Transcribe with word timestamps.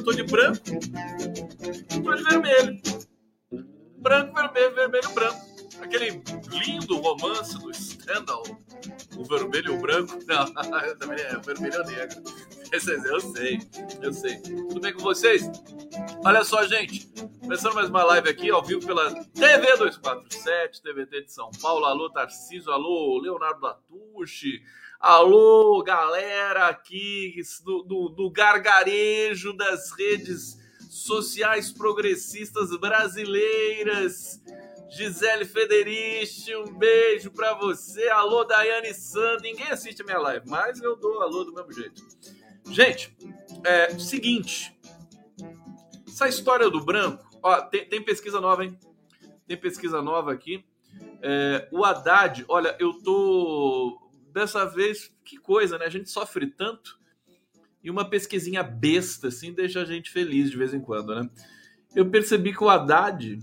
eu 0.00 0.04
tô 0.04 0.12
de 0.12 0.22
branco, 0.22 0.64
tô 2.02 2.14
de 2.14 2.22
vermelho. 2.22 2.80
Branco, 3.98 4.34
vermelho, 4.34 4.74
vermelho, 4.74 5.10
branco 5.14 5.50
aquele 5.82 6.22
lindo 6.64 6.96
romance 6.98 7.58
do 7.58 7.72
Stendhal, 7.72 8.42
o 9.16 9.24
vermelho 9.24 9.72
e 9.72 9.76
o 9.76 9.80
branco. 9.80 10.18
Não, 10.26 10.52
também 10.98 11.18
é 11.18 11.36
vermelho 11.38 11.82
e 11.82 11.86
negro. 11.86 12.22
Eu 12.72 12.80
sei, 12.80 13.58
eu 14.00 14.12
sei. 14.12 14.38
Tudo 14.40 14.80
bem 14.80 14.92
com 14.92 15.00
vocês? 15.00 15.42
Olha 16.24 16.44
só, 16.44 16.64
gente. 16.68 17.04
Começando 17.40 17.74
mais 17.74 17.90
uma 17.90 18.04
live 18.04 18.28
aqui, 18.28 18.48
ao 18.48 18.62
vivo 18.62 18.86
pela 18.86 19.12
TV 19.32 19.76
247, 19.76 20.80
TVT 20.80 21.22
de 21.22 21.32
São 21.32 21.50
Paulo. 21.60 21.84
Alô, 21.84 22.08
Tarcísio. 22.10 22.70
Alô, 22.70 23.20
Leonardo 23.20 23.66
Atushi. 23.66 24.62
Alô, 25.00 25.82
galera 25.82 26.66
aqui 26.66 27.40
do, 27.64 27.82
do, 27.82 28.08
do 28.10 28.30
gargarejo 28.30 29.54
das 29.54 29.92
redes 29.92 30.58
sociais 30.90 31.72
progressistas 31.72 32.78
brasileiras. 32.78 34.42
Gisele 34.90 35.46
Federici, 35.46 36.54
um 36.54 36.76
beijo 36.76 37.30
para 37.30 37.54
você. 37.54 38.10
Alô, 38.10 38.44
Daiane 38.44 38.92
Sand. 38.92 39.38
Ninguém 39.40 39.68
assiste 39.68 40.02
a 40.02 40.04
minha 40.04 40.18
live, 40.18 40.46
mas 40.46 40.82
eu 40.82 40.94
dou 40.94 41.22
alô 41.22 41.44
do 41.44 41.54
mesmo 41.54 41.72
jeito. 41.72 42.02
Gente, 42.70 43.16
é 43.64 43.98
seguinte. 43.98 44.78
Essa 46.06 46.28
história 46.28 46.68
do 46.68 46.84
branco, 46.84 47.24
ó, 47.42 47.62
tem, 47.62 47.88
tem 47.88 48.02
pesquisa 48.02 48.38
nova, 48.38 48.66
hein? 48.66 48.78
Tem 49.46 49.56
pesquisa 49.56 50.02
nova 50.02 50.30
aqui. 50.30 50.62
É, 51.22 51.66
o 51.72 51.86
Haddad, 51.86 52.44
olha, 52.48 52.76
eu 52.78 52.92
tô. 53.02 54.09
Dessa 54.32 54.64
vez, 54.64 55.14
que 55.24 55.36
coisa, 55.36 55.78
né? 55.78 55.86
A 55.86 55.90
gente 55.90 56.10
sofre 56.10 56.46
tanto. 56.46 56.98
E 57.82 57.90
uma 57.90 58.08
pesquisinha 58.08 58.62
besta, 58.62 59.28
assim, 59.28 59.52
deixa 59.52 59.80
a 59.80 59.84
gente 59.84 60.10
feliz 60.10 60.50
de 60.50 60.56
vez 60.56 60.74
em 60.74 60.80
quando, 60.80 61.14
né? 61.14 61.28
Eu 61.94 62.08
percebi 62.10 62.52
que 62.52 62.62
o 62.62 62.68
Haddad 62.68 63.38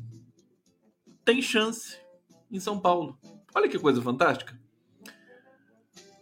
tem 1.25 1.41
chance 1.41 1.97
em 2.51 2.59
São 2.59 2.79
Paulo. 2.79 3.19
Olha 3.53 3.67
que 3.67 3.79
coisa 3.79 4.01
fantástica. 4.01 4.57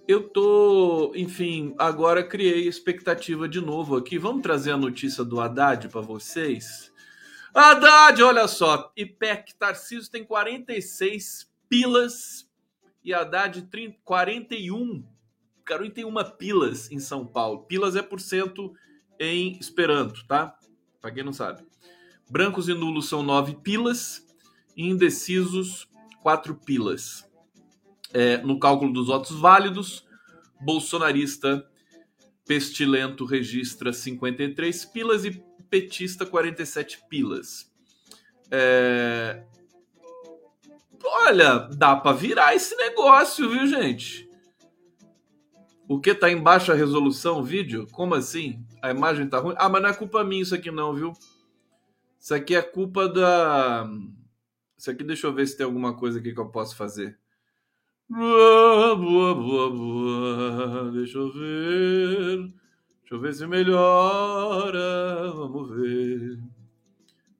Eu 0.07 0.29
tô, 0.29 1.11
enfim, 1.15 1.73
agora 1.77 2.23
criei 2.23 2.67
expectativa 2.67 3.49
de 3.49 3.59
novo 3.59 3.97
aqui. 3.97 4.17
Vamos 4.17 4.43
trazer 4.43 4.71
a 4.71 4.77
notícia 4.77 5.23
do 5.23 5.41
Haddad 5.41 5.89
para 5.89 6.01
vocês. 6.01 6.91
Haddad, 7.53 8.21
olha 8.21 8.47
só, 8.47 8.91
IPEC 8.95 9.55
Tarcísio 9.55 10.11
tem 10.11 10.23
46 10.23 11.49
pilas 11.67 12.47
e 13.05 13.13
Haddad 13.13 13.61
30, 13.69 13.99
41 14.03 15.05
41 15.67 16.13
pilas 16.37 16.91
em 16.91 16.99
São 16.99 17.25
Paulo. 17.25 17.63
Pilas 17.63 17.95
é 17.95 18.01
por 18.01 18.19
cento 18.19 18.73
em 19.19 19.57
Esperanto, 19.59 20.25
tá? 20.27 20.57
Para 20.99 21.11
quem 21.11 21.23
não 21.23 21.33
sabe. 21.33 21.63
Brancos 22.29 22.67
e 22.67 22.73
nulos 22.73 23.07
são 23.07 23.23
9 23.23 23.55
pilas 23.63 24.25
indecisos, 24.75 25.87
quatro 26.21 26.55
pilas. 26.55 27.23
É, 28.13 28.37
no 28.39 28.59
cálculo 28.59 28.91
dos 28.91 29.07
votos 29.07 29.39
válidos, 29.39 30.05
bolsonarista 30.59 31.67
pestilento 32.45 33.25
registra 33.25 33.91
53 33.91 34.85
pilas 34.85 35.25
e 35.25 35.43
petista 35.69 36.25
47 36.25 37.01
pilas. 37.09 37.71
É... 38.51 39.43
Olha, 41.05 41.69
dá 41.75 41.95
para 41.95 42.15
virar 42.15 42.55
esse 42.55 42.75
negócio, 42.75 43.49
viu, 43.49 43.67
gente? 43.67 44.29
O 45.87 45.99
que 45.99 46.15
tá 46.15 46.29
em 46.29 46.41
baixa 46.41 46.73
resolução 46.73 47.39
o 47.39 47.43
vídeo? 47.43 47.87
Como 47.91 48.15
assim? 48.15 48.65
A 48.81 48.89
imagem 48.89 49.27
tá 49.27 49.39
ruim? 49.39 49.55
Ah, 49.57 49.69
mas 49.69 49.81
não 49.81 49.89
é 49.89 49.93
culpa 49.93 50.23
minha 50.23 50.41
isso 50.41 50.55
aqui 50.55 50.71
não, 50.71 50.93
viu? 50.93 51.13
Isso 52.19 52.33
aqui 52.33 52.55
é 52.55 52.61
culpa 52.61 53.07
da 53.07 53.87
isso 54.77 54.91
aqui, 54.91 55.03
deixa 55.03 55.25
eu 55.27 55.33
ver 55.33 55.47
se 55.47 55.57
tem 55.57 55.65
alguma 55.65 55.95
coisa 55.95 56.19
aqui 56.19 56.33
que 56.33 56.39
eu 56.39 56.49
posso 56.49 56.75
fazer. 56.75 57.17
Boa, 58.09 58.95
boa, 58.95 59.33
boa, 59.33 59.71
boa. 59.71 60.91
Deixa 60.91 61.17
eu 61.17 61.31
ver. 61.31 62.37
Deixa 62.99 63.15
eu 63.15 63.19
ver 63.19 63.33
se 63.33 63.47
melhora. 63.47 65.31
Vamos 65.33 65.69
ver. 65.75 66.39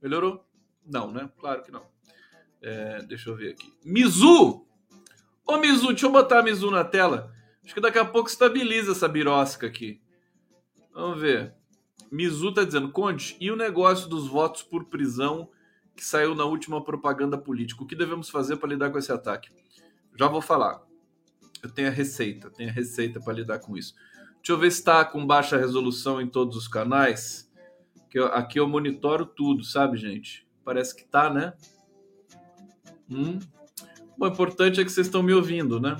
Melhorou? 0.02 0.44
Não, 0.86 1.12
né? 1.12 1.30
Claro 1.38 1.62
que 1.62 1.72
não. 1.72 1.86
É, 2.66 3.04
deixa 3.04 3.30
eu 3.30 3.36
ver 3.36 3.52
aqui. 3.52 3.72
Mizu! 3.86 4.66
Ô 5.46 5.58
Mizu, 5.58 5.90
deixa 5.90 6.08
eu 6.08 6.12
botar 6.12 6.40
a 6.40 6.44
Mizu 6.44 6.72
na 6.72 6.84
tela. 6.84 7.32
Acho 7.64 7.76
que 7.76 7.80
daqui 7.80 8.00
a 8.00 8.06
pouco 8.06 8.28
estabiliza 8.28 8.92
essa 8.92 9.08
birosca 9.08 9.68
aqui. 9.68 10.02
Vamos 10.92 11.22
ver. 11.22 11.54
Mizu 12.12 12.52
tá 12.52 12.64
dizendo, 12.64 12.92
Conde, 12.92 13.38
e 13.40 13.52
o 13.52 13.56
negócio 13.56 14.10
dos 14.10 14.28
votos 14.28 14.64
por 14.64 14.86
prisão 14.86 15.48
que 15.96 16.04
saiu 16.04 16.34
na 16.34 16.44
última 16.44 16.84
propaganda 16.84 17.38
política. 17.38 17.84
O 17.84 17.86
que 17.86 17.96
devemos 17.96 18.30
fazer 18.30 18.58
para 18.58 18.70
lidar 18.70 18.90
com 18.90 18.98
esse 18.98 19.12
ataque? 19.12 19.52
Já 20.18 20.28
vou 20.28 20.42
falar. 20.42 20.82
Eu 21.62 21.70
tenho 21.70 21.88
a 21.88 21.92
receita, 21.92 22.50
tenho 22.50 22.72
a 22.72 22.74
receita 22.74 23.20
para 23.20 23.34
lidar 23.34 23.60
com 23.60 23.78
isso. 23.78 23.94
Deixa 24.38 24.54
eu 24.54 24.58
ver 24.58 24.72
se 24.72 24.80
está 24.80 25.06
com 25.06 25.24
baixa 25.24 25.56
resolução 25.56 26.20
em 26.20 26.28
todos 26.28 26.58
os 26.58 26.68
canais. 26.68 27.48
Que 28.10 28.18
aqui 28.18 28.60
eu 28.60 28.68
monitoro 28.68 29.24
tudo, 29.24 29.64
sabe, 29.64 29.98
gente? 29.98 30.48
Parece 30.64 30.96
que 30.96 31.06
tá, 31.06 31.32
né? 31.32 31.54
Hum. 33.10 33.40
o 34.20 34.28
importante 34.28 34.82
é 34.82 34.84
que 34.84 34.92
vocês 34.92 35.08
estão 35.08 35.22
me 35.22 35.34
ouvindo, 35.34 35.80
né? 35.80 35.96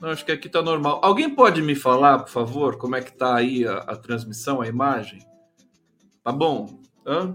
Não, 0.00 0.10
acho 0.10 0.24
que 0.24 0.32
aqui 0.32 0.48
tá 0.48 0.60
normal. 0.60 1.00
Alguém 1.02 1.34
pode 1.34 1.62
me 1.62 1.74
falar, 1.74 2.18
por 2.18 2.28
favor, 2.28 2.76
como 2.76 2.96
é 2.96 3.00
que 3.00 3.12
tá 3.12 3.34
aí 3.34 3.66
a, 3.66 3.78
a 3.78 3.96
transmissão, 3.96 4.60
a 4.60 4.68
imagem? 4.68 5.20
Tá 6.22 6.30
bom? 6.30 6.80
Hã? 7.06 7.34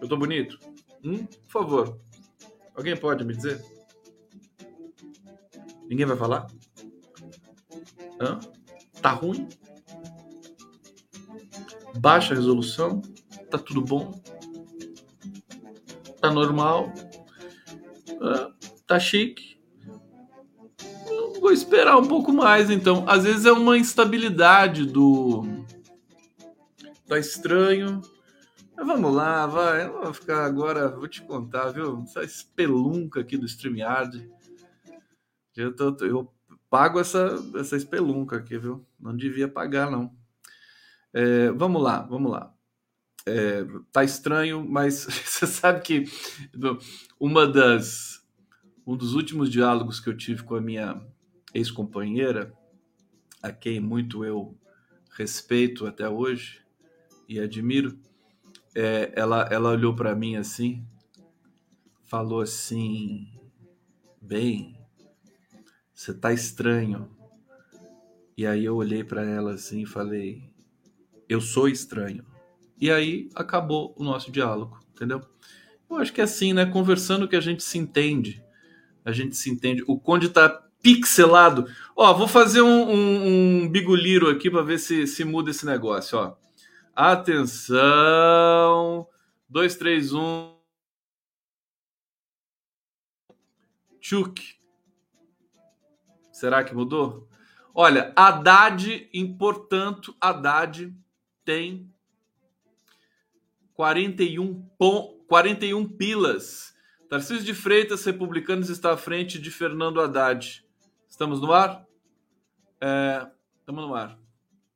Eu 0.00 0.08
tô 0.08 0.16
bonito? 0.16 0.58
Hum? 1.02 1.24
Por 1.24 1.50
favor. 1.50 1.98
Alguém 2.74 2.96
pode 2.96 3.24
me 3.24 3.34
dizer? 3.34 3.64
Ninguém 5.88 6.06
vai 6.06 6.16
falar? 6.16 6.46
Hã? 8.20 8.38
Tá 9.00 9.10
ruim? 9.12 9.48
Baixa 11.98 12.34
resolução? 12.34 13.00
Tá 13.50 13.58
tudo 13.58 13.80
bom? 13.82 14.20
Tá 16.20 16.30
normal? 16.30 16.92
Hã? 18.22 18.54
Tá 18.86 19.00
chique? 19.00 19.60
Vou 21.40 21.50
esperar 21.50 21.98
um 21.98 22.06
pouco 22.06 22.32
mais, 22.32 22.70
então. 22.70 23.04
Às 23.08 23.24
vezes 23.24 23.44
é 23.44 23.52
uma 23.52 23.76
instabilidade 23.76 24.86
do. 24.86 25.42
Tá 27.08 27.18
estranho. 27.18 28.00
Mas 28.76 28.86
vamos 28.86 29.12
lá, 29.12 29.46
vai. 29.46 29.86
Eu 29.86 30.04
vou 30.04 30.14
ficar 30.14 30.44
agora, 30.44 30.88
vou 30.88 31.08
te 31.08 31.20
contar, 31.22 31.70
viu? 31.70 32.02
Essa 32.04 32.22
espelunca 32.22 33.20
aqui 33.20 33.36
do 33.36 33.46
StreamYard. 33.46 34.30
Eu, 35.56 35.74
tô, 35.74 35.96
eu 36.04 36.32
pago 36.70 37.00
essa, 37.00 37.42
essa 37.56 37.76
espelunca 37.76 38.36
aqui, 38.36 38.56
viu? 38.56 38.86
Não 38.98 39.16
devia 39.16 39.48
pagar, 39.48 39.90
não. 39.90 40.14
É, 41.12 41.50
vamos 41.50 41.82
lá, 41.82 42.02
vamos 42.02 42.30
lá. 42.30 42.51
É, 43.26 43.64
tá 43.92 44.04
estranho, 44.04 44.66
mas 44.68 45.04
você 45.24 45.46
sabe 45.46 45.80
que 45.80 46.04
uma 47.18 47.46
das 47.46 48.22
um 48.86 48.96
dos 48.96 49.14
últimos 49.14 49.48
diálogos 49.48 50.00
que 50.00 50.08
eu 50.08 50.16
tive 50.16 50.42
com 50.42 50.56
a 50.56 50.60
minha 50.60 51.00
ex-companheira, 51.54 52.52
a 53.40 53.52
quem 53.52 53.78
muito 53.78 54.24
eu 54.24 54.58
respeito 55.12 55.86
até 55.86 56.08
hoje 56.08 56.60
e 57.28 57.38
admiro, 57.38 57.96
é, 58.74 59.12
ela, 59.14 59.48
ela 59.50 59.70
olhou 59.70 59.94
para 59.94 60.16
mim 60.16 60.36
assim, 60.36 60.84
falou 62.04 62.40
assim, 62.40 63.28
bem, 64.20 64.76
você 65.94 66.12
tá 66.12 66.32
estranho. 66.32 67.08
E 68.36 68.46
aí 68.46 68.64
eu 68.64 68.74
olhei 68.76 69.04
para 69.04 69.22
ela 69.22 69.52
assim 69.52 69.82
e 69.82 69.86
falei, 69.86 70.50
eu 71.28 71.40
sou 71.40 71.68
estranho. 71.68 72.31
E 72.82 72.90
aí 72.90 73.30
acabou 73.36 73.94
o 73.96 74.02
nosso 74.02 74.32
diálogo, 74.32 74.76
entendeu? 74.92 75.22
Eu 75.88 75.98
acho 75.98 76.12
que 76.12 76.20
é 76.20 76.24
assim, 76.24 76.52
né? 76.52 76.66
Conversando 76.66 77.28
que 77.28 77.36
a 77.36 77.40
gente 77.40 77.62
se 77.62 77.78
entende. 77.78 78.44
A 79.04 79.12
gente 79.12 79.36
se 79.36 79.48
entende. 79.48 79.84
O 79.86 80.00
Conde 80.00 80.28
tá 80.28 80.48
pixelado. 80.82 81.68
Ó, 81.94 82.12
vou 82.12 82.26
fazer 82.26 82.60
um, 82.60 82.90
um, 82.90 83.62
um 83.62 83.68
biguliro 83.68 84.28
aqui 84.28 84.50
para 84.50 84.62
ver 84.62 84.80
se, 84.80 85.06
se 85.06 85.24
muda 85.24 85.52
esse 85.52 85.64
negócio, 85.64 86.18
ó. 86.18 86.34
Atenção! 86.92 87.76
2, 89.48 89.76
3, 89.76 90.12
1. 90.14 90.56
Tchuk. 94.00 94.56
Será 96.32 96.64
que 96.64 96.74
mudou? 96.74 97.28
Olha, 97.72 98.12
Haddad, 98.16 99.08
portanto, 99.38 100.16
Haddad 100.20 100.92
tem 101.44 101.91
41, 103.74 104.62
pon, 104.78 105.18
41 105.28 105.88
pilas. 105.88 106.74
Tarcísio 107.08 107.44
de 107.44 107.54
Freitas, 107.54 108.04
republicanos, 108.04 108.70
está 108.70 108.92
à 108.92 108.96
frente 108.96 109.38
de 109.38 109.50
Fernando 109.50 110.00
Haddad. 110.00 110.64
Estamos 111.08 111.40
no 111.40 111.52
ar? 111.52 111.86
É, 112.80 113.26
estamos 113.60 113.86
no 113.86 113.94
ar. 113.94 114.18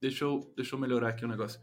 Deixa 0.00 0.24
eu, 0.24 0.52
deixa 0.54 0.74
eu 0.74 0.78
melhorar 0.78 1.08
aqui 1.08 1.24
o 1.24 1.28
negócio. 1.28 1.60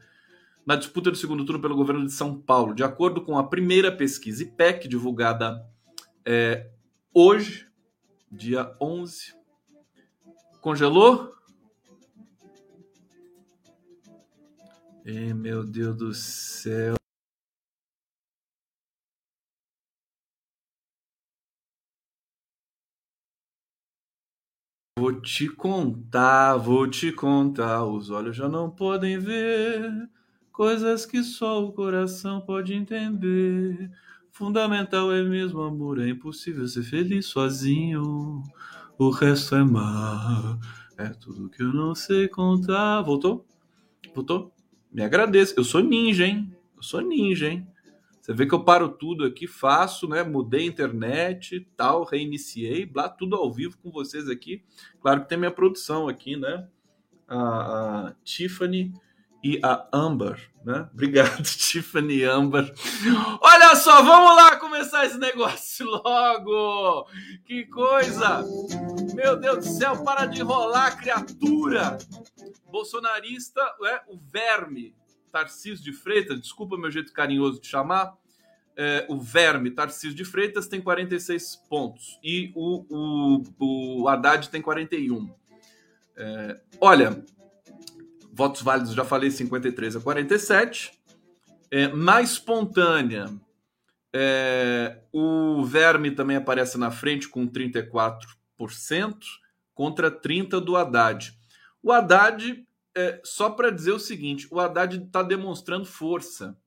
Na 0.66 0.76
disputa 0.76 1.12
do 1.12 1.18
segundo 1.18 1.46
turno 1.46 1.62
pelo 1.62 1.76
governo 1.76 2.06
de 2.06 2.12
São 2.12 2.40
Paulo, 2.40 2.74
de 2.74 2.84
acordo 2.84 3.22
com 3.22 3.38
a 3.38 3.48
primeira 3.48 3.92
pesquisa 3.92 4.44
IPEC, 4.44 4.88
divulgada 4.88 5.64
é, 6.26 6.70
hoje, 7.14 7.68
dia 8.32 8.76
11. 8.82 9.36
Congelou? 10.62 11.34
Ei, 15.06 15.34
meu 15.34 15.66
Deus 15.66 15.96
do 15.98 16.14
céu. 16.14 16.96
Vou 25.04 25.12
te 25.12 25.50
contar, 25.50 26.56
vou 26.56 26.88
te 26.90 27.12
contar, 27.12 27.84
os 27.84 28.10
olhos 28.10 28.38
já 28.38 28.48
não 28.48 28.70
podem 28.70 29.20
ver 29.20 30.10
coisas 30.50 31.06
que 31.06 31.22
só 31.22 31.62
o 31.62 31.74
coração 31.74 32.40
pode 32.40 32.74
entender. 32.74 33.92
Fundamental 34.32 35.12
é 35.12 35.22
mesmo 35.22 35.60
amor, 35.60 36.00
é 36.00 36.08
impossível 36.08 36.66
ser 36.70 36.84
feliz 36.84 37.26
sozinho. 37.26 38.42
O 38.98 39.10
resto 39.10 39.56
é 39.56 39.64
mar, 39.66 40.58
é 40.98 41.10
tudo 41.10 41.50
que 41.50 41.62
eu 41.62 41.74
não 41.74 41.94
sei 41.94 42.30
contar. 42.30 43.02
Voltou? 43.02 43.46
Voltou? 44.16 44.54
Me 44.90 45.04
agradeço. 45.04 45.54
Eu 45.58 45.66
sou 45.66 45.82
ninja, 45.82 46.26
hein? 46.26 46.56
Eu 46.78 46.82
sou 46.82 47.02
ninja, 47.02 47.50
hein? 47.50 47.68
Você 48.24 48.32
vê 48.32 48.46
que 48.46 48.56
eu 48.56 48.64
paro 48.64 48.88
tudo 48.88 49.26
aqui, 49.26 49.46
faço, 49.46 50.08
né? 50.08 50.24
Mudei 50.24 50.62
a 50.62 50.68
internet, 50.68 51.60
tal, 51.76 52.06
reiniciei, 52.06 52.86
blá, 52.86 53.10
tudo 53.10 53.36
ao 53.36 53.52
vivo 53.52 53.78
com 53.80 53.92
vocês 53.92 54.30
aqui. 54.30 54.64
Claro 55.02 55.24
que 55.24 55.28
tem 55.28 55.38
minha 55.38 55.52
produção 55.52 56.08
aqui, 56.08 56.38
né? 56.38 56.66
A, 57.28 58.08
a 58.08 58.16
Tiffany 58.24 58.94
e 59.44 59.60
a 59.62 59.90
Amber, 59.92 60.40
né? 60.64 60.88
Obrigado, 60.94 61.44
Tiffany 61.44 62.20
e 62.20 62.24
Amber. 62.24 62.74
Olha 63.42 63.76
só, 63.76 64.02
vamos 64.02 64.38
lá 64.38 64.56
começar 64.56 65.06
esse 65.06 65.18
negócio 65.18 65.86
logo! 65.92 67.10
Que 67.44 67.66
coisa! 67.66 68.42
Meu 69.14 69.36
Deus 69.36 69.66
do 69.66 69.70
céu, 69.70 70.02
para 70.02 70.28
de 70.28 70.40
enrolar, 70.40 70.98
criatura! 70.98 71.98
Bolsonarista, 72.72 73.60
é 73.86 74.02
o 74.08 74.18
verme, 74.18 74.96
Tarcísio 75.34 75.84
de 75.84 75.92
Freitas, 75.92 76.40
desculpa 76.40 76.78
meu 76.78 76.92
jeito 76.92 77.12
carinhoso 77.12 77.60
de 77.60 77.68
chamar, 77.68 78.16
é, 78.78 79.06
o 79.10 79.20
verme 79.20 79.72
Tarcísio 79.72 80.16
de 80.16 80.24
Freitas 80.24 80.68
tem 80.68 80.80
46 80.80 81.56
pontos 81.68 82.20
e 82.24 82.52
o, 82.56 82.86
o, 82.88 84.04
o 84.04 84.08
Haddad 84.08 84.48
tem 84.50 84.62
41. 84.62 85.34
É, 86.16 86.62
olha, 86.80 87.26
votos 88.32 88.62
válidos, 88.62 88.94
já 88.94 89.04
falei, 89.04 89.32
53 89.32 89.96
a 89.96 90.00
47. 90.00 91.00
É, 91.72 91.88
na 91.88 92.22
espontânea, 92.22 93.26
é, 94.14 95.00
o 95.12 95.64
Verme 95.66 96.12
também 96.12 96.38
aparece 96.38 96.78
na 96.78 96.92
frente 96.92 97.28
com 97.28 97.48
34% 97.48 98.20
contra 99.74 100.12
30% 100.12 100.60
do 100.60 100.78
Haddad. 100.78 101.36
O 101.82 101.92
Haddad 101.92 102.64
é, 102.96 103.22
só 103.24 103.50
para 103.50 103.70
dizer 103.70 103.92
o 103.92 104.00
seguinte: 104.00 104.48
o 104.52 104.60
Haddad 104.60 104.98
está 104.98 105.24
demonstrando 105.24 105.86
força. 105.86 106.58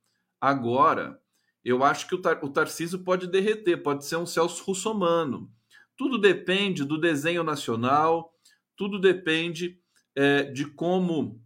Agora, 0.40 1.20
eu 1.64 1.82
acho 1.82 2.06
que 2.06 2.14
o, 2.14 2.20
Tar 2.20 2.44
o 2.44 2.48
Tarcísio 2.48 3.00
pode 3.00 3.26
derreter, 3.26 3.82
pode 3.82 4.04
ser 4.04 4.16
um 4.16 4.26
Celso 4.26 4.62
Russomano. 4.64 5.50
Tudo 5.96 6.18
depende 6.18 6.84
do 6.84 7.00
desenho 7.00 7.42
nacional, 7.42 8.32
tudo 8.76 9.00
depende 9.00 9.80
é, 10.14 10.44
de 10.44 10.66
como 10.66 11.42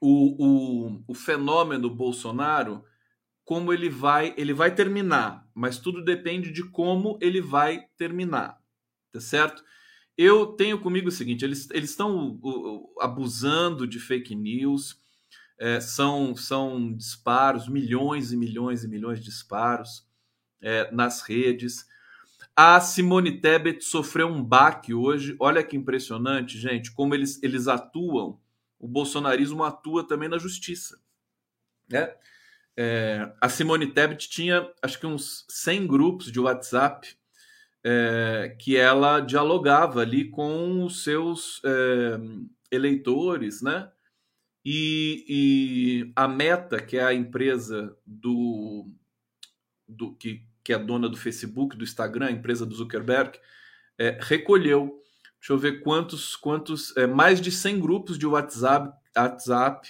o, 0.00 0.44
o, 0.44 1.04
o 1.08 1.14
fenômeno 1.14 1.88
Bolsonaro, 1.88 2.84
como 3.44 3.72
ele 3.72 3.88
vai, 3.88 4.34
ele 4.36 4.52
vai 4.52 4.74
terminar, 4.74 5.48
mas 5.54 5.78
tudo 5.78 6.04
depende 6.04 6.52
de 6.52 6.62
como 6.64 7.18
ele 7.22 7.40
vai 7.40 7.86
terminar, 7.96 8.60
tá 9.10 9.20
certo? 9.20 9.64
Eu 10.18 10.48
tenho 10.48 10.80
comigo 10.80 11.08
o 11.08 11.12
seguinte: 11.12 11.44
eles, 11.44 11.70
estão 11.72 12.40
abusando 13.00 13.86
de 13.86 14.00
fake 14.00 14.34
news, 14.34 15.00
é, 15.56 15.80
são, 15.80 16.34
são 16.34 16.92
disparos, 16.92 17.68
milhões 17.68 18.32
e 18.32 18.36
milhões 18.36 18.82
e 18.82 18.88
milhões 18.88 19.20
de 19.20 19.26
disparos 19.26 20.04
é, 20.60 20.90
nas 20.90 21.22
redes. 21.22 21.86
A 22.56 22.80
Simone 22.80 23.40
Tebet 23.40 23.84
sofreu 23.84 24.26
um 24.26 24.42
baque 24.42 24.92
hoje. 24.92 25.36
Olha 25.38 25.62
que 25.62 25.76
impressionante, 25.76 26.58
gente, 26.58 26.90
como 26.90 27.14
eles, 27.14 27.40
eles 27.40 27.68
atuam. 27.68 28.40
O 28.80 28.88
bolsonarismo 28.88 29.62
atua 29.62 30.04
também 30.04 30.28
na 30.28 30.38
justiça. 30.38 30.98
Né? 31.88 32.12
É, 32.76 33.32
a 33.40 33.48
Simone 33.48 33.92
Tebet 33.92 34.28
tinha, 34.28 34.68
acho 34.82 34.98
que 34.98 35.06
uns 35.06 35.44
100 35.48 35.86
grupos 35.86 36.32
de 36.32 36.40
WhatsApp 36.40 37.17
é, 37.90 38.54
que 38.58 38.76
ela 38.76 39.18
dialogava 39.20 40.02
ali 40.02 40.28
com 40.28 40.84
os 40.84 41.02
seus 41.02 41.62
é, 41.64 42.20
eleitores, 42.70 43.62
né? 43.62 43.90
E, 44.62 45.24
e, 45.26 46.12
a 46.14 46.28
Meta, 46.28 46.82
que 46.82 46.98
é 46.98 47.02
a 47.02 47.14
empresa 47.14 47.96
do, 48.04 48.90
do 49.88 50.14
que, 50.16 50.44
que 50.62 50.74
é 50.74 50.78
dona 50.78 51.08
do 51.08 51.16
Facebook, 51.16 51.78
do 51.78 51.84
Instagram, 51.84 52.26
a 52.26 52.30
empresa 52.30 52.66
do 52.66 52.74
Zuckerberg, 52.74 53.38
é, 53.96 54.18
recolheu, 54.20 55.02
deixa 55.40 55.54
eu 55.54 55.58
ver 55.58 55.80
quantos, 55.80 56.36
quantos, 56.36 56.94
é, 56.94 57.06
mais 57.06 57.40
de 57.40 57.50
100 57.50 57.80
grupos 57.80 58.18
de 58.18 58.26
WhatsApp, 58.26 58.94
WhatsApp 59.16 59.88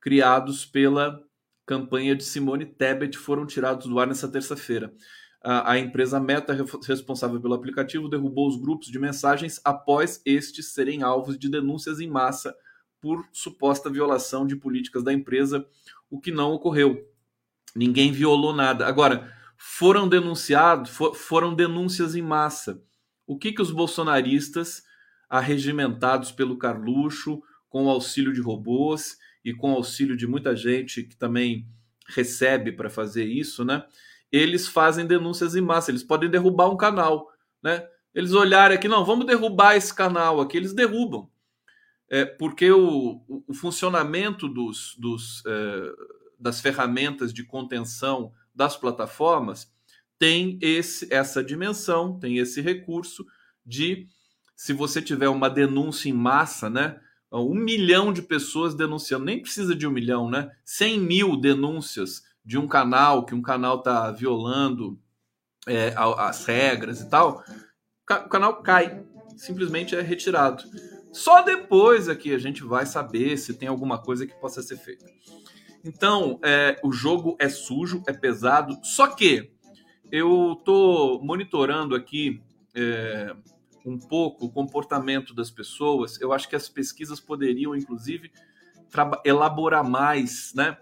criados 0.00 0.64
pela 0.64 1.22
campanha 1.66 2.16
de 2.16 2.24
Simone 2.24 2.64
Tebet 2.64 3.18
foram 3.18 3.44
tirados 3.44 3.86
do 3.86 4.00
ar 4.00 4.06
nessa 4.06 4.28
terça-feira 4.28 4.94
a, 5.40 5.78
empresa 5.78 6.18
Meta, 6.18 6.56
responsável 6.86 7.40
pelo 7.40 7.54
aplicativo, 7.54 8.08
derrubou 8.08 8.48
os 8.48 8.60
grupos 8.60 8.88
de 8.88 8.98
mensagens 8.98 9.60
após 9.64 10.20
estes 10.24 10.72
serem 10.72 11.02
alvos 11.02 11.38
de 11.38 11.48
denúncias 11.48 12.00
em 12.00 12.08
massa 12.08 12.54
por 13.00 13.24
suposta 13.32 13.88
violação 13.88 14.46
de 14.46 14.56
políticas 14.56 15.04
da 15.04 15.12
empresa, 15.12 15.64
o 16.10 16.20
que 16.20 16.32
não 16.32 16.52
ocorreu. 16.52 17.08
Ninguém 17.74 18.10
violou 18.10 18.52
nada. 18.52 18.86
Agora, 18.86 19.32
foram 19.56 20.08
denunciados, 20.08 20.90
for, 20.90 21.14
foram 21.14 21.54
denúncias 21.54 22.16
em 22.16 22.22
massa. 22.22 22.82
O 23.26 23.38
que, 23.38 23.52
que 23.52 23.62
os 23.62 23.70
bolsonaristas, 23.70 24.82
arregimentados 25.28 26.32
pelo 26.32 26.58
Carluxo, 26.58 27.40
com 27.68 27.84
o 27.84 27.90
auxílio 27.90 28.32
de 28.32 28.40
robôs 28.40 29.16
e 29.44 29.54
com 29.54 29.72
o 29.72 29.76
auxílio 29.76 30.16
de 30.16 30.26
muita 30.26 30.56
gente 30.56 31.02
que 31.02 31.16
também 31.16 31.68
recebe 32.08 32.72
para 32.72 32.88
fazer 32.88 33.26
isso, 33.26 33.64
né? 33.64 33.84
Eles 34.30 34.68
fazem 34.68 35.06
denúncias 35.06 35.56
em 35.56 35.60
massa, 35.60 35.90
eles 35.90 36.02
podem 36.02 36.30
derrubar 36.30 36.68
um 36.68 36.76
canal, 36.76 37.30
né? 37.62 37.86
Eles 38.14 38.32
olharem 38.32 38.76
aqui, 38.76 38.88
não, 38.88 39.04
vamos 39.04 39.26
derrubar 39.26 39.76
esse 39.76 39.94
canal 39.94 40.40
aqui, 40.40 40.56
eles 40.56 40.72
derrubam. 40.72 41.28
É, 42.10 42.24
porque 42.24 42.70
o, 42.70 43.22
o 43.46 43.54
funcionamento 43.54 44.48
dos, 44.48 44.96
dos, 44.98 45.42
é, 45.46 45.92
das 46.38 46.60
ferramentas 46.60 47.32
de 47.32 47.44
contenção 47.44 48.32
das 48.54 48.76
plataformas 48.76 49.70
tem 50.18 50.58
esse, 50.60 51.12
essa 51.12 51.44
dimensão, 51.44 52.18
tem 52.18 52.38
esse 52.38 52.60
recurso 52.60 53.24
de 53.64 54.08
se 54.56 54.72
você 54.72 55.00
tiver 55.00 55.28
uma 55.28 55.48
denúncia 55.48 56.08
em 56.08 56.12
massa, 56.12 56.68
né? 56.68 56.98
Um 57.30 57.54
milhão 57.54 58.12
de 58.12 58.22
pessoas 58.22 58.74
denunciando, 58.74 59.26
nem 59.26 59.40
precisa 59.40 59.74
de 59.76 59.86
um 59.86 59.90
milhão, 59.90 60.28
né? 60.28 60.50
100 60.64 60.98
mil 60.98 61.36
denúncias 61.36 62.22
de 62.48 62.56
um 62.56 62.66
canal, 62.66 63.26
que 63.26 63.34
um 63.34 63.42
canal 63.42 63.76
está 63.76 64.10
violando 64.10 64.98
é, 65.66 65.92
as 65.94 66.46
regras 66.46 67.02
e 67.02 67.10
tal, 67.10 67.44
o 68.10 68.28
canal 68.30 68.62
cai, 68.62 69.04
simplesmente 69.36 69.94
é 69.94 70.00
retirado. 70.00 70.64
Só 71.12 71.42
depois 71.42 72.08
aqui 72.08 72.32
a 72.32 72.38
gente 72.38 72.64
vai 72.64 72.86
saber 72.86 73.36
se 73.36 73.52
tem 73.52 73.68
alguma 73.68 74.00
coisa 74.00 74.26
que 74.26 74.32
possa 74.40 74.62
ser 74.62 74.78
feita. 74.78 75.04
Então, 75.84 76.40
é, 76.42 76.80
o 76.82 76.90
jogo 76.90 77.36
é 77.38 77.50
sujo, 77.50 78.02
é 78.06 78.14
pesado, 78.14 78.78
só 78.82 79.08
que 79.08 79.52
eu 80.10 80.54
estou 80.58 81.22
monitorando 81.22 81.94
aqui 81.94 82.40
é, 82.74 83.36
um 83.84 83.98
pouco 83.98 84.46
o 84.46 84.50
comportamento 84.50 85.34
das 85.34 85.50
pessoas. 85.50 86.18
Eu 86.18 86.32
acho 86.32 86.48
que 86.48 86.56
as 86.56 86.66
pesquisas 86.66 87.20
poderiam, 87.20 87.76
inclusive, 87.76 88.32
elaborar 89.22 89.86
mais, 89.86 90.54
né? 90.54 90.78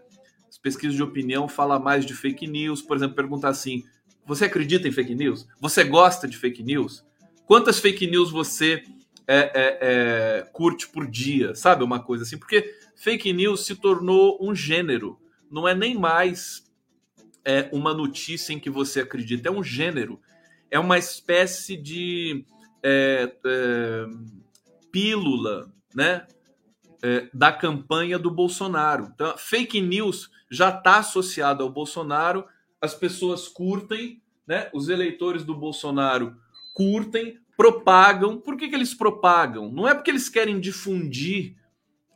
As 0.67 0.75
pesquisas 0.75 0.97
de 0.97 1.03
opinião 1.03 1.47
falam 1.47 1.79
mais 1.79 2.05
de 2.05 2.13
fake 2.13 2.45
news, 2.45 2.83
por 2.83 2.97
exemplo, 2.97 3.15
perguntar 3.15 3.51
assim: 3.51 3.85
você 4.25 4.47
acredita 4.47 4.89
em 4.89 4.91
fake 4.91 5.15
news? 5.15 5.47
Você 5.61 5.85
gosta 5.85 6.27
de 6.27 6.37
fake 6.37 6.61
news? 6.61 7.05
Quantas 7.47 7.79
fake 7.79 8.05
news 8.09 8.33
você 8.33 8.83
é, 9.29 9.39
é, 9.39 9.79
é, 9.81 10.51
curte 10.53 10.89
por 10.89 11.07
dia? 11.07 11.55
Sabe 11.55 11.85
uma 11.85 12.03
coisa 12.03 12.25
assim? 12.25 12.37
Porque 12.37 12.75
fake 12.97 13.33
news 13.33 13.65
se 13.65 13.77
tornou 13.77 14.39
um 14.41 14.57
gênero, 14.57 15.17
não 15.49 15.69
é 15.69 15.75
nem 15.75 15.97
mais 15.97 16.67
é 17.45 17.69
uma 17.71 17.95
notícia 17.95 18.53
em 18.53 18.59
que 18.59 18.69
você 18.69 19.03
acredita, 19.03 19.49
é 19.49 19.53
um 19.53 19.63
gênero, 19.63 20.21
é 20.69 20.81
uma 20.81 20.99
espécie 20.99 21.77
de 21.77 22.45
é, 22.83 23.33
é, 23.47 24.07
pílula, 24.91 25.73
né? 25.95 26.27
É, 27.09 27.31
da 27.33 27.53
campanha 27.53 28.19
do 28.19 28.33
Bolsonaro. 28.33 29.13
Então, 29.15 29.39
fake 29.39 29.81
news 29.81 30.29
já 30.51 30.71
está 30.71 30.99
associado 30.99 31.63
ao 31.63 31.71
Bolsonaro, 31.71 32.45
as 32.81 32.95
pessoas 32.95 33.47
curtem, 33.47 34.21
né? 34.45 34.69
Os 34.75 34.89
eleitores 34.89 35.45
do 35.45 35.55
Bolsonaro 35.55 36.37
curtem, 36.75 37.39
propagam. 37.57 38.41
Por 38.41 38.57
que, 38.57 38.69
que 38.69 38.75
eles 38.75 38.93
propagam? 38.93 39.71
Não 39.71 39.87
é 39.87 39.95
porque 39.95 40.11
eles 40.11 40.29
querem 40.29 40.59
difundir 40.59 41.57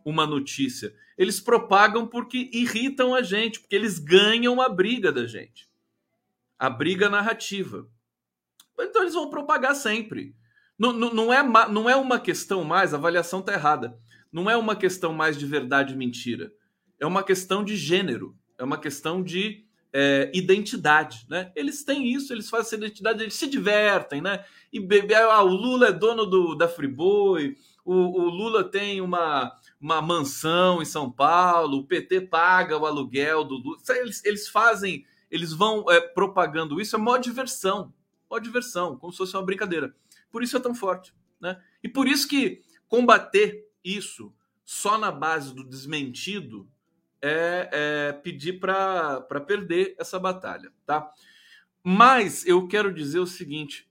uma 0.04 0.26
notícia. 0.26 0.92
Eles 1.16 1.38
propagam 1.38 2.04
porque 2.04 2.50
irritam 2.52 3.14
a 3.14 3.22
gente, 3.22 3.60
porque 3.60 3.76
eles 3.76 4.00
ganham 4.00 4.60
a 4.60 4.68
briga 4.68 5.12
da 5.12 5.24
gente. 5.24 5.68
A 6.58 6.68
briga 6.68 7.08
narrativa. 7.08 7.86
Então 8.76 9.02
eles 9.02 9.14
vão 9.14 9.30
propagar 9.30 9.76
sempre. 9.76 10.34
Não, 10.76 10.92
não, 10.92 11.14
não, 11.14 11.32
é, 11.32 11.68
não 11.68 11.88
é 11.88 11.94
uma 11.94 12.18
questão 12.18 12.64
mais, 12.64 12.92
a 12.92 12.96
avaliação 12.96 13.38
está 13.38 13.52
errada. 13.52 13.96
Não 14.32 14.50
é 14.50 14.56
uma 14.56 14.76
questão 14.76 15.12
mais 15.12 15.38
de 15.38 15.46
verdade 15.46 15.94
e 15.94 15.96
mentira. 15.96 16.52
É 16.98 17.06
uma 17.06 17.22
questão 17.22 17.64
de 17.64 17.76
gênero. 17.76 18.36
É 18.58 18.64
uma 18.64 18.78
questão 18.78 19.22
de 19.22 19.64
é, 19.92 20.30
identidade, 20.32 21.26
né? 21.28 21.50
Eles 21.54 21.84
têm 21.84 22.12
isso, 22.12 22.32
eles 22.32 22.48
fazem 22.48 22.66
essa 22.66 22.76
identidade, 22.76 23.22
eles 23.22 23.34
se 23.34 23.46
divertem, 23.46 24.20
né? 24.20 24.44
E 24.72 24.78
bebê, 24.78 25.14
ah, 25.14 25.42
o 25.42 25.48
Lula 25.48 25.88
é 25.88 25.92
dono 25.92 26.26
do, 26.26 26.54
da 26.54 26.68
Friboi, 26.68 27.56
o, 27.84 27.94
o 27.94 28.28
Lula 28.28 28.62
tem 28.62 29.00
uma, 29.00 29.52
uma 29.80 30.00
mansão 30.00 30.80
em 30.80 30.84
São 30.84 31.10
Paulo, 31.10 31.78
o 31.78 31.86
PT 31.86 32.22
paga 32.22 32.78
o 32.78 32.86
aluguel 32.86 33.42
do 33.44 33.56
Lula. 33.56 33.78
Eles, 33.88 34.24
eles 34.24 34.48
fazem, 34.48 35.04
eles 35.30 35.52
vão 35.52 35.84
é, 35.90 36.00
propagando 36.00 36.80
isso, 36.80 36.94
é 36.94 36.98
maior 36.98 37.18
diversão, 37.18 37.92
maior 38.30 38.40
diversão, 38.40 38.96
como 38.96 39.12
se 39.12 39.18
fosse 39.18 39.36
uma 39.36 39.44
brincadeira. 39.44 39.94
Por 40.30 40.42
isso 40.42 40.56
é 40.56 40.60
tão 40.60 40.74
forte, 40.74 41.12
né? 41.40 41.60
E 41.82 41.88
por 41.88 42.06
isso 42.06 42.28
que 42.28 42.62
combater 42.86 43.69
isso 43.84 44.34
só 44.64 44.96
na 44.96 45.10
base 45.10 45.54
do 45.54 45.64
desmentido 45.64 46.68
é, 47.22 47.68
é 47.72 48.12
pedir 48.12 48.60
para 48.60 49.40
perder 49.46 49.94
essa 49.98 50.18
batalha, 50.18 50.72
tá? 50.86 51.12
Mas 51.82 52.46
eu 52.46 52.68
quero 52.68 52.92
dizer 52.92 53.18
o 53.18 53.26
seguinte: 53.26 53.90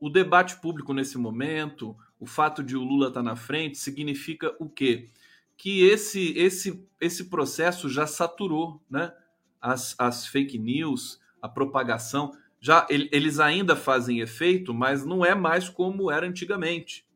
o 0.00 0.08
debate 0.08 0.60
público 0.60 0.92
nesse 0.92 1.18
momento, 1.18 1.96
o 2.18 2.26
fato 2.26 2.62
de 2.62 2.76
o 2.76 2.82
Lula 2.82 3.08
estar 3.08 3.20
tá 3.20 3.24
na 3.24 3.36
frente, 3.36 3.78
significa 3.78 4.54
o 4.58 4.68
quê? 4.68 5.08
Que 5.56 5.82
esse, 5.82 6.32
esse, 6.38 6.86
esse 7.00 7.26
processo 7.26 7.88
já 7.88 8.06
saturou, 8.06 8.82
né? 8.90 9.12
As, 9.60 9.94
as 9.98 10.26
fake 10.26 10.58
news, 10.58 11.20
a 11.40 11.48
propagação, 11.48 12.32
já 12.58 12.86
eles 12.88 13.38
ainda 13.38 13.76
fazem 13.76 14.20
efeito, 14.20 14.72
mas 14.72 15.04
não 15.04 15.24
é 15.24 15.34
mais 15.34 15.68
como 15.68 16.10
era 16.10 16.26
antigamente. 16.26 17.06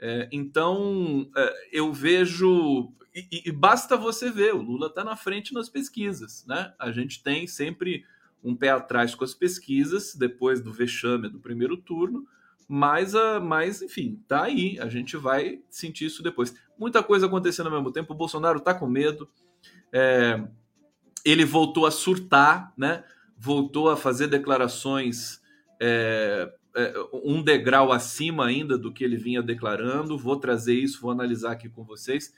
É, 0.00 0.28
então, 0.32 1.28
é, 1.36 1.54
eu 1.72 1.92
vejo. 1.92 2.92
E, 3.14 3.42
e, 3.46 3.52
basta 3.52 3.96
você 3.96 4.30
ver, 4.30 4.54
o 4.54 4.62
Lula 4.62 4.86
está 4.86 5.02
na 5.02 5.16
frente 5.16 5.52
nas 5.52 5.68
pesquisas. 5.68 6.44
Né? 6.46 6.72
A 6.78 6.92
gente 6.92 7.22
tem 7.22 7.46
sempre 7.46 8.04
um 8.42 8.54
pé 8.54 8.70
atrás 8.70 9.14
com 9.14 9.24
as 9.24 9.34
pesquisas, 9.34 10.14
depois 10.14 10.60
do 10.60 10.72
vexame 10.72 11.28
do 11.28 11.40
primeiro 11.40 11.76
turno, 11.76 12.24
mas, 12.68 13.16
a, 13.16 13.40
mas 13.40 13.82
enfim, 13.82 14.22
tá 14.28 14.44
aí. 14.44 14.78
A 14.78 14.88
gente 14.88 15.16
vai 15.16 15.60
sentir 15.68 16.06
isso 16.06 16.22
depois. 16.22 16.54
Muita 16.78 17.02
coisa 17.02 17.26
acontecendo 17.26 17.66
ao 17.66 17.72
mesmo 17.72 17.90
tempo. 17.90 18.12
O 18.12 18.16
Bolsonaro 18.16 18.58
está 18.58 18.72
com 18.72 18.86
medo. 18.86 19.28
É, 19.92 20.40
ele 21.24 21.44
voltou 21.44 21.86
a 21.86 21.90
surtar, 21.90 22.72
né? 22.76 23.02
voltou 23.38 23.88
a 23.88 23.96
fazer 23.96 24.26
declarações 24.26 25.40
é, 25.80 26.52
um 27.12 27.42
degrau 27.42 27.92
acima 27.92 28.46
ainda 28.46 28.78
do 28.78 28.92
que 28.92 29.04
ele 29.04 29.16
vinha 29.16 29.42
declarando. 29.42 30.18
Vou 30.18 30.36
trazer 30.36 30.74
isso, 30.74 31.00
vou 31.00 31.10
analisar 31.10 31.52
aqui 31.52 31.68
com 31.68 31.84
vocês. 31.84 32.32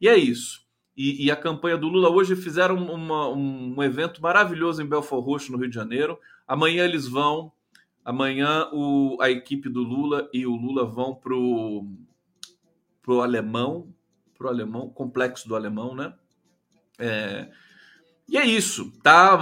E 0.00 0.08
é 0.08 0.16
isso. 0.16 0.62
E, 0.96 1.26
e 1.26 1.30
a 1.30 1.36
campanha 1.36 1.76
do 1.76 1.88
Lula 1.88 2.10
hoje 2.10 2.36
fizeram 2.36 2.76
uma, 2.76 3.28
um 3.28 3.82
evento 3.82 4.20
maravilhoso 4.20 4.82
em 4.82 4.86
Belfort 4.86 5.24
Roxo, 5.24 5.52
no 5.52 5.58
Rio 5.58 5.68
de 5.68 5.74
Janeiro. 5.74 6.18
Amanhã 6.46 6.84
eles 6.84 7.06
vão. 7.06 7.52
Amanhã 8.04 8.68
o, 8.72 9.16
a 9.20 9.30
equipe 9.30 9.68
do 9.68 9.82
Lula 9.82 10.28
e 10.32 10.46
o 10.46 10.54
Lula 10.54 10.84
vão 10.84 11.14
pro 11.14 11.86
pro 13.00 13.20
alemão, 13.20 13.92
pro 14.38 14.48
alemão, 14.48 14.88
complexo 14.88 15.48
do 15.48 15.56
alemão, 15.56 15.94
né? 15.94 16.14
É, 16.98 17.50
e 18.28 18.36
é 18.38 18.46
isso, 18.46 18.92
tá? 19.02 19.38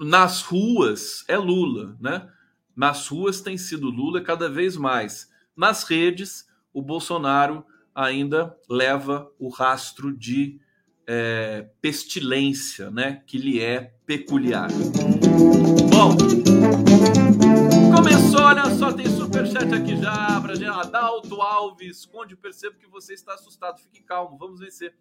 Nas 0.00 0.42
ruas 0.42 1.24
é 1.28 1.36
Lula, 1.36 1.96
né? 2.00 2.28
Nas 2.74 3.08
ruas 3.08 3.40
tem 3.40 3.56
sido 3.56 3.90
Lula 3.90 4.20
cada 4.20 4.48
vez 4.48 4.76
mais. 4.76 5.30
Nas 5.56 5.84
redes, 5.84 6.46
o 6.72 6.80
Bolsonaro 6.80 7.64
ainda 7.94 8.56
leva 8.68 9.30
o 9.38 9.48
rastro 9.48 10.16
de 10.16 10.60
é, 11.06 11.68
pestilência, 11.80 12.90
né? 12.90 13.22
Que 13.26 13.38
lhe 13.38 13.60
é 13.60 13.94
peculiar. 14.06 14.68
Bom, 15.90 16.16
começou, 17.94 18.40
olha 18.40 18.70
só, 18.76 18.92
tem 18.92 19.06
superchat 19.06 19.74
aqui 19.74 19.96
já 19.96 20.32
gente. 20.62 20.70
Adalto 20.70 21.40
Alves, 21.40 22.06
Conde, 22.06 22.36
percebo 22.36 22.78
que 22.78 22.86
você 22.86 23.14
está 23.14 23.34
assustado. 23.34 23.80
Fique 23.80 24.02
calmo, 24.02 24.38
vamos 24.38 24.60
vencer. 24.60 24.94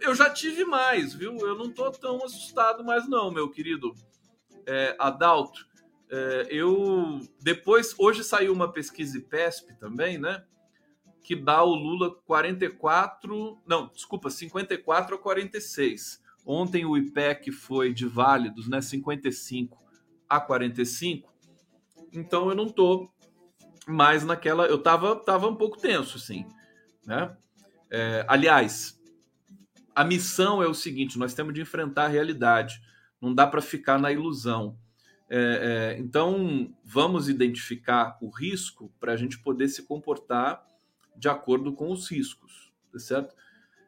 Eu 0.00 0.14
já 0.14 0.30
tive 0.30 0.64
mais, 0.64 1.12
viu? 1.12 1.36
Eu 1.38 1.56
não 1.56 1.70
tô 1.70 1.90
tão 1.90 2.24
assustado 2.24 2.84
mais, 2.84 3.08
não, 3.08 3.30
meu 3.30 3.50
querido 3.50 3.92
é, 4.66 4.96
Adalto. 4.98 5.66
É, 6.16 6.46
eu 6.48 7.18
depois 7.40 7.92
hoje 7.98 8.22
saiu 8.22 8.52
uma 8.52 8.70
pesquisa 8.70 9.18
IPESP 9.18 9.74
também, 9.80 10.16
né? 10.16 10.44
Que 11.24 11.34
dá 11.34 11.64
o 11.64 11.74
Lula 11.74 12.14
44, 12.24 13.60
não, 13.66 13.88
desculpa, 13.88 14.30
54 14.30 15.16
a 15.16 15.18
46. 15.18 16.22
Ontem 16.46 16.84
o 16.84 16.96
IPEC 16.96 17.50
foi 17.50 17.92
de 17.92 18.06
válidos, 18.06 18.68
né? 18.68 18.80
55 18.80 19.76
a 20.28 20.38
45. 20.38 21.34
Então 22.12 22.48
eu 22.48 22.54
não 22.54 22.68
tô 22.68 23.10
mais 23.84 24.24
naquela. 24.24 24.66
Eu 24.66 24.80
tava, 24.80 25.16
tava 25.16 25.48
um 25.48 25.56
pouco 25.56 25.80
tenso, 25.80 26.16
assim, 26.16 26.46
né? 27.04 27.36
É, 27.90 28.24
aliás, 28.28 29.00
a 29.92 30.04
missão 30.04 30.62
é 30.62 30.68
o 30.68 30.74
seguinte: 30.74 31.18
nós 31.18 31.34
temos 31.34 31.54
de 31.54 31.60
enfrentar 31.60 32.04
a 32.04 32.08
realidade. 32.08 32.80
Não 33.20 33.34
dá 33.34 33.48
para 33.48 33.60
ficar 33.60 33.98
na 33.98 34.12
ilusão. 34.12 34.78
É, 35.28 35.94
é, 35.96 36.00
então, 36.00 36.70
vamos 36.84 37.28
identificar 37.28 38.18
o 38.20 38.28
risco 38.28 38.92
para 39.00 39.12
a 39.12 39.16
gente 39.16 39.38
poder 39.38 39.68
se 39.68 39.82
comportar 39.82 40.64
de 41.16 41.28
acordo 41.28 41.72
com 41.72 41.90
os 41.90 42.10
riscos, 42.10 42.72
tá 42.92 42.98
certo? 42.98 43.34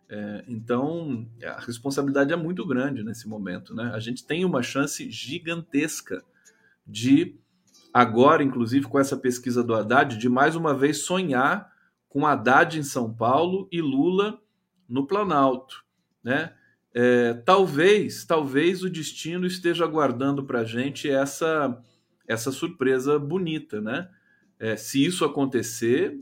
É, 0.08 0.44
então, 0.48 1.28
a 1.44 1.60
responsabilidade 1.60 2.32
é 2.32 2.36
muito 2.36 2.64
grande 2.66 3.02
nesse 3.02 3.28
momento, 3.28 3.74
né? 3.74 3.90
A 3.92 3.98
gente 3.98 4.24
tem 4.24 4.44
uma 4.44 4.62
chance 4.62 5.10
gigantesca 5.10 6.22
de, 6.86 7.36
agora, 7.92 8.42
inclusive 8.42 8.86
com 8.86 8.98
essa 8.98 9.16
pesquisa 9.16 9.62
do 9.62 9.74
Haddad, 9.74 10.16
de 10.16 10.28
mais 10.28 10.54
uma 10.54 10.72
vez 10.72 11.04
sonhar 11.04 11.72
com 12.08 12.24
Haddad 12.24 12.78
em 12.78 12.84
São 12.84 13.12
Paulo 13.12 13.68
e 13.70 13.82
Lula 13.82 14.40
no 14.88 15.06
Planalto, 15.06 15.84
né? 16.22 16.55
É, 16.98 17.34
talvez, 17.34 18.24
talvez 18.24 18.82
o 18.82 18.88
destino 18.88 19.46
esteja 19.46 19.86
guardando 19.86 20.42
para 20.42 20.60
a 20.60 20.64
gente 20.64 21.10
essa 21.10 21.78
essa 22.26 22.50
surpresa 22.50 23.18
bonita, 23.18 23.82
né? 23.82 24.08
É, 24.58 24.76
se 24.76 25.04
isso 25.04 25.22
acontecer, 25.22 26.18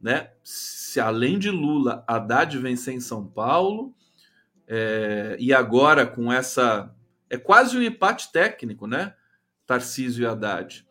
né? 0.00 0.30
Se 0.42 0.98
além 0.98 1.38
de 1.38 1.50
Lula, 1.50 2.02
Haddad 2.08 2.56
vencer 2.56 2.94
em 2.94 3.00
São 3.00 3.26
Paulo, 3.26 3.94
é, 4.66 5.36
e 5.38 5.52
agora 5.52 6.06
com 6.06 6.32
essa. 6.32 6.96
É 7.28 7.36
quase 7.36 7.76
um 7.76 7.82
empate 7.82 8.32
técnico, 8.32 8.86
né? 8.86 9.14
Tarcísio 9.66 10.22
e 10.22 10.26
Haddad. 10.26 10.86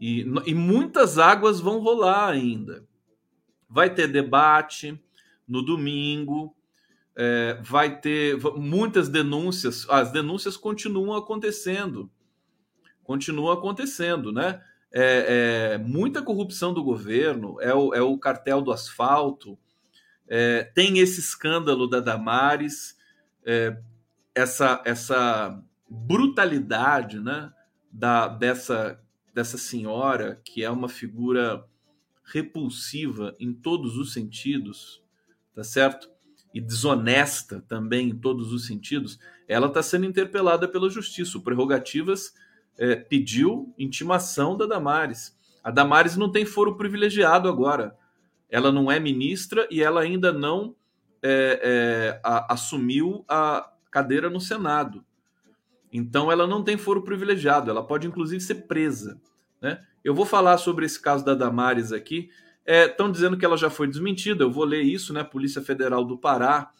E, 0.00 0.20
e 0.46 0.54
muitas 0.54 1.18
águas 1.18 1.60
vão 1.60 1.78
rolar 1.78 2.30
ainda. 2.30 2.86
Vai 3.68 3.92
ter 3.92 4.08
debate 4.08 4.98
no 5.46 5.60
domingo, 5.62 6.55
é, 7.16 7.58
vai 7.62 7.98
ter 7.98 8.38
muitas 8.56 9.08
denúncias, 9.08 9.88
as 9.88 10.12
denúncias 10.12 10.56
continuam 10.56 11.16
acontecendo. 11.16 12.10
Continuam 13.02 13.50
acontecendo, 13.52 14.30
né? 14.30 14.62
É, 14.92 15.72
é, 15.74 15.78
muita 15.78 16.22
corrupção 16.22 16.74
do 16.74 16.84
governo, 16.84 17.60
é 17.60 17.74
o, 17.74 17.94
é 17.94 18.00
o 18.00 18.18
cartel 18.18 18.60
do 18.60 18.72
asfalto, 18.72 19.58
é, 20.28 20.64
tem 20.74 20.98
esse 20.98 21.20
escândalo 21.20 21.86
da 21.86 22.00
Damares, 22.00 22.96
é, 23.44 23.76
essa, 24.34 24.82
essa 24.84 25.62
brutalidade 25.88 27.20
né, 27.20 27.52
da, 27.90 28.28
dessa, 28.28 29.00
dessa 29.32 29.56
senhora, 29.56 30.40
que 30.44 30.64
é 30.64 30.70
uma 30.70 30.88
figura 30.88 31.64
repulsiva 32.24 33.34
em 33.38 33.52
todos 33.52 33.96
os 33.96 34.12
sentidos, 34.12 35.02
tá 35.54 35.62
certo? 35.62 36.10
E 36.56 36.60
desonesta 36.62 37.62
também 37.68 38.08
em 38.08 38.16
todos 38.16 38.50
os 38.50 38.66
sentidos, 38.66 39.20
ela 39.46 39.66
está 39.66 39.82
sendo 39.82 40.06
interpelada 40.06 40.66
pela 40.66 40.88
justiça. 40.88 41.36
O 41.36 41.42
Prerrogativas 41.42 42.32
é, 42.78 42.96
pediu 42.96 43.74
intimação 43.78 44.56
da 44.56 44.64
Damares. 44.64 45.36
A 45.62 45.70
Damares 45.70 46.16
não 46.16 46.32
tem 46.32 46.46
foro 46.46 46.74
privilegiado 46.74 47.46
agora. 47.46 47.94
Ela 48.48 48.72
não 48.72 48.90
é 48.90 48.98
ministra 48.98 49.68
e 49.70 49.82
ela 49.82 50.00
ainda 50.00 50.32
não 50.32 50.74
é, 51.22 51.60
é, 51.62 52.20
a, 52.24 52.54
assumiu 52.54 53.22
a 53.28 53.70
cadeira 53.90 54.30
no 54.30 54.40
Senado. 54.40 55.04
Então 55.92 56.32
ela 56.32 56.46
não 56.46 56.64
tem 56.64 56.78
foro 56.78 57.02
privilegiado, 57.02 57.70
ela 57.70 57.86
pode 57.86 58.06
inclusive 58.06 58.40
ser 58.40 58.66
presa. 58.66 59.20
Né? 59.60 59.84
Eu 60.02 60.14
vou 60.14 60.24
falar 60.24 60.56
sobre 60.56 60.86
esse 60.86 60.98
caso 61.02 61.22
da 61.22 61.34
Damares 61.34 61.92
aqui. 61.92 62.30
Estão 62.66 63.06
é, 63.06 63.12
dizendo 63.12 63.38
que 63.38 63.44
ela 63.44 63.56
já 63.56 63.70
foi 63.70 63.86
desmentida, 63.86 64.42
eu 64.44 64.50
vou 64.50 64.64
ler 64.64 64.82
isso, 64.82 65.12
né? 65.12 65.22
Polícia 65.22 65.62
Federal 65.62 66.04
do 66.04 66.18
Pará 66.18 66.70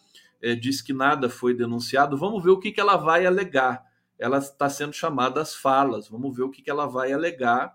é, 0.42 0.54
diz 0.54 0.82
que 0.82 0.92
nada 0.92 1.28
foi 1.28 1.54
denunciado. 1.54 2.16
Vamos 2.16 2.42
ver 2.42 2.50
o 2.50 2.58
que, 2.58 2.72
que 2.72 2.80
ela 2.80 2.96
vai 2.96 3.24
alegar 3.24 3.86
ela 4.18 4.38
está 4.38 4.68
sendo 4.68 4.92
chamada 4.92 5.40
às 5.40 5.54
falas. 5.54 6.08
Vamos 6.08 6.34
ver 6.36 6.42
o 6.42 6.50
que, 6.50 6.62
que 6.62 6.70
ela 6.70 6.86
vai 6.86 7.12
alegar 7.12 7.74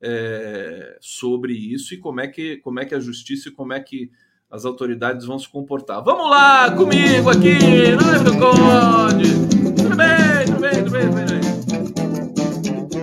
é, 0.00 0.96
sobre 1.00 1.52
isso 1.52 1.94
e 1.94 1.98
como 1.98 2.20
é, 2.20 2.28
que, 2.28 2.56
como 2.58 2.80
é 2.80 2.84
que 2.84 2.94
a 2.94 3.00
justiça 3.00 3.48
e 3.48 3.52
como 3.52 3.72
é 3.72 3.80
que 3.80 4.10
as 4.50 4.64
autoridades 4.64 5.26
vão 5.26 5.38
se 5.38 5.48
comportar. 5.48 6.02
Vamos 6.02 6.30
lá 6.30 6.70
comigo 6.70 7.30
aqui, 7.30 7.58
Live 7.94 8.24
do 8.24 8.38
Conde! 8.38 9.34
Tudo 9.76 9.96
bem, 9.96 10.46
tudo 10.46 10.60
bem, 10.60 10.84
tudo 10.84 10.90
bem, 10.90 11.08
tudo 11.08 11.16
bem. 11.16 11.44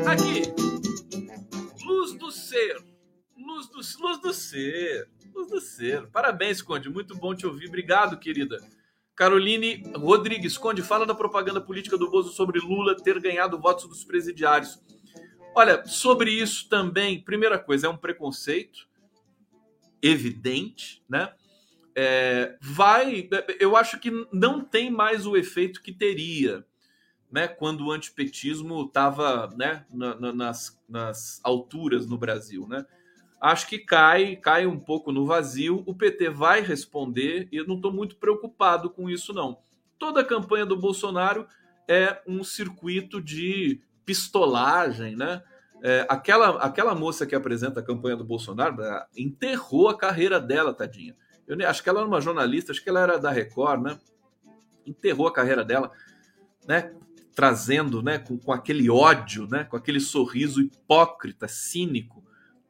Aqui, 0.07 0.43
Luz 1.85 2.13
do 2.13 2.31
Ser. 2.31 2.90
Luz 3.61 3.67
do, 3.69 4.07
luz 4.07 4.19
do 4.19 4.33
Ser. 4.33 5.07
Luz 5.35 5.49
do 5.49 5.61
Ser. 5.61 6.07
Parabéns, 6.07 6.61
Conde. 6.61 6.89
Muito 6.89 7.15
bom 7.15 7.35
te 7.35 7.45
ouvir. 7.45 7.67
Obrigado, 7.67 8.17
querida. 8.17 8.57
Caroline 9.15 9.83
Rodrigues, 9.95 10.57
Conde, 10.57 10.81
fala 10.81 11.05
da 11.05 11.13
propaganda 11.13 11.61
política 11.61 11.97
do 11.97 12.09
Bozo 12.09 12.31
sobre 12.31 12.59
Lula 12.59 12.95
ter 12.95 13.19
ganhado 13.19 13.59
votos 13.59 13.87
dos 13.87 14.03
presidiários. 14.03 14.81
Olha, 15.55 15.85
sobre 15.85 16.31
isso 16.31 16.67
também, 16.69 17.21
primeira 17.21 17.59
coisa, 17.59 17.85
é 17.85 17.89
um 17.89 17.97
preconceito 17.97 18.87
evidente, 20.01 21.03
né? 21.07 21.33
É, 21.93 22.57
vai, 22.61 23.29
eu 23.59 23.75
acho 23.75 23.99
que 23.99 24.09
não 24.31 24.61
tem 24.61 24.89
mais 24.89 25.27
o 25.27 25.35
efeito 25.35 25.83
que 25.83 25.91
teria, 25.91 26.65
né? 27.29 27.47
Quando 27.47 27.85
o 27.85 27.91
antipetismo 27.91 28.85
estava, 28.85 29.53
né, 29.55 29.85
na, 29.91 30.15
na, 30.15 30.33
nas, 30.33 30.81
nas 30.89 31.39
alturas 31.43 32.07
no 32.07 32.17
Brasil, 32.17 32.65
né? 32.67 32.85
Acho 33.41 33.67
que 33.67 33.79
cai, 33.79 34.35
cai 34.35 34.67
um 34.67 34.79
pouco 34.79 35.11
no 35.11 35.25
vazio. 35.25 35.83
O 35.87 35.95
PT 35.95 36.29
vai 36.29 36.61
responder 36.61 37.49
e 37.51 37.57
eu 37.57 37.67
não 37.67 37.75
estou 37.75 37.91
muito 37.91 38.15
preocupado 38.17 38.91
com 38.91 39.09
isso, 39.09 39.33
não. 39.33 39.57
Toda 39.97 40.21
a 40.21 40.25
campanha 40.25 40.65
do 40.65 40.77
Bolsonaro 40.77 41.47
é 41.87 42.21
um 42.27 42.43
circuito 42.43 43.19
de 43.19 43.81
pistolagem, 44.05 45.15
né? 45.15 45.41
É, 45.83 46.05
aquela, 46.07 46.61
aquela 46.61 46.93
moça 46.93 47.25
que 47.25 47.33
apresenta 47.33 47.79
a 47.79 47.83
campanha 47.83 48.15
do 48.15 48.23
Bolsonaro 48.23 48.77
enterrou 49.17 49.89
a 49.89 49.97
carreira 49.97 50.39
dela, 50.39 50.73
tadinha. 50.73 51.15
Eu 51.47 51.57
acho 51.67 51.81
que 51.81 51.89
ela 51.89 51.99
era 51.99 52.07
uma 52.07 52.21
jornalista, 52.21 52.71
acho 52.71 52.83
que 52.83 52.89
ela 52.89 53.01
era 53.01 53.17
da 53.17 53.31
Record, 53.31 53.81
né? 53.81 53.99
Enterrou 54.85 55.27
a 55.27 55.33
carreira 55.33 55.65
dela, 55.65 55.91
né? 56.67 56.93
Trazendo, 57.33 58.03
né? 58.03 58.19
Com, 58.19 58.37
com 58.37 58.51
aquele 58.51 58.89
ódio, 58.89 59.47
né? 59.47 59.63
Com 59.63 59.75
aquele 59.75 59.99
sorriso 59.99 60.61
hipócrita, 60.61 61.47
cínico, 61.47 62.23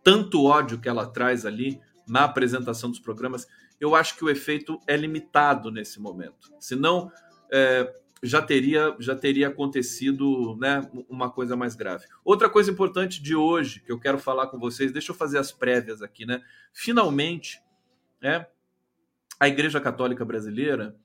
tanto 0.03 0.45
ódio 0.45 0.79
que 0.79 0.89
ela 0.89 1.05
traz 1.05 1.45
ali 1.45 1.79
na 2.07 2.23
apresentação 2.23 2.89
dos 2.89 2.99
programas, 2.99 3.47
eu 3.79 3.95
acho 3.95 4.17
que 4.17 4.23
o 4.25 4.29
efeito 4.29 4.79
é 4.87 4.95
limitado 4.95 5.71
nesse 5.71 5.99
momento. 5.99 6.51
Senão, 6.59 7.11
é, 7.51 7.93
já 8.23 8.41
teria 8.41 8.95
já 8.99 9.15
teria 9.15 9.47
acontecido 9.47 10.55
né, 10.57 10.81
uma 11.09 11.29
coisa 11.29 11.55
mais 11.55 11.75
grave. 11.75 12.05
Outra 12.23 12.49
coisa 12.49 12.71
importante 12.71 13.21
de 13.21 13.35
hoje 13.35 13.79
que 13.81 13.91
eu 13.91 13.99
quero 13.99 14.19
falar 14.19 14.47
com 14.47 14.59
vocês, 14.59 14.91
deixa 14.91 15.11
eu 15.11 15.15
fazer 15.15 15.39
as 15.39 15.51
prévias 15.51 16.01
aqui, 16.01 16.25
né? 16.25 16.41
Finalmente, 16.71 17.59
né, 18.21 18.45
a 19.39 19.47
Igreja 19.47 19.81
Católica 19.81 20.23
Brasileira 20.23 20.95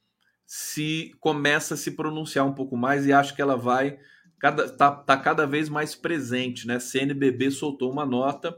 se 0.45 1.15
começa 1.19 1.75
a 1.75 1.77
se 1.77 1.93
pronunciar 1.93 2.47
um 2.47 2.53
pouco 2.53 2.77
mais 2.77 3.07
e 3.07 3.13
acho 3.13 3.35
que 3.35 3.43
ela 3.43 3.57
vai 3.57 3.99
cada 4.39 4.69
tá, 4.69 4.91
tá 4.91 5.17
cada 5.17 5.47
vez 5.47 5.71
mais 5.71 5.95
presente, 5.95 6.67
né? 6.67 6.79
CNBB 6.79 7.51
soltou 7.51 7.91
uma 7.91 8.05
nota 8.05 8.57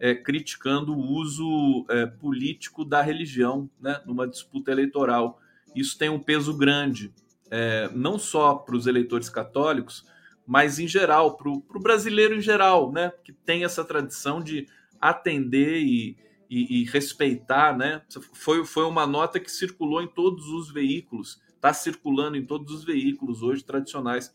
é, 0.00 0.14
criticando 0.14 0.92
o 0.92 1.00
uso 1.00 1.86
é, 1.88 2.06
político 2.06 2.84
da 2.84 3.00
religião 3.02 3.68
né, 3.80 4.00
numa 4.06 4.26
disputa 4.26 4.70
eleitoral. 4.70 5.40
Isso 5.74 5.96
tem 5.98 6.08
um 6.08 6.18
peso 6.18 6.56
grande, 6.56 7.12
é, 7.50 7.90
não 7.94 8.18
só 8.18 8.54
para 8.54 8.76
os 8.76 8.86
eleitores 8.86 9.28
católicos, 9.28 10.06
mas 10.46 10.78
em 10.78 10.86
geral, 10.86 11.36
para 11.36 11.50
o 11.50 11.82
brasileiro 11.82 12.34
em 12.34 12.40
geral, 12.40 12.92
né, 12.92 13.12
que 13.24 13.32
tem 13.32 13.64
essa 13.64 13.84
tradição 13.84 14.40
de 14.40 14.66
atender 15.00 15.82
e, 15.82 16.16
e, 16.48 16.82
e 16.82 16.84
respeitar. 16.84 17.76
Né? 17.76 18.02
Foi, 18.32 18.64
foi 18.64 18.84
uma 18.84 19.06
nota 19.06 19.40
que 19.40 19.50
circulou 19.50 20.02
em 20.02 20.08
todos 20.08 20.46
os 20.48 20.70
veículos, 20.72 21.40
está 21.54 21.72
circulando 21.72 22.36
em 22.36 22.44
todos 22.44 22.72
os 22.72 22.84
veículos 22.84 23.42
hoje 23.42 23.64
tradicionais 23.64 24.32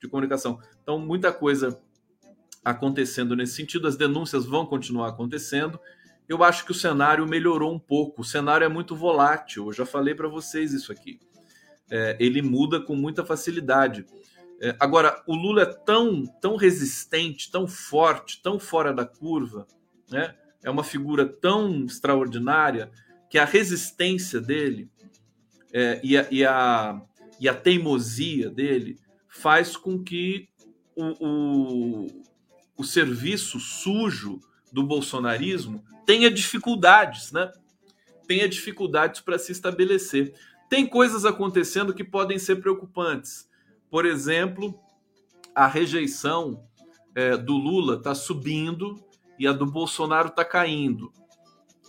de 0.00 0.08
comunicação. 0.08 0.58
Então, 0.82 0.98
muita 0.98 1.32
coisa 1.32 1.78
acontecendo 2.64 3.34
nesse 3.34 3.54
sentido, 3.54 3.88
as 3.88 3.96
denúncias 3.96 4.44
vão 4.44 4.66
continuar 4.66 5.08
acontecendo. 5.08 5.78
Eu 6.28 6.44
acho 6.44 6.64
que 6.64 6.70
o 6.70 6.74
cenário 6.74 7.26
melhorou 7.26 7.74
um 7.74 7.78
pouco. 7.78 8.22
O 8.22 8.24
cenário 8.24 8.64
é 8.64 8.68
muito 8.68 8.94
volátil. 8.94 9.66
Eu 9.66 9.72
já 9.72 9.86
falei 9.86 10.14
para 10.14 10.28
vocês 10.28 10.72
isso 10.72 10.92
aqui. 10.92 11.18
É, 11.90 12.16
ele 12.20 12.40
muda 12.40 12.80
com 12.80 12.94
muita 12.94 13.24
facilidade. 13.24 14.06
É, 14.60 14.76
agora, 14.78 15.22
o 15.26 15.34
Lula 15.34 15.62
é 15.62 15.66
tão, 15.66 16.24
tão 16.40 16.56
resistente, 16.56 17.50
tão 17.50 17.66
forte, 17.66 18.40
tão 18.42 18.58
fora 18.58 18.92
da 18.92 19.04
curva, 19.06 19.66
né? 20.10 20.34
é 20.62 20.70
uma 20.70 20.84
figura 20.84 21.26
tão 21.26 21.84
extraordinária 21.84 22.90
que 23.28 23.38
a 23.38 23.44
resistência 23.44 24.40
dele 24.40 24.90
é, 25.72 26.00
e, 26.02 26.16
a, 26.16 26.26
e, 26.30 26.44
a, 26.44 27.02
e 27.40 27.48
a 27.48 27.54
teimosia 27.54 28.50
dele 28.50 28.98
faz 29.28 29.76
com 29.76 30.02
que 30.02 30.48
o, 30.94 31.26
o, 31.26 32.06
o 32.80 32.84
serviço 32.84 33.60
sujo 33.60 34.40
do 34.72 34.82
bolsonarismo 34.82 35.84
tenha 36.06 36.30
dificuldades, 36.30 37.30
né? 37.30 37.52
Tenha 38.26 38.48
dificuldades 38.48 39.20
para 39.20 39.38
se 39.38 39.52
estabelecer. 39.52 40.32
Tem 40.70 40.86
coisas 40.86 41.26
acontecendo 41.26 41.92
que 41.92 42.02
podem 42.02 42.38
ser 42.38 42.56
preocupantes. 42.56 43.46
Por 43.90 44.06
exemplo, 44.06 44.80
a 45.54 45.66
rejeição 45.66 46.64
é, 47.14 47.36
do 47.36 47.52
Lula 47.52 47.96
está 47.96 48.14
subindo 48.14 48.98
e 49.38 49.46
a 49.46 49.52
do 49.52 49.66
Bolsonaro 49.66 50.28
está 50.28 50.44
caindo, 50.44 51.12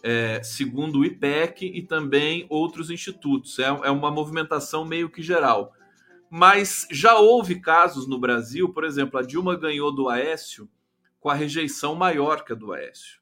é, 0.03 0.43
segundo 0.43 0.99
o 0.99 1.05
IPEC 1.05 1.67
e 1.67 1.83
também 1.83 2.45
outros 2.49 2.89
institutos. 2.89 3.59
É, 3.59 3.67
é 3.67 3.91
uma 3.91 4.11
movimentação 4.11 4.83
meio 4.83 5.09
que 5.09 5.21
geral. 5.21 5.73
Mas 6.29 6.85
já 6.91 7.17
houve 7.17 7.61
casos 7.61 8.05
no 8.07 8.19
Brasil, 8.19 8.67
por 8.73 8.83
exemplo, 8.83 9.17
a 9.17 9.23
Dilma 9.23 9.55
ganhou 9.55 9.89
do 9.95 10.09
Aécio 10.09 10.67
com 11.21 11.29
a 11.29 11.33
rejeição 11.35 11.95
maior 11.95 12.43
que 12.43 12.51
a 12.51 12.55
do 12.55 12.73
Aécio. 12.73 13.21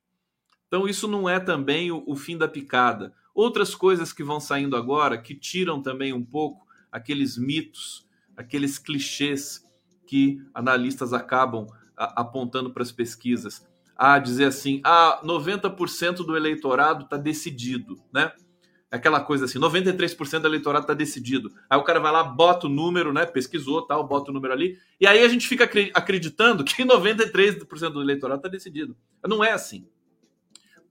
Então, 0.68 0.88
isso 0.88 1.08
não 1.08 1.28
é 1.30 1.40
também 1.40 1.92
o, 1.92 2.02
o 2.08 2.16
fim 2.16 2.38
da 2.38 2.48
picada. 2.48 3.14
Outras 3.36 3.76
coisas 3.76 4.14
que 4.14 4.24
vão 4.24 4.40
saindo 4.40 4.76
agora, 4.76 5.18
que 5.18 5.36
tiram 5.36 5.82
também 5.82 6.14
um 6.14 6.24
pouco 6.24 6.66
aqueles 6.92 7.38
mitos, 7.38 8.08
aqueles 8.38 8.80
clichês 8.80 9.64
que 10.08 10.42
analistas 10.54 11.12
acabam 11.12 11.68
a, 11.96 12.22
apontando 12.22 12.72
para 12.72 12.84
as 12.84 12.92
pesquisas. 12.92 13.68
A 13.96 14.18
dizer 14.18 14.46
assim, 14.46 14.80
ah, 14.86 15.20
90% 15.24 16.26
do 16.26 16.38
eleitorado 16.38 17.04
está 17.04 17.18
decidido, 17.18 18.02
né? 18.14 18.32
Aquela 18.92 19.22
coisa 19.22 19.46
assim, 19.46 19.60
93% 19.60 20.40
do 20.40 20.48
eleitorado 20.48 20.84
está 20.84 20.96
decidido. 20.96 21.54
Aí 21.70 21.78
o 21.78 21.84
cara 21.84 22.00
vai 22.00 22.12
lá, 22.12 22.24
bota 22.24 22.66
o 22.66 22.70
número, 22.70 23.14
né? 23.14 23.26
Pesquisou, 23.26 23.84
tal, 23.84 24.08
bota 24.08 24.32
o 24.32 24.34
número 24.34 24.52
ali. 24.52 24.80
E 25.00 25.06
aí 25.06 25.24
a 25.24 25.28
gente 25.28 25.48
fica 25.48 25.70
acreditando 25.94 26.64
que 26.64 26.84
93% 26.84 27.90
do 27.92 28.02
eleitorado 28.02 28.40
está 28.40 28.50
decidido. 28.50 28.98
Não 29.28 29.44
é 29.44 29.52
assim. 29.52 29.88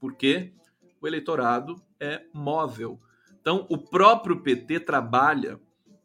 Porque 0.01 0.53
o 1.01 1.09
eleitorado 1.09 1.83
é 1.99 2.23
móvel. 2.33 3.01
Então, 3.41 3.67
o 3.69 3.77
próprio 3.77 4.43
PT 4.43 4.81
trabalha 4.81 5.59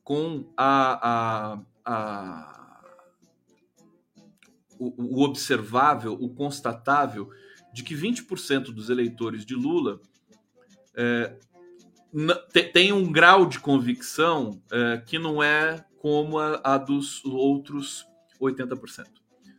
com 0.03 0.51
a, 0.57 1.53
a, 1.53 1.59
a 1.85 2.83
o, 4.79 5.19
o, 5.19 5.23
observável, 5.23 6.13
o 6.13 6.29
constatável, 6.29 7.29
de 7.71 7.83
que 7.83 7.95
20% 7.95 8.65
dos 8.65 8.89
eleitores 8.89 9.45
de 9.45 9.55
Lula 9.55 9.99
é, 10.95 11.35
tem 12.73 12.93
um 12.93 13.11
grau 13.11 13.45
de 13.45 13.59
convicção 13.59 14.61
é, 14.71 14.97
que 15.05 15.17
não 15.17 15.41
é 15.41 15.83
como 15.97 16.37
a, 16.37 16.61
a, 16.63 16.77
dos 16.77 17.23
outros 17.25 18.05
80%. 18.39 19.05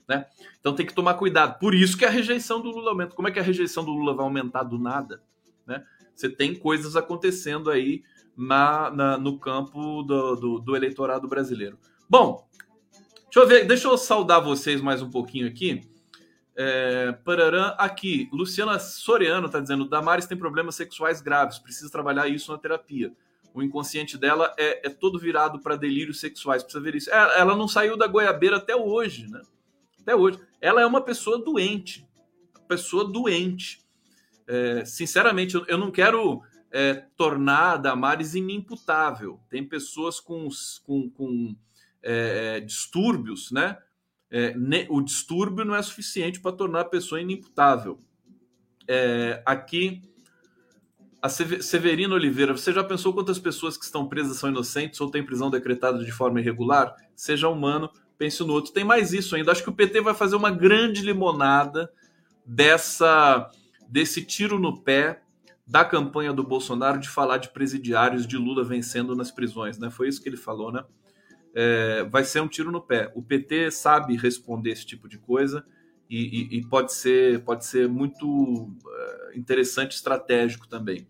Né? 0.06 0.26
Então 0.60 0.74
tem 0.74 0.86
que 0.86 0.94
tomar 0.94 1.14
cuidado. 1.14 1.58
Por 1.58 1.74
isso 1.74 1.96
que 1.96 2.04
a 2.04 2.10
rejeição 2.10 2.60
do 2.60 2.70
Lula 2.70 2.90
aumenta. 2.90 3.14
Como 3.14 3.26
é 3.26 3.30
que 3.30 3.40
a 3.40 3.42
rejeição 3.42 3.84
do 3.84 3.92
Lula 3.92 4.14
vai 4.14 4.24
aumentar 4.24 4.62
do 4.62 4.78
nada? 4.78 5.22
Né? 5.66 5.82
Você 6.14 6.28
tem 6.28 6.54
coisas 6.54 6.94
acontecendo 6.94 7.70
aí 7.70 8.02
na, 8.36 8.90
na 8.90 9.18
no 9.18 9.38
campo 9.38 10.02
do, 10.02 10.36
do, 10.36 10.58
do, 10.60 10.76
eleitorado 10.76 11.26
brasileiro. 11.26 11.78
Bom, 12.08 12.46
deixa 13.24 13.40
eu 13.40 13.46
ver, 13.46 13.66
deixa 13.66 13.88
eu 13.88 13.96
saudar 13.96 14.40
vocês 14.40 14.80
mais 14.80 15.02
um 15.02 15.10
pouquinho 15.10 15.48
aqui. 15.48 15.80
É, 16.56 17.12
aqui, 17.78 18.28
Luciana 18.32 18.78
Soriano 18.78 19.46
está 19.46 19.60
dizendo: 19.60 19.88
Damares 19.88 20.26
tem 20.26 20.38
problemas 20.38 20.76
sexuais 20.76 21.20
graves, 21.20 21.58
precisa 21.58 21.90
trabalhar 21.90 22.28
isso 22.28 22.52
na 22.52 22.58
terapia. 22.58 23.12
O 23.52 23.62
inconsciente 23.62 24.18
dela 24.18 24.52
é, 24.58 24.86
é 24.86 24.90
todo 24.90 25.18
virado 25.18 25.60
para 25.60 25.76
delírios 25.76 26.20
sexuais, 26.20 26.62
precisa 26.62 26.82
ver 26.82 26.94
isso. 26.96 27.10
É, 27.10 27.40
ela 27.40 27.56
não 27.56 27.68
saiu 27.68 27.96
da 27.96 28.06
goiabeira 28.06 28.56
até 28.56 28.74
hoje, 28.74 29.28
né? 29.28 29.42
Até 30.00 30.14
hoje. 30.14 30.38
Ela 30.60 30.82
é 30.82 30.86
uma 30.86 31.00
pessoa 31.00 31.38
doente. 31.38 32.06
Pessoa 32.68 33.04
doente. 33.04 33.80
É, 34.46 34.84
sinceramente, 34.84 35.54
eu, 35.54 35.64
eu, 35.66 35.78
não 35.78 35.90
quero 35.90 36.42
é, 36.70 36.94
tornar 37.16 37.72
a 37.72 37.76
Damares 37.76 38.34
inimputável. 38.34 39.40
Tem 39.48 39.66
pessoas 39.66 40.20
com, 40.20 40.48
com, 40.84 41.08
com 41.10 41.56
é, 42.02 42.60
distúrbios, 42.60 43.50
né? 43.50 43.78
É, 44.30 44.54
o 44.88 45.00
distúrbio 45.00 45.64
não 45.64 45.74
é 45.74 45.82
suficiente 45.82 46.40
para 46.40 46.52
tornar 46.52 46.80
a 46.80 46.84
pessoa 46.84 47.20
inimputável. 47.20 47.98
É, 48.86 49.42
aqui, 49.46 50.02
a 51.22 51.28
Severina 51.28 52.14
Oliveira, 52.14 52.52
você 52.52 52.72
já 52.72 52.84
pensou 52.84 53.12
quantas 53.14 53.38
pessoas 53.38 53.76
que 53.76 53.84
estão 53.84 54.08
presas 54.08 54.36
são 54.36 54.50
inocentes 54.50 55.00
ou 55.00 55.10
têm 55.10 55.24
prisão 55.24 55.50
decretada 55.50 56.04
de 56.04 56.12
forma 56.12 56.40
irregular? 56.40 56.94
Seja 57.16 57.48
humano, 57.48 57.90
pense 58.18 58.42
no 58.42 58.52
outro. 58.52 58.72
Tem 58.72 58.84
mais 58.84 59.12
isso 59.12 59.34
ainda. 59.34 59.52
Acho 59.52 59.62
que 59.62 59.70
o 59.70 59.74
PT 59.74 60.00
vai 60.00 60.14
fazer 60.14 60.36
uma 60.36 60.50
grande 60.50 61.02
limonada 61.02 61.90
dessa 62.44 63.50
desse 63.88 64.24
tiro 64.24 64.58
no 64.58 64.82
pé 64.82 65.22
da 65.66 65.84
campanha 65.84 66.32
do 66.32 66.42
Bolsonaro 66.42 66.98
de 66.98 67.08
falar 67.08 67.38
de 67.38 67.50
presidiários 67.50 68.26
de 68.26 68.36
Lula 68.36 68.64
vencendo 68.64 69.16
nas 69.16 69.30
prisões, 69.30 69.78
né? 69.78 69.90
Foi 69.90 70.08
isso 70.08 70.22
que 70.22 70.28
ele 70.28 70.36
falou, 70.36 70.70
né? 70.70 70.84
É, 71.54 72.02
vai 72.04 72.24
ser 72.24 72.40
um 72.40 72.48
tiro 72.48 72.72
no 72.72 72.80
pé. 72.80 73.12
O 73.14 73.22
PT 73.22 73.70
sabe 73.70 74.16
responder 74.16 74.70
esse 74.70 74.84
tipo 74.84 75.08
de 75.08 75.18
coisa 75.18 75.64
e, 76.10 76.56
e, 76.56 76.58
e 76.58 76.66
pode, 76.66 76.92
ser, 76.92 77.44
pode 77.44 77.64
ser 77.64 77.88
muito 77.88 78.26
uh, 78.26 79.36
interessante, 79.36 79.92
estratégico 79.92 80.68
também. 80.68 81.06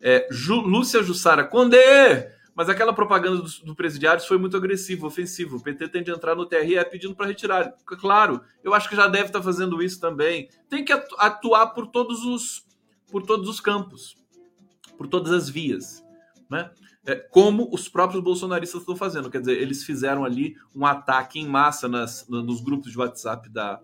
É, 0.00 0.28
Ju, 0.30 0.60
Lúcia 0.60 1.02
Jussara, 1.02 1.44
Condé! 1.44 2.36
Mas 2.54 2.68
aquela 2.68 2.92
propaganda 2.92 3.40
do, 3.40 3.48
do 3.66 3.74
presidiários 3.74 4.26
foi 4.26 4.36
muito 4.36 4.56
agressiva, 4.56 5.06
ofensiva. 5.06 5.54
O 5.56 5.62
PT 5.62 5.90
tem 5.90 6.02
de 6.02 6.10
entrar 6.10 6.34
no 6.34 6.44
TRE 6.44 6.84
pedindo 6.90 7.14
para 7.14 7.26
retirar. 7.26 7.72
Claro, 7.84 8.40
eu 8.64 8.74
acho 8.74 8.88
que 8.88 8.96
já 8.96 9.06
deve 9.06 9.26
estar 9.26 9.38
tá 9.38 9.44
fazendo 9.44 9.80
isso 9.80 10.00
também. 10.00 10.48
Tem 10.68 10.84
que 10.84 10.92
atuar 10.92 11.68
por 11.68 11.86
todos 11.86 12.24
os, 12.24 12.66
por 13.12 13.22
todos 13.22 13.48
os 13.48 13.60
campos, 13.60 14.16
por 14.96 15.06
todas 15.06 15.30
as 15.30 15.48
vias. 15.48 16.04
Né? 16.50 16.68
É, 17.06 17.14
como 17.14 17.68
os 17.72 17.88
próprios 17.88 18.22
bolsonaristas 18.22 18.80
estão 18.80 18.96
fazendo. 18.96 19.30
Quer 19.30 19.40
dizer, 19.40 19.60
eles 19.60 19.84
fizeram 19.84 20.24
ali 20.24 20.56
um 20.74 20.84
ataque 20.84 21.38
em 21.38 21.46
massa 21.46 21.88
nas, 21.88 22.26
nos 22.28 22.60
grupos 22.60 22.92
de 22.92 22.98
WhatsApp 22.98 23.48
da, 23.48 23.80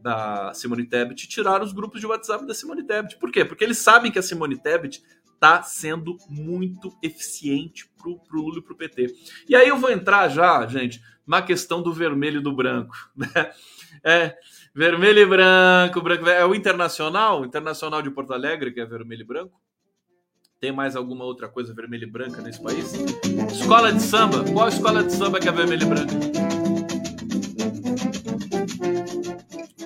da 0.00 0.52
Simone 0.54 0.84
Tebet 0.84 1.24
e 1.24 1.28
tiraram 1.28 1.64
os 1.64 1.72
grupos 1.72 2.00
de 2.00 2.06
WhatsApp 2.06 2.46
da 2.46 2.54
Simone 2.54 2.82
Tebet. 2.82 3.16
Por 3.16 3.30
quê? 3.30 3.44
Porque 3.44 3.64
eles 3.64 3.78
sabem 3.78 4.10
que 4.10 4.18
a 4.18 4.22
Simone 4.22 4.60
Tebet 4.60 5.02
está 5.34 5.62
sendo 5.62 6.16
muito 6.28 6.96
eficiente 7.02 7.88
para 7.96 8.10
o 8.10 8.20
Lula 8.30 8.58
e 8.58 8.62
para 8.62 8.72
o 8.72 8.76
PT. 8.76 9.14
E 9.48 9.54
aí 9.54 9.68
eu 9.68 9.76
vou 9.76 9.90
entrar 9.90 10.28
já, 10.28 10.66
gente, 10.66 11.02
na 11.26 11.42
questão 11.42 11.82
do 11.82 11.92
vermelho 11.92 12.40
e 12.40 12.42
do 12.42 12.52
branco. 12.52 12.94
Né? 13.16 13.52
É, 14.02 14.36
vermelho 14.74 15.20
e 15.20 15.26
branco, 15.26 16.00
branco. 16.02 16.28
É 16.28 16.44
o 16.44 16.54
Internacional, 16.54 17.40
o 17.40 17.44
Internacional 17.46 18.02
de 18.02 18.10
Porto 18.10 18.34
Alegre, 18.34 18.72
que 18.72 18.80
é 18.80 18.84
vermelho 18.84 19.22
e 19.22 19.26
branco. 19.26 19.60
Tem 20.60 20.72
mais 20.72 20.96
alguma 20.96 21.24
outra 21.24 21.48
coisa 21.48 21.74
vermelha 21.74 22.04
e 22.04 22.10
branca 22.10 22.40
nesse 22.40 22.62
país? 22.62 22.92
Escola 23.52 23.92
de 23.92 24.00
samba. 24.00 24.44
Qual 24.52 24.68
escola 24.68 25.04
de 25.04 25.12
samba 25.12 25.38
que 25.38 25.48
é 25.48 25.52
vermelha 25.52 25.82
e 25.82 25.86
branca? 25.86 26.14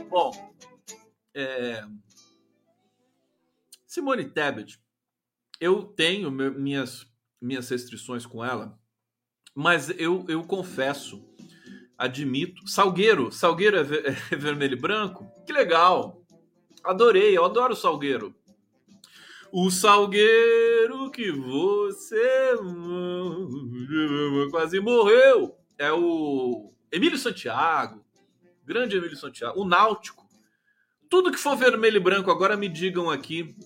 Bom, 0.08 0.32
é... 1.34 1.84
Simone 3.86 4.24
Tebet, 4.24 4.78
eu 5.60 5.82
tenho 5.82 6.30
minhas, 6.30 7.06
minhas 7.40 7.68
restrições 7.68 8.24
com 8.24 8.44
ela, 8.44 8.78
mas 9.54 9.90
eu, 9.98 10.24
eu 10.28 10.44
confesso, 10.44 11.24
admito. 11.96 12.68
Salgueiro, 12.68 13.32
Salgueiro 13.32 13.76
é, 13.76 13.82
ver, 13.82 14.06
é 14.30 14.36
vermelho 14.36 14.74
e 14.74 14.80
branco? 14.80 15.28
Que 15.44 15.52
legal! 15.52 16.24
Adorei, 16.84 17.36
eu 17.36 17.44
adoro 17.44 17.74
Salgueiro. 17.74 18.34
O 19.50 19.70
salgueiro 19.70 21.10
que 21.10 21.30
você 21.32 22.52
quase 24.50 24.78
morreu 24.78 25.56
é 25.78 25.90
o 25.90 26.72
Emílio 26.92 27.16
Santiago, 27.16 28.04
grande 28.64 28.96
Emílio 28.96 29.16
Santiago, 29.16 29.58
o 29.60 29.64
Náutico. 29.64 30.28
Tudo 31.08 31.32
que 31.32 31.38
for 31.38 31.56
vermelho 31.56 31.96
e 31.96 32.00
branco, 32.00 32.30
agora 32.30 32.56
me 32.56 32.68
digam 32.68 33.10
aqui 33.10 33.56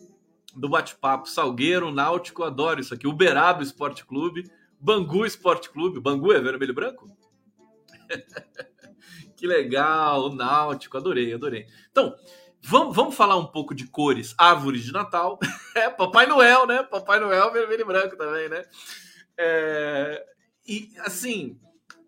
do 0.55 0.69
bate-papo. 0.69 1.29
Salgueiro, 1.29 1.91
Náutico, 1.91 2.45
adoro 2.45 2.81
isso 2.81 2.95
aqui. 2.95 3.09
Uberaba 3.09 3.63
Esporte 3.63 4.05
Clube, 4.05 4.49
Bangu 4.79 5.27
Esporte 5.27 5.69
Clube. 5.69 6.01
Bangu 6.01 6.33
é 6.33 6.41
vermelho 6.41 6.71
e 6.71 6.75
branco? 6.75 7.11
que 9.37 9.47
legal, 9.49 10.27
o 10.27 10.35
Náutico, 10.35 10.97
adorei, 10.97 11.35
adorei. 11.35 11.67
Então, 11.91 12.15
Vamos, 12.65 12.95
vamos 12.95 13.15
falar 13.15 13.37
um 13.37 13.47
pouco 13.47 13.75
de 13.75 13.87
cores. 13.87 14.35
Árvores 14.39 14.85
de 14.85 14.93
Natal. 14.93 15.39
É, 15.75 15.89
Papai 15.89 16.27
Noel, 16.27 16.67
né? 16.67 16.83
Papai 16.83 17.19
Noel 17.19 17.51
vermelho 17.51 17.81
e 17.81 17.85
branco 17.87 18.15
também, 18.15 18.47
né? 18.47 18.63
É, 19.39 20.23
e, 20.69 20.93
assim, 20.99 21.59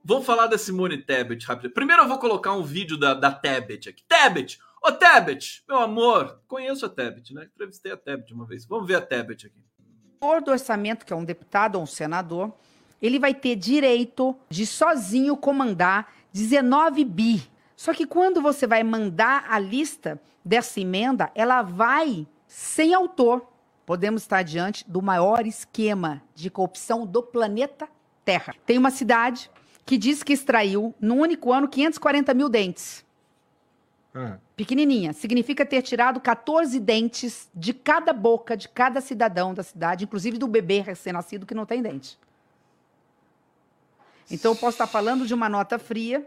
vamos 0.04 0.26
falar 0.26 0.46
da 0.48 0.58
Simone 0.58 0.98
Tebet 0.98 1.46
rápido. 1.46 1.72
Primeiro 1.72 2.02
eu 2.02 2.08
vou 2.08 2.18
colocar 2.18 2.52
um 2.52 2.62
vídeo 2.62 2.98
da, 2.98 3.14
da 3.14 3.32
Tebet 3.32 3.88
aqui. 3.88 4.04
Tebet! 4.06 4.58
Ô, 4.82 4.92
Tebet! 4.92 5.64
Meu 5.66 5.78
amor, 5.78 6.42
conheço 6.46 6.84
a 6.84 6.90
Tebet, 6.90 7.32
né? 7.32 7.48
Entrevistei 7.54 7.90
a 7.90 7.96
Tebet 7.96 8.34
uma 8.34 8.44
vez. 8.44 8.66
Vamos 8.66 8.86
ver 8.86 8.96
a 8.96 9.00
Tebet 9.00 9.46
aqui. 9.46 9.64
O 10.20 10.40
do 10.40 10.50
orçamento, 10.50 11.06
que 11.06 11.12
é 11.14 11.16
um 11.16 11.24
deputado 11.24 11.76
ou 11.76 11.82
um 11.82 11.86
senador, 11.86 12.52
ele 13.00 13.18
vai 13.18 13.34
ter 13.34 13.56
direito 13.56 14.36
de 14.48 14.66
sozinho 14.66 15.36
comandar 15.36 16.12
19 16.32 17.04
bi. 17.04 17.42
Só 17.76 17.92
que 17.92 18.06
quando 18.06 18.40
você 18.40 18.66
vai 18.66 18.82
mandar 18.82 19.46
a 19.48 19.58
lista 19.58 20.20
dessa 20.44 20.80
emenda, 20.80 21.30
ela 21.34 21.62
vai 21.62 22.26
sem 22.46 22.94
autor. 22.94 23.46
Podemos 23.84 24.22
estar 24.22 24.42
diante 24.42 24.88
do 24.88 25.02
maior 25.02 25.46
esquema 25.46 26.22
de 26.34 26.48
corrupção 26.50 27.06
do 27.06 27.22
planeta 27.22 27.88
Terra. 28.24 28.54
Tem 28.64 28.78
uma 28.78 28.90
cidade 28.90 29.50
que 29.84 29.98
diz 29.98 30.22
que 30.22 30.32
extraiu, 30.32 30.94
num 30.98 31.20
único 31.20 31.52
ano, 31.52 31.68
540 31.68 32.32
mil 32.32 32.48
dentes. 32.48 33.04
Ah. 34.14 34.38
Pequenininha. 34.56 35.12
Significa 35.12 35.66
ter 35.66 35.82
tirado 35.82 36.20
14 36.20 36.78
dentes 36.80 37.50
de 37.54 37.74
cada 37.74 38.12
boca 38.12 38.56
de 38.56 38.68
cada 38.68 39.00
cidadão 39.00 39.52
da 39.52 39.62
cidade, 39.62 40.04
inclusive 40.04 40.38
do 40.38 40.46
bebê 40.46 40.80
recém-nascido 40.80 41.44
que 41.44 41.54
não 41.54 41.66
tem 41.66 41.82
dente. 41.82 42.18
Então, 44.30 44.52
eu 44.52 44.56
posso 44.56 44.76
estar 44.76 44.86
falando 44.86 45.26
de 45.26 45.34
uma 45.34 45.48
nota 45.48 45.78
fria 45.78 46.26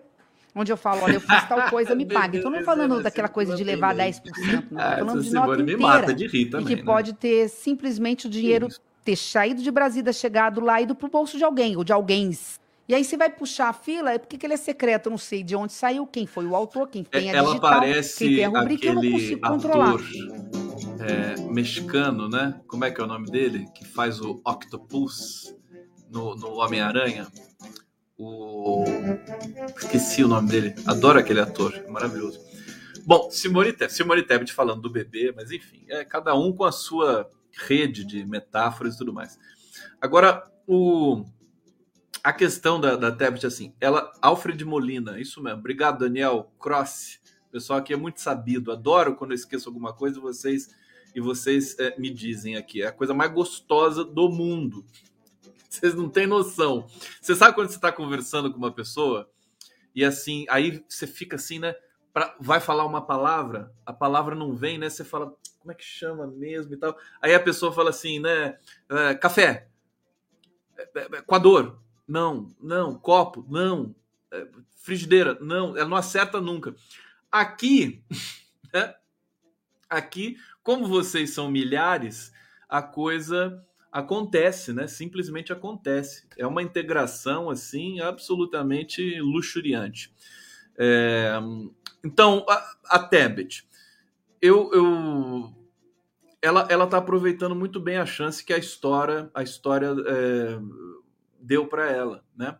onde 0.57 0.71
eu 0.71 0.77
falo, 0.77 1.03
olha, 1.03 1.15
eu 1.15 1.21
fiz 1.21 1.47
tal 1.47 1.69
coisa, 1.69 1.95
me 1.95 2.05
paga. 2.07 2.37
Então, 2.37 2.51
não 2.51 2.63
falando 2.63 3.01
daquela 3.01 3.27
coisa 3.27 3.55
de 3.55 3.63
levar 3.63 3.95
10%, 3.95 4.21
não. 4.25 4.59
Estou 4.61 4.79
falando 4.79 5.23
de 5.23 5.31
nota 5.31 5.61
inteira. 5.61 5.77
Me 5.77 5.83
mata 5.83 6.13
de 6.13 6.27
rir 6.27 6.45
também, 6.47 6.65
e 6.65 6.69
que 6.69 6.75
né? 6.75 6.83
pode 6.83 7.13
ter 7.13 7.49
simplesmente 7.49 8.27
o 8.27 8.29
dinheiro 8.29 8.67
Isso. 8.67 8.81
ter 9.03 9.15
saído 9.15 9.61
de 9.61 9.71
Brasília, 9.71 10.11
chegado 10.11 10.61
lá, 10.61 10.81
ido 10.81 10.95
pro 10.95 11.09
bolso 11.09 11.37
de 11.37 11.43
alguém, 11.43 11.75
ou 11.77 11.83
de 11.83 11.93
alguém. 11.93 12.31
E 12.87 12.95
aí 12.95 13.03
você 13.03 13.17
vai 13.17 13.29
puxar 13.29 13.69
a 13.69 13.73
fila, 13.73 14.13
é 14.13 14.17
porque 14.17 14.45
ele 14.45 14.53
é 14.53 14.57
secreto, 14.57 15.07
eu 15.07 15.11
não 15.11 15.17
sei 15.17 15.43
de 15.43 15.55
onde 15.55 15.73
saiu, 15.73 16.07
quem 16.07 16.25
foi 16.25 16.45
o 16.45 16.55
autor, 16.55 16.87
quem 16.87 17.03
tem 17.03 17.29
a 17.29 17.35
Ela 17.35 17.47
digital, 17.49 17.69
parece 17.69 18.17
quem 18.17 18.35
tem 18.37 18.45
a 18.45 18.49
rubrica, 18.49 18.87
eu 18.87 18.93
não 18.93 19.01
aquele 19.01 19.39
ator 19.43 20.01
é, 21.01 21.41
mexicano, 21.51 22.29
né? 22.29 22.59
Como 22.65 22.85
é 22.85 22.91
que 22.91 23.01
é 23.01 23.03
o 23.03 23.07
nome 23.07 23.29
dele? 23.29 23.67
Que 23.75 23.85
faz 23.85 24.21
o 24.21 24.41
Octopus 24.45 25.53
no, 26.09 26.35
no 26.35 26.59
Homem-Aranha. 26.59 27.27
O... 28.17 28.83
Esqueci 29.77 30.23
o 30.23 30.27
nome 30.27 30.49
dele. 30.49 30.75
Adoro 30.85 31.19
aquele 31.19 31.39
ator, 31.39 31.85
maravilhoso. 31.87 32.39
Bom, 33.05 33.29
Simone 33.31 33.71
Tebet, 33.71 33.93
Simone 33.93 34.23
Tebet 34.23 34.51
falando 34.51 34.81
do 34.81 34.89
bebê, 34.89 35.31
mas 35.35 35.51
enfim, 35.51 35.85
é 35.87 36.03
cada 36.03 36.35
um 36.35 36.51
com 36.51 36.65
a 36.65 36.71
sua 36.71 37.29
rede 37.51 38.03
de 38.03 38.25
metáforas 38.25 38.95
e 38.95 38.97
tudo 38.97 39.13
mais. 39.13 39.39
Agora, 40.01 40.43
o, 40.67 41.23
a 42.23 42.33
questão 42.33 42.81
da, 42.81 42.95
da 42.95 43.11
Tebet, 43.11 43.45
assim, 43.45 43.73
ela, 43.79 44.11
Alfred 44.21 44.65
Molina, 44.65 45.19
isso 45.19 45.41
mesmo, 45.41 45.59
obrigado, 45.59 45.99
Daniel 45.99 46.51
Cross. 46.59 47.19
Pessoal 47.51 47.79
aqui 47.79 47.93
é 47.93 47.97
muito 47.97 48.19
sabido, 48.19 48.71
adoro 48.71 49.15
quando 49.15 49.31
eu 49.31 49.35
esqueço 49.35 49.69
alguma 49.69 49.93
coisa 49.93 50.19
vocês 50.19 50.75
e 51.15 51.21
vocês 51.21 51.79
é, 51.79 51.97
me 51.97 52.09
dizem 52.09 52.57
aqui. 52.57 52.81
É 52.81 52.87
a 52.87 52.91
coisa 52.91 53.13
mais 53.13 53.31
gostosa 53.31 54.03
do 54.03 54.29
mundo. 54.29 54.85
Vocês 55.77 55.93
não 55.93 56.09
têm 56.09 56.25
noção. 56.25 56.87
Você 57.21 57.35
sabe 57.35 57.53
quando 57.53 57.69
você 57.69 57.75
está 57.75 57.91
conversando 57.91 58.51
com 58.51 58.57
uma 58.57 58.71
pessoa 58.71 59.29
e 59.93 60.03
assim, 60.03 60.45
aí 60.49 60.83
você 60.87 61.05
fica 61.05 61.35
assim, 61.35 61.59
né? 61.59 61.75
Pra, 62.13 62.35
vai 62.39 62.59
falar 62.59 62.85
uma 62.85 63.05
palavra, 63.05 63.71
a 63.85 63.93
palavra 63.93 64.35
não 64.35 64.55
vem, 64.55 64.77
né? 64.77 64.89
Você 64.89 65.03
fala, 65.03 65.35
como 65.59 65.71
é 65.71 65.75
que 65.75 65.83
chama 65.83 66.25
mesmo 66.25 66.73
e 66.73 66.77
tal. 66.77 66.97
Aí 67.21 67.33
a 67.35 67.39
pessoa 67.39 67.71
fala 67.71 67.91
assim, 67.91 68.19
né? 68.19 68.57
É, 68.89 69.13
café, 69.15 69.67
é, 70.77 70.83
é, 70.83 71.23
não, 72.07 72.47
não, 72.59 72.97
copo, 72.97 73.45
não, 73.49 73.95
é, 74.31 74.47
frigideira, 74.77 75.37
não, 75.41 75.77
ela 75.77 75.89
não 75.89 75.97
acerta 75.97 76.39
nunca. 76.39 76.75
Aqui, 77.31 78.03
né? 78.73 78.95
Aqui, 79.89 80.37
como 80.63 80.87
vocês 80.87 81.33
são 81.33 81.51
milhares, 81.51 82.31
a 82.67 82.81
coisa 82.81 83.63
acontece, 83.97 84.71
né? 84.71 84.87
Simplesmente 84.87 85.51
acontece. 85.51 86.27
É 86.37 86.45
uma 86.45 86.61
integração 86.61 87.49
assim 87.49 87.99
absolutamente 87.99 89.19
luxuriante. 89.19 90.13
É, 90.77 91.33
então, 92.03 92.45
a, 92.47 92.75
a 92.91 92.99
Tebet, 92.99 93.67
eu, 94.39 94.69
eu, 94.71 95.51
ela, 96.39 96.67
ela 96.69 96.85
tá 96.85 96.97
aproveitando 96.97 97.55
muito 97.55 97.79
bem 97.79 97.97
a 97.97 98.05
chance 98.05 98.45
que 98.45 98.53
a 98.53 98.57
história, 98.59 99.31
a 99.33 99.41
história 99.41 99.87
é, 100.05 100.59
deu 101.39 101.65
para 101.65 101.91
ela, 101.91 102.23
né? 102.35 102.55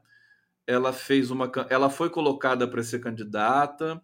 Ela 0.66 0.92
fez 0.92 1.30
uma, 1.30 1.52
ela 1.70 1.88
foi 1.88 2.10
colocada 2.10 2.68
para 2.68 2.82
ser 2.82 3.00
candidata 3.00 4.02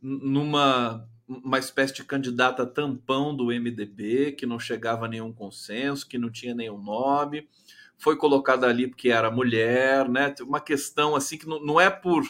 numa 0.00 1.04
uma 1.26 1.58
espécie 1.58 1.94
de 1.94 2.04
candidata 2.04 2.66
tampão 2.66 3.34
do 3.34 3.46
MDB, 3.46 4.32
que 4.32 4.46
não 4.46 4.58
chegava 4.58 5.06
a 5.06 5.08
nenhum 5.08 5.32
consenso, 5.32 6.06
que 6.06 6.18
não 6.18 6.30
tinha 6.30 6.54
nenhum 6.54 6.78
nome, 6.78 7.48
foi 7.96 8.16
colocada 8.16 8.66
ali 8.66 8.86
porque 8.86 9.08
era 9.08 9.30
mulher, 9.30 10.08
né? 10.08 10.34
Uma 10.42 10.60
questão 10.60 11.16
assim 11.16 11.38
que 11.38 11.46
não, 11.46 11.64
não 11.64 11.80
é 11.80 11.88
por, 11.88 12.22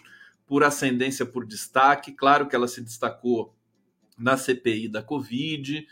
por 0.46 0.62
ascendência, 0.62 1.26
por 1.26 1.44
destaque, 1.44 2.12
claro 2.12 2.46
que 2.46 2.54
ela 2.54 2.68
se 2.68 2.80
destacou 2.80 3.54
na 4.16 4.37
CPI 4.37 4.88
da 4.88 5.02
Covid. 5.02 5.87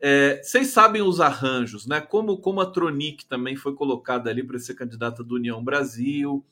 É, 0.00 0.40
vocês 0.42 0.68
sabem 0.68 1.02
os 1.02 1.20
arranjos, 1.20 1.86
né? 1.86 2.00
Como, 2.00 2.38
como 2.38 2.60
a 2.60 2.66
Tronic 2.66 3.26
também 3.26 3.56
foi 3.56 3.74
colocada 3.74 4.30
ali 4.30 4.44
para 4.44 4.58
ser 4.58 4.74
candidata 4.74 5.24
do 5.24 5.36
União 5.36 5.62
Brasil. 5.64 6.44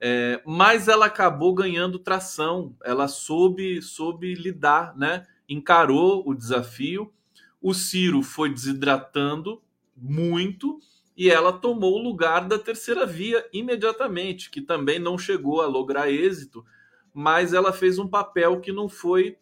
É, 0.00 0.40
mas 0.46 0.88
ela 0.88 1.06
acabou 1.06 1.52
ganhando 1.52 1.98
tração, 1.98 2.74
ela 2.82 3.06
soube, 3.06 3.82
soube 3.82 4.34
lidar, 4.34 4.96
né? 4.96 5.26
encarou 5.50 6.22
o 6.24 6.32
desafio. 6.32 7.12
O 7.60 7.74
Ciro 7.74 8.22
foi 8.22 8.48
desidratando 8.48 9.60
muito 9.96 10.78
e 11.16 11.28
ela 11.28 11.52
tomou 11.52 11.98
o 11.98 12.02
lugar 12.02 12.46
da 12.46 12.58
terceira 12.58 13.04
via 13.04 13.44
imediatamente, 13.52 14.48
que 14.48 14.62
também 14.62 14.98
não 14.98 15.18
chegou 15.18 15.60
a 15.60 15.66
lograr 15.66 16.08
êxito, 16.08 16.64
mas 17.12 17.52
ela 17.52 17.72
fez 17.72 17.98
um 17.98 18.08
papel 18.08 18.60
que 18.60 18.72
não 18.72 18.88
foi 18.88 19.36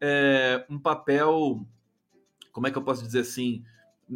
é, 0.00 0.64
um 0.68 0.78
papel, 0.78 1.66
como 2.52 2.66
é 2.66 2.70
que 2.70 2.78
eu 2.78 2.84
posso 2.84 3.02
dizer 3.02 3.20
assim, 3.20 3.64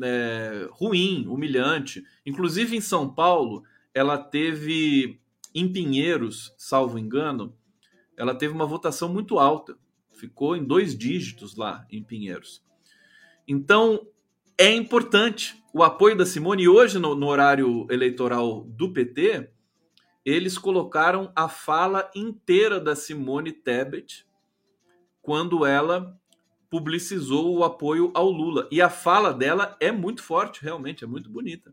é, 0.00 0.68
ruim, 0.70 1.26
humilhante. 1.26 2.04
Inclusive 2.24 2.76
em 2.76 2.80
São 2.80 3.12
Paulo, 3.12 3.64
ela 3.94 4.18
teve 4.18 5.18
em 5.59 5.71
Pinheiros, 5.71 6.55
salvo 6.57 6.99
engano, 6.99 7.57
ela 8.16 8.35
teve 8.35 8.53
uma 8.53 8.66
votação 8.66 9.09
muito 9.09 9.38
alta. 9.38 9.77
Ficou 10.12 10.57
em 10.57 10.64
dois 10.64 10.97
dígitos 10.97 11.57
lá 11.57 11.87
em 11.90 12.03
Pinheiros. 12.03 12.62
Então, 13.47 14.07
é 14.59 14.75
importante 14.75 15.62
o 15.73 15.83
apoio 15.83 16.16
da 16.16 16.27
Simone. 16.27 16.64
E 16.64 16.68
hoje, 16.68 16.99
no, 16.99 17.14
no 17.14 17.27
horário 17.27 17.87
eleitoral 17.90 18.64
do 18.64 18.92
PT, 18.92 19.51
eles 20.25 20.59
colocaram 20.59 21.33
a 21.35 21.49
fala 21.49 22.11
inteira 22.14 22.81
da 22.81 22.94
Simone 22.94 23.53
Tebet 23.53 24.27
quando 25.23 25.64
ela 25.64 26.18
publicizou 26.68 27.57
o 27.57 27.64
apoio 27.64 28.11
ao 28.14 28.31
Lula. 28.31 28.68
E 28.71 28.83
a 28.83 28.90
fala 28.90 29.33
dela 29.33 29.77
é 29.81 29.90
muito 29.90 30.23
forte, 30.23 30.62
realmente, 30.62 31.05
é 31.05 31.07
muito 31.07 31.31
bonita. 31.31 31.73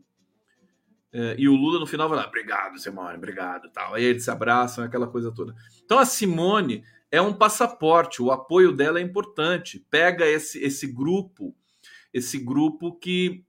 É, 1.18 1.34
e 1.38 1.48
o 1.48 1.54
Lula 1.54 1.80
no 1.80 1.86
final 1.86 2.10
vai 2.10 2.18
lá, 2.18 2.26
obrigado, 2.26 2.78
Simone, 2.78 3.16
obrigado, 3.16 3.70
tal. 3.70 3.94
Aí 3.94 4.04
eles 4.04 4.22
se 4.22 4.30
abraçam, 4.30 4.84
aquela 4.84 5.06
coisa 5.06 5.32
toda. 5.32 5.54
Então 5.82 5.98
a 5.98 6.04
Simone 6.04 6.84
é 7.10 7.22
um 7.22 7.32
passaporte, 7.32 8.20
o 8.20 8.30
apoio 8.30 8.70
dela 8.70 8.98
é 8.98 9.02
importante. 9.02 9.82
Pega 9.90 10.26
esse, 10.26 10.62
esse 10.62 10.86
grupo, 10.86 11.56
esse 12.12 12.36
grupo 12.36 12.92
que 12.92 13.42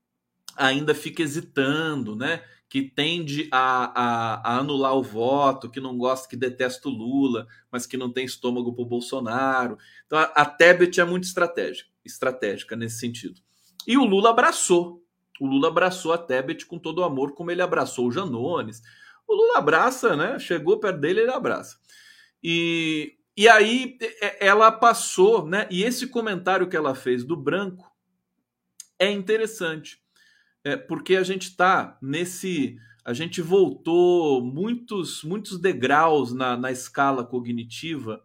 ainda 0.55 0.95
fica 0.95 1.21
hesitando, 1.21 2.15
né? 2.15 2.41
Que 2.69 2.83
tende 2.83 3.49
a, 3.51 3.91
a, 4.01 4.33
a, 4.35 4.57
anular 4.59 4.95
o 4.95 5.03
voto, 5.03 5.69
que 5.69 5.81
não 5.81 5.97
gosta, 5.97 6.29
que 6.29 6.37
detesta 6.37 6.87
o 6.87 6.91
Lula, 6.91 7.47
mas 7.69 7.85
que 7.85 7.97
não 7.97 8.09
tem 8.09 8.23
estômago 8.23 8.73
para 8.73 8.83
o 8.83 8.87
Bolsonaro. 8.87 9.77
Então 10.05 10.17
a, 10.17 10.23
a 10.23 10.45
Tebet 10.45 11.01
é 11.01 11.03
muito 11.05 11.25
estratégica, 11.25 11.89
estratégica 12.05 12.77
nesse 12.77 12.97
sentido. 12.99 13.41
E 13.85 13.97
o 13.97 14.05
Lula 14.05 14.29
abraçou 14.29 15.05
o 15.39 15.45
Lula 15.45 15.67
abraçou 15.67 16.13
a 16.13 16.17
Tebet 16.17 16.65
com 16.65 16.79
todo 16.79 16.99
o 16.99 17.03
amor, 17.03 17.33
como 17.33 17.51
ele 17.51 17.61
abraçou 17.61 18.07
o 18.07 18.11
Janones. 18.11 18.81
O 19.27 19.35
Lula 19.35 19.57
abraça, 19.57 20.15
né? 20.15 20.39
Chegou 20.39 20.79
perto 20.79 20.99
dele, 20.99 21.21
ele 21.21 21.31
abraça. 21.31 21.77
E, 22.41 23.17
e 23.35 23.47
aí 23.47 23.97
ela 24.39 24.71
passou, 24.71 25.45
né? 25.45 25.67
E 25.69 25.83
esse 25.83 26.07
comentário 26.07 26.67
que 26.67 26.77
ela 26.77 26.95
fez 26.95 27.23
do 27.23 27.35
branco 27.35 27.91
é 28.99 29.11
interessante, 29.11 30.01
é, 30.63 30.75
porque 30.75 31.15
a 31.15 31.23
gente 31.23 31.49
está 31.49 31.97
nesse. 32.01 32.77
A 33.05 33.13
gente 33.13 33.41
voltou 33.41 34.43
muitos, 34.43 35.23
muitos 35.23 35.57
degraus 35.59 36.33
na, 36.33 36.57
na 36.57 36.71
escala 36.71 37.23
cognitiva, 37.23 38.21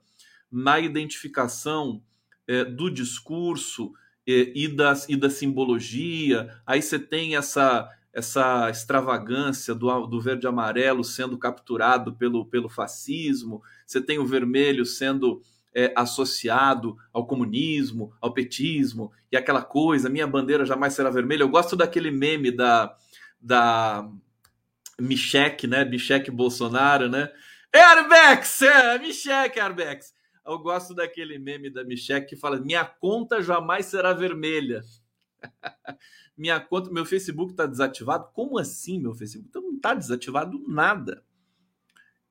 na 0.50 0.80
identificação 0.80 2.02
é, 2.48 2.64
do 2.64 2.90
discurso, 2.90 3.92
e, 4.26 4.68
da, 4.68 4.92
e 5.08 5.16
da 5.16 5.28
simbologia. 5.30 6.48
Aí 6.66 6.80
você 6.80 6.98
tem 6.98 7.36
essa 7.36 7.88
essa 8.12 8.68
extravagância 8.68 9.74
do, 9.74 10.06
do 10.06 10.20
verde 10.20 10.46
amarelo 10.46 11.02
sendo 11.02 11.38
capturado 11.38 12.14
pelo, 12.14 12.44
pelo 12.44 12.68
fascismo, 12.68 13.62
você 13.86 14.02
tem 14.02 14.18
o 14.18 14.26
vermelho 14.26 14.84
sendo 14.84 15.40
é, 15.74 15.92
associado 15.96 16.96
ao 17.12 17.26
comunismo, 17.26 18.12
ao 18.20 18.34
petismo, 18.34 19.10
e 19.30 19.36
aquela 19.36 19.62
coisa, 19.62 20.10
minha 20.10 20.26
bandeira 20.26 20.66
jamais 20.66 20.92
será 20.92 21.08
vermelha. 21.08 21.42
Eu 21.42 21.48
gosto 21.48 21.74
daquele 21.74 22.10
meme 22.10 22.50
da, 22.50 22.94
da 23.40 24.06
Michek, 25.00 25.66
né? 25.66 25.84
Michek 25.84 26.30
Bolsonaro, 26.30 27.08
né? 27.08 27.30
Arbex! 27.74 28.60
É, 28.60 28.98
Michek! 28.98 29.58
Eu 30.44 30.58
gosto 30.58 30.94
daquele 30.94 31.38
meme 31.38 31.70
da 31.70 31.84
Michelle 31.84 32.26
que 32.26 32.36
fala: 32.36 32.60
Minha 32.60 32.84
conta 32.84 33.40
jamais 33.40 33.86
será 33.86 34.12
vermelha. 34.12 34.82
minha 36.36 36.58
conta, 36.60 36.90
meu 36.90 37.04
Facebook 37.04 37.52
está 37.52 37.66
desativado. 37.66 38.28
Como 38.32 38.58
assim, 38.58 39.00
meu 39.00 39.14
Facebook? 39.14 39.48
Então 39.48 39.62
não 39.62 39.76
está 39.76 39.94
desativado 39.94 40.62
nada. 40.66 41.24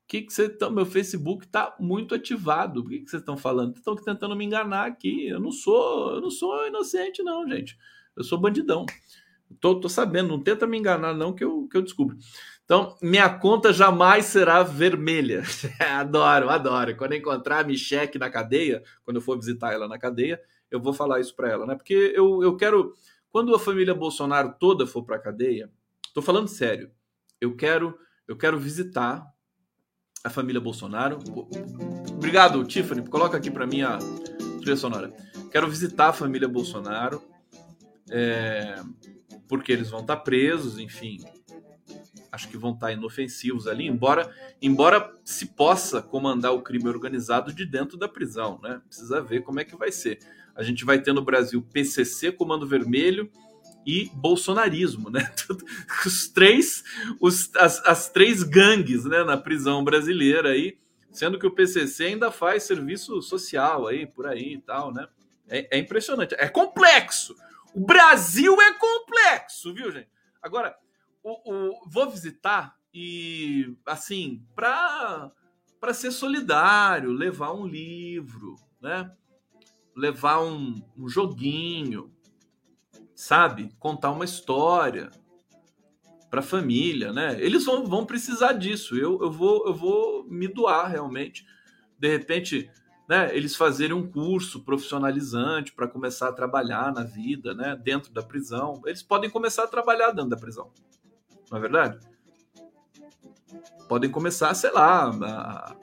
Que 0.06 0.20
que 0.20 0.32
você 0.32 0.48
tá, 0.48 0.68
meu 0.68 0.84
Facebook 0.84 1.46
está 1.46 1.74
muito 1.80 2.14
ativado. 2.14 2.80
O 2.80 2.88
que, 2.88 3.00
que 3.00 3.10
vocês 3.10 3.22
estão 3.22 3.36
falando? 3.36 3.76
Estão 3.76 3.96
tentando 3.96 4.36
me 4.36 4.44
enganar 4.44 4.86
aqui. 4.86 5.28
Eu 5.28 5.40
não 5.40 5.50
sou, 5.50 6.16
eu 6.16 6.20
não 6.20 6.30
sou 6.30 6.66
inocente, 6.66 7.22
não, 7.22 7.48
gente. 7.48 7.78
Eu 8.14 8.22
sou 8.22 8.38
bandidão. 8.38 8.84
Tô, 9.60 9.78
tô 9.78 9.88
sabendo, 9.88 10.28
não 10.28 10.42
tenta 10.42 10.66
me 10.66 10.78
enganar, 10.78 11.14
não, 11.14 11.32
que 11.34 11.44
eu, 11.44 11.66
que 11.68 11.76
eu 11.76 11.82
descubro. 11.82 12.16
Então, 12.72 12.96
minha 13.02 13.28
conta 13.28 13.70
jamais 13.70 14.24
será 14.24 14.62
vermelha. 14.62 15.42
adoro, 15.78 16.48
adoro. 16.48 16.96
Quando 16.96 17.12
encontrar 17.12 17.58
a 17.58 17.64
Michelle 17.64 18.18
na 18.18 18.30
cadeia, 18.30 18.82
quando 19.04 19.16
eu 19.18 19.20
for 19.20 19.36
visitar 19.36 19.74
ela 19.74 19.86
na 19.86 19.98
cadeia, 19.98 20.40
eu 20.70 20.80
vou 20.80 20.94
falar 20.94 21.20
isso 21.20 21.36
para 21.36 21.50
ela, 21.50 21.66
né? 21.66 21.74
Porque 21.74 22.14
eu, 22.16 22.42
eu 22.42 22.56
quero. 22.56 22.94
Quando 23.30 23.54
a 23.54 23.58
família 23.58 23.94
Bolsonaro 23.94 24.54
toda 24.58 24.86
for 24.86 25.04
para 25.04 25.16
a 25.16 25.18
cadeia, 25.18 25.70
Tô 26.14 26.20
falando 26.20 26.48
sério. 26.48 26.90
Eu 27.40 27.56
quero, 27.56 27.98
eu 28.28 28.36
quero 28.36 28.58
visitar 28.58 29.26
a 30.22 30.28
família 30.28 30.60
Bolsonaro. 30.60 31.18
Obrigado, 32.10 32.62
Tiffany. 32.64 33.08
Coloca 33.08 33.36
aqui 33.36 33.50
para 33.50 33.66
mim 33.66 33.80
a 33.80 33.98
trilha 34.60 34.76
sonora. 34.76 35.12
Quero 35.50 35.68
visitar 35.68 36.08
a 36.08 36.12
família 36.12 36.48
Bolsonaro, 36.48 37.22
é, 38.10 38.76
porque 39.48 39.72
eles 39.72 39.90
vão 39.90 40.00
estar 40.00 40.16
tá 40.16 40.22
presos, 40.22 40.78
enfim. 40.78 41.18
Acho 42.32 42.48
que 42.48 42.56
vão 42.56 42.72
estar 42.72 42.86
tá 42.86 42.92
inofensivos 42.92 43.68
ali, 43.68 43.86
embora, 43.86 44.34
embora 44.60 45.14
se 45.22 45.46
possa 45.46 46.00
comandar 46.00 46.52
o 46.52 46.62
crime 46.62 46.88
organizado 46.88 47.52
de 47.52 47.66
dentro 47.66 47.98
da 47.98 48.08
prisão, 48.08 48.58
né? 48.62 48.80
Precisa 48.88 49.20
ver 49.20 49.42
como 49.42 49.60
é 49.60 49.64
que 49.64 49.76
vai 49.76 49.92
ser. 49.92 50.18
A 50.56 50.62
gente 50.62 50.82
vai 50.82 50.98
ter 50.98 51.12
no 51.12 51.22
Brasil 51.22 51.62
PCC, 51.62 52.32
Comando 52.32 52.66
Vermelho, 52.66 53.30
e 53.86 54.10
bolsonarismo, 54.14 55.10
né? 55.10 55.32
Os 56.06 56.28
três, 56.28 56.84
os, 57.20 57.54
as, 57.56 57.84
as 57.84 58.08
três 58.08 58.42
gangues, 58.42 59.04
né, 59.04 59.24
na 59.24 59.36
prisão 59.36 59.82
brasileira 59.82 60.50
aí, 60.50 60.78
sendo 61.10 61.38
que 61.38 61.46
o 61.46 61.50
PCC 61.50 62.06
ainda 62.06 62.30
faz 62.30 62.62
serviço 62.62 63.20
social 63.20 63.86
aí 63.86 64.06
por 64.06 64.26
aí 64.26 64.54
e 64.54 64.60
tal, 64.60 64.92
né? 64.92 65.06
É, 65.48 65.76
é 65.76 65.78
impressionante, 65.78 66.34
é 66.38 66.48
complexo. 66.48 67.36
O 67.74 67.80
Brasil 67.80 68.60
é 68.60 68.72
complexo, 68.74 69.74
viu, 69.74 69.90
gente? 69.90 70.08
Agora, 70.40 70.76
o, 71.22 71.52
o 71.52 71.88
vou 71.88 72.10
visitar 72.10 72.76
e 72.92 73.76
assim 73.86 74.44
para 74.54 75.30
para 75.80 75.92
ser 75.92 76.12
solidário, 76.12 77.10
levar 77.10 77.52
um 77.52 77.66
livro, 77.66 78.54
né? 78.80 79.10
Levar 79.96 80.40
um, 80.40 80.80
um 80.96 81.08
joguinho, 81.08 82.08
sabe? 83.16 83.68
Contar 83.80 84.12
uma 84.12 84.24
história 84.24 85.10
para 86.30 86.38
a 86.38 86.44
família, 86.44 87.12
né? 87.12 87.36
Eles 87.42 87.64
vão, 87.64 87.84
vão 87.84 88.06
precisar 88.06 88.52
disso. 88.52 88.96
Eu, 88.96 89.20
eu, 89.22 89.30
vou, 89.32 89.66
eu 89.66 89.74
vou 89.74 90.24
me 90.24 90.46
doar 90.46 90.88
realmente. 90.88 91.44
De 91.98 92.08
repente, 92.08 92.70
né, 93.08 93.36
eles 93.36 93.56
fazerem 93.56 93.94
um 93.94 94.08
curso 94.08 94.60
profissionalizante 94.62 95.72
para 95.72 95.88
começar 95.88 96.28
a 96.28 96.32
trabalhar 96.32 96.92
na 96.92 97.02
vida, 97.02 97.54
né, 97.54 97.76
dentro 97.76 98.12
da 98.12 98.22
prisão. 98.22 98.80
Eles 98.86 99.02
podem 99.02 99.28
começar 99.28 99.64
a 99.64 99.68
trabalhar 99.68 100.12
dentro 100.12 100.30
da 100.30 100.36
prisão, 100.36 100.70
não 101.52 101.58
é 101.58 101.60
verdade? 101.60 101.98
Podem 103.88 104.10
começar, 104.10 104.52
sei 104.54 104.72
lá, 104.72 105.10
a, 105.10 105.76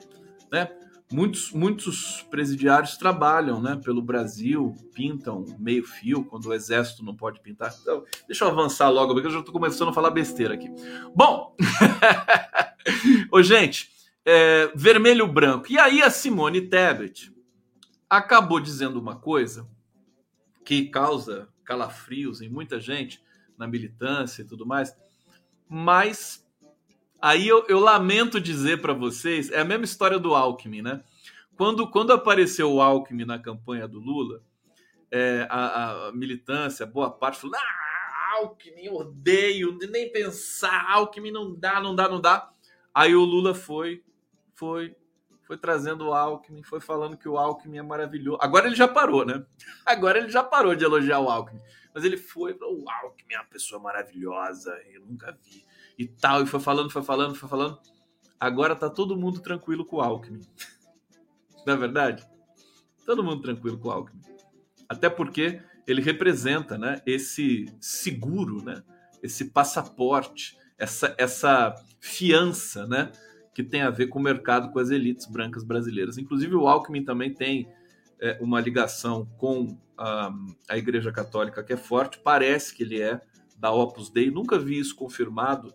né, 0.52 0.76
Muitos, 1.12 1.50
muitos 1.50 2.22
presidiários 2.30 2.96
trabalham 2.96 3.60
né, 3.60 3.74
pelo 3.84 4.00
Brasil, 4.00 4.76
pintam 4.94 5.44
meio 5.58 5.84
fio 5.84 6.24
quando 6.24 6.46
o 6.46 6.54
exército 6.54 7.04
não 7.04 7.16
pode 7.16 7.40
pintar. 7.40 7.74
Então, 7.82 8.04
deixa 8.28 8.44
eu 8.44 8.48
avançar 8.48 8.88
logo, 8.90 9.12
porque 9.12 9.26
eu 9.26 9.32
já 9.32 9.40
estou 9.40 9.52
começando 9.52 9.88
a 9.88 9.92
falar 9.92 10.10
besteira 10.10 10.54
aqui. 10.54 10.68
Bom, 11.12 11.56
Ô, 13.30 13.42
gente, 13.42 13.90
é, 14.24 14.70
vermelho 14.74 15.26
branco. 15.26 15.66
E 15.70 15.78
aí 15.78 16.00
a 16.00 16.10
Simone 16.10 16.62
Tebet 16.62 17.34
acabou 18.08 18.60
dizendo 18.60 19.00
uma 19.00 19.16
coisa 19.16 19.68
que 20.64 20.86
causa 20.86 21.48
calafrios 21.64 22.40
em 22.40 22.48
muita 22.48 22.78
gente 22.78 23.20
na 23.58 23.66
militância 23.66 24.42
e 24.42 24.44
tudo 24.44 24.66
mais, 24.66 24.94
mas 25.70 26.44
Aí 27.22 27.46
eu, 27.46 27.66
eu 27.68 27.78
lamento 27.78 28.40
dizer 28.40 28.80
para 28.80 28.94
vocês, 28.94 29.50
é 29.50 29.60
a 29.60 29.64
mesma 29.64 29.84
história 29.84 30.18
do 30.18 30.34
Alckmin, 30.34 30.80
né? 30.80 31.02
Quando, 31.54 31.86
quando 31.90 32.14
apareceu 32.14 32.72
o 32.72 32.80
Alckmin 32.80 33.26
na 33.26 33.38
campanha 33.38 33.86
do 33.86 33.98
Lula, 33.98 34.42
é, 35.10 35.46
a, 35.50 36.06
a, 36.08 36.12
militância, 36.12 36.86
boa 36.86 37.10
parte, 37.10 37.38
falou: 37.38 37.56
ah, 37.56 38.36
Alckmin, 38.38 38.88
odeio, 38.88 39.76
nem 39.90 40.10
pensar, 40.10 40.86
Alckmin 40.90 41.30
não 41.30 41.54
dá, 41.54 41.78
não 41.78 41.94
dá, 41.94 42.08
não 42.08 42.20
dá. 42.20 42.50
Aí 42.94 43.14
o 43.14 43.22
Lula 43.22 43.54
foi, 43.54 44.02
foi, 44.54 44.96
foi 45.42 45.58
trazendo 45.58 46.06
o 46.06 46.14
Alckmin, 46.14 46.62
foi 46.62 46.80
falando 46.80 47.18
que 47.18 47.28
o 47.28 47.36
Alckmin 47.36 47.78
é 47.78 47.82
maravilhoso. 47.82 48.38
Agora 48.40 48.66
ele 48.66 48.76
já 48.76 48.88
parou, 48.88 49.26
né? 49.26 49.44
Agora 49.84 50.16
ele 50.16 50.30
já 50.30 50.42
parou 50.42 50.74
de 50.74 50.84
elogiar 50.84 51.20
o 51.20 51.28
Alckmin. 51.28 51.60
Mas 51.94 52.04
ele 52.04 52.16
foi, 52.16 52.52
o 52.52 52.84
Alckmin 52.88 53.34
é 53.34 53.38
uma 53.38 53.46
pessoa 53.46 53.80
maravilhosa, 53.80 54.72
eu 54.92 55.04
nunca 55.04 55.36
vi 55.42 55.64
e 55.98 56.06
tal, 56.06 56.42
e 56.42 56.46
foi 56.46 56.60
falando, 56.60 56.90
foi 56.90 57.02
falando, 57.02 57.34
foi 57.34 57.48
falando. 57.48 57.78
Agora 58.38 58.74
tá 58.74 58.88
todo 58.88 59.16
mundo 59.16 59.40
tranquilo 59.40 59.84
com 59.84 59.96
o 59.96 60.00
Alckmin. 60.00 60.40
Não 61.66 61.74
é 61.74 61.76
verdade? 61.76 62.26
Todo 63.04 63.24
mundo 63.24 63.42
tranquilo 63.42 63.78
com 63.78 63.88
o 63.88 63.90
Alckmin. 63.90 64.22
Até 64.88 65.10
porque 65.10 65.60
ele 65.86 66.00
representa 66.00 66.78
né, 66.78 67.02
esse 67.04 67.66
seguro, 67.80 68.64
né, 68.64 68.82
esse 69.22 69.46
passaporte, 69.50 70.56
essa, 70.78 71.14
essa 71.18 71.74
fiança 72.00 72.86
né, 72.86 73.10
que 73.54 73.62
tem 73.62 73.82
a 73.82 73.90
ver 73.90 74.06
com 74.06 74.18
o 74.18 74.22
mercado, 74.22 74.70
com 74.72 74.78
as 74.78 74.90
elites 74.90 75.26
brancas 75.26 75.64
brasileiras. 75.64 76.16
Inclusive, 76.16 76.54
o 76.54 76.66
Alckmin 76.66 77.04
também 77.04 77.34
tem 77.34 77.68
é, 78.20 78.38
uma 78.40 78.60
ligação 78.60 79.26
com 79.36 79.76
a, 80.00 80.32
a 80.68 80.78
Igreja 80.78 81.12
Católica 81.12 81.62
que 81.62 81.74
é 81.74 81.76
forte. 81.76 82.18
Parece 82.18 82.74
que 82.74 82.82
ele 82.82 83.00
é 83.00 83.20
da 83.56 83.70
Opus 83.70 84.10
Dei. 84.10 84.30
Nunca 84.30 84.58
vi 84.58 84.78
isso 84.78 84.96
confirmado 84.96 85.72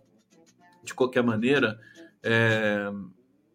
de 0.84 0.94
qualquer 0.94 1.24
maneira, 1.24 1.80
é, 2.24 2.92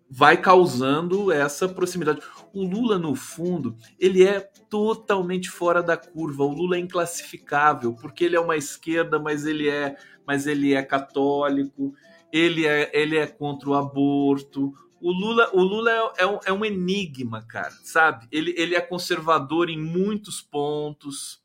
vai 0.08 0.36
causando 0.36 1.30
essa 1.30 1.68
proximidade. 1.68 2.20
O 2.52 2.64
Lula, 2.64 2.98
no 2.98 3.14
fundo, 3.14 3.76
ele 3.98 4.24
é 4.26 4.40
totalmente 4.68 5.48
fora 5.48 5.82
da 5.82 5.96
curva. 5.96 6.44
O 6.44 6.52
Lula 6.52 6.76
é 6.76 6.80
inclassificável, 6.80 7.94
porque 7.94 8.24
ele 8.24 8.36
é 8.36 8.40
uma 8.40 8.56
esquerda, 8.56 9.18
mas 9.18 9.46
ele 9.46 9.68
é, 9.68 9.96
mas 10.26 10.46
ele 10.46 10.74
é 10.74 10.82
católico, 10.82 11.94
ele 12.32 12.66
é, 12.66 12.90
ele 12.92 13.16
é 13.16 13.26
contra 13.26 13.70
o 13.70 13.74
aborto. 13.74 14.72
O 15.00 15.10
Lula, 15.10 15.50
o 15.52 15.62
Lula 15.62 15.90
é, 15.90 16.22
é, 16.22 16.26
um, 16.26 16.38
é 16.46 16.52
um 16.52 16.64
enigma, 16.64 17.42
cara, 17.42 17.72
sabe? 17.82 18.26
Ele, 18.30 18.54
ele 18.56 18.74
é 18.74 18.80
conservador 18.80 19.70
em 19.70 19.78
muitos 19.78 20.42
pontos, 20.42 21.40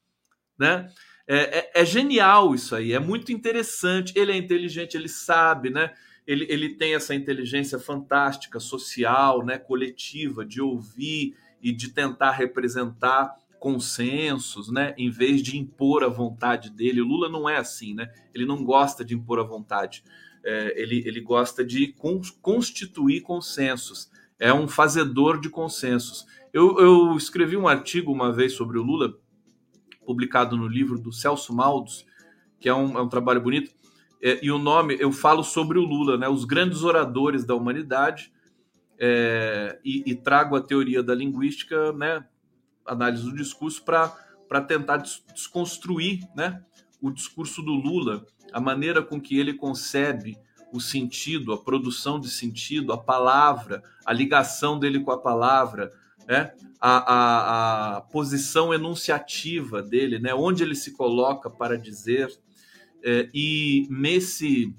né? 0.58 0.90
É, 1.28 1.38
é, 1.38 1.72
é, 1.82 1.86
genial 1.86 2.54
isso 2.54 2.76
aí, 2.76 2.94
é 2.94 3.00
muito 3.00 3.32
interessante. 3.32 4.14
Ele 4.16 4.32
é 4.32 4.38
inteligente, 4.38 4.96
ele 4.96 5.10
sabe, 5.10 5.70
né? 5.70 5.92
Ele, 6.28 6.46
ele 6.50 6.70
tem 6.70 6.96
essa 6.96 7.16
inteligência 7.16 7.80
fantástica, 7.80 8.60
social, 8.60 9.44
né? 9.44 9.58
coletiva, 9.58 10.46
de 10.46 10.62
ouvir 10.62 11.36
e 11.62 11.72
de 11.72 11.90
tentar 11.90 12.32
representar 12.32 13.36
consensos, 13.60 14.72
né? 14.72 14.94
Em 14.98 15.10
vez 15.10 15.42
de 15.42 15.58
impor 15.58 16.04
a 16.04 16.08
vontade 16.08 16.70
dele. 16.70 17.02
O 17.02 17.08
Lula 17.08 17.30
não 17.30 17.50
é 17.50 17.58
assim, 17.58 17.94
né? 17.96 18.12
Ele 18.34 18.46
não 18.46 18.64
gosta 18.64 19.04
de 19.04 19.16
impor 19.16 19.40
a 19.40 19.44
vontade. 19.44 20.04
É, 20.46 20.80
ele, 20.80 21.04
ele 21.08 21.20
gosta 21.20 21.66
de 21.66 21.94
constituir 22.42 23.22
consensos. 23.22 24.12
É 24.40 24.54
um 24.54 24.68
fazedor 24.68 25.42
de 25.42 25.50
consensos. 25.50 26.26
Eu, 26.54 26.80
eu 26.80 27.18
escrevi 27.18 27.58
um 27.58 27.68
artigo 27.68 28.12
uma 28.12 28.32
vez 28.32 28.54
sobre 28.54 28.78
o 28.78 28.84
Lula 28.84 29.18
publicado 30.06 30.56
no 30.56 30.68
livro 30.68 31.00
do 31.00 31.12
Celso 31.12 31.54
Maldos, 31.54 32.06
que 32.60 32.70
é 32.70 32.74
um, 32.74 32.98
é 32.98 33.02
um 33.02 33.10
trabalho 33.10 33.42
bonito. 33.42 33.74
É, 34.22 34.40
e 34.44 34.52
o 34.52 34.58
nome, 34.58 34.96
eu 35.00 35.12
falo 35.12 35.44
sobre 35.44 35.78
o 35.78 35.84
Lula, 35.84 36.18
né, 36.18 36.30
os 36.30 36.46
grandes 36.46 36.84
oradores 36.84 37.44
da 37.44 37.56
humanidade, 37.56 38.32
é, 38.98 39.80
e, 39.84 40.04
e, 40.06 40.16
trago 40.16 40.56
a 40.56 40.62
teoria 40.62 41.04
da 41.04 41.14
linguística, 41.14 41.92
né, 41.92 42.26
análise 42.86 43.24
do 43.24 43.36
discurso, 43.36 43.84
para 43.84 44.62
tentar 44.62 44.98
desconstruir 44.98 46.22
né, 46.36 46.64
o 47.06 47.12
discurso 47.12 47.62
do 47.62 47.74
Lula, 47.74 48.26
a 48.52 48.60
maneira 48.60 49.00
com 49.00 49.22
que 49.22 49.38
ele 49.38 49.54
concebe 49.54 50.38
o 50.74 50.82
sentido, 50.82 51.54
a 51.54 51.58
produção 51.58 52.20
de 52.20 52.30
sentido, 52.30 52.92
a 52.92 52.98
palavra, 52.98 53.84
a 54.04 54.12
ligação 54.12 54.80
dele 54.80 55.00
com 55.00 55.12
a 55.12 55.18
palavra, 55.18 55.94
né? 56.28 56.52
a, 56.82 56.98
a, 56.98 57.98
a, 57.98 58.02
posição 58.02 58.74
enunciativa 58.74 59.84
dele, 59.84 60.18
né? 60.18 60.34
onde 60.34 60.64
ele 60.64 60.74
se 60.74 60.94
coloca 60.94 61.48
para 61.48 61.78
dizer. 61.78 62.36
É, 63.04 63.30
e 63.32 63.88
nesse, 63.88 64.74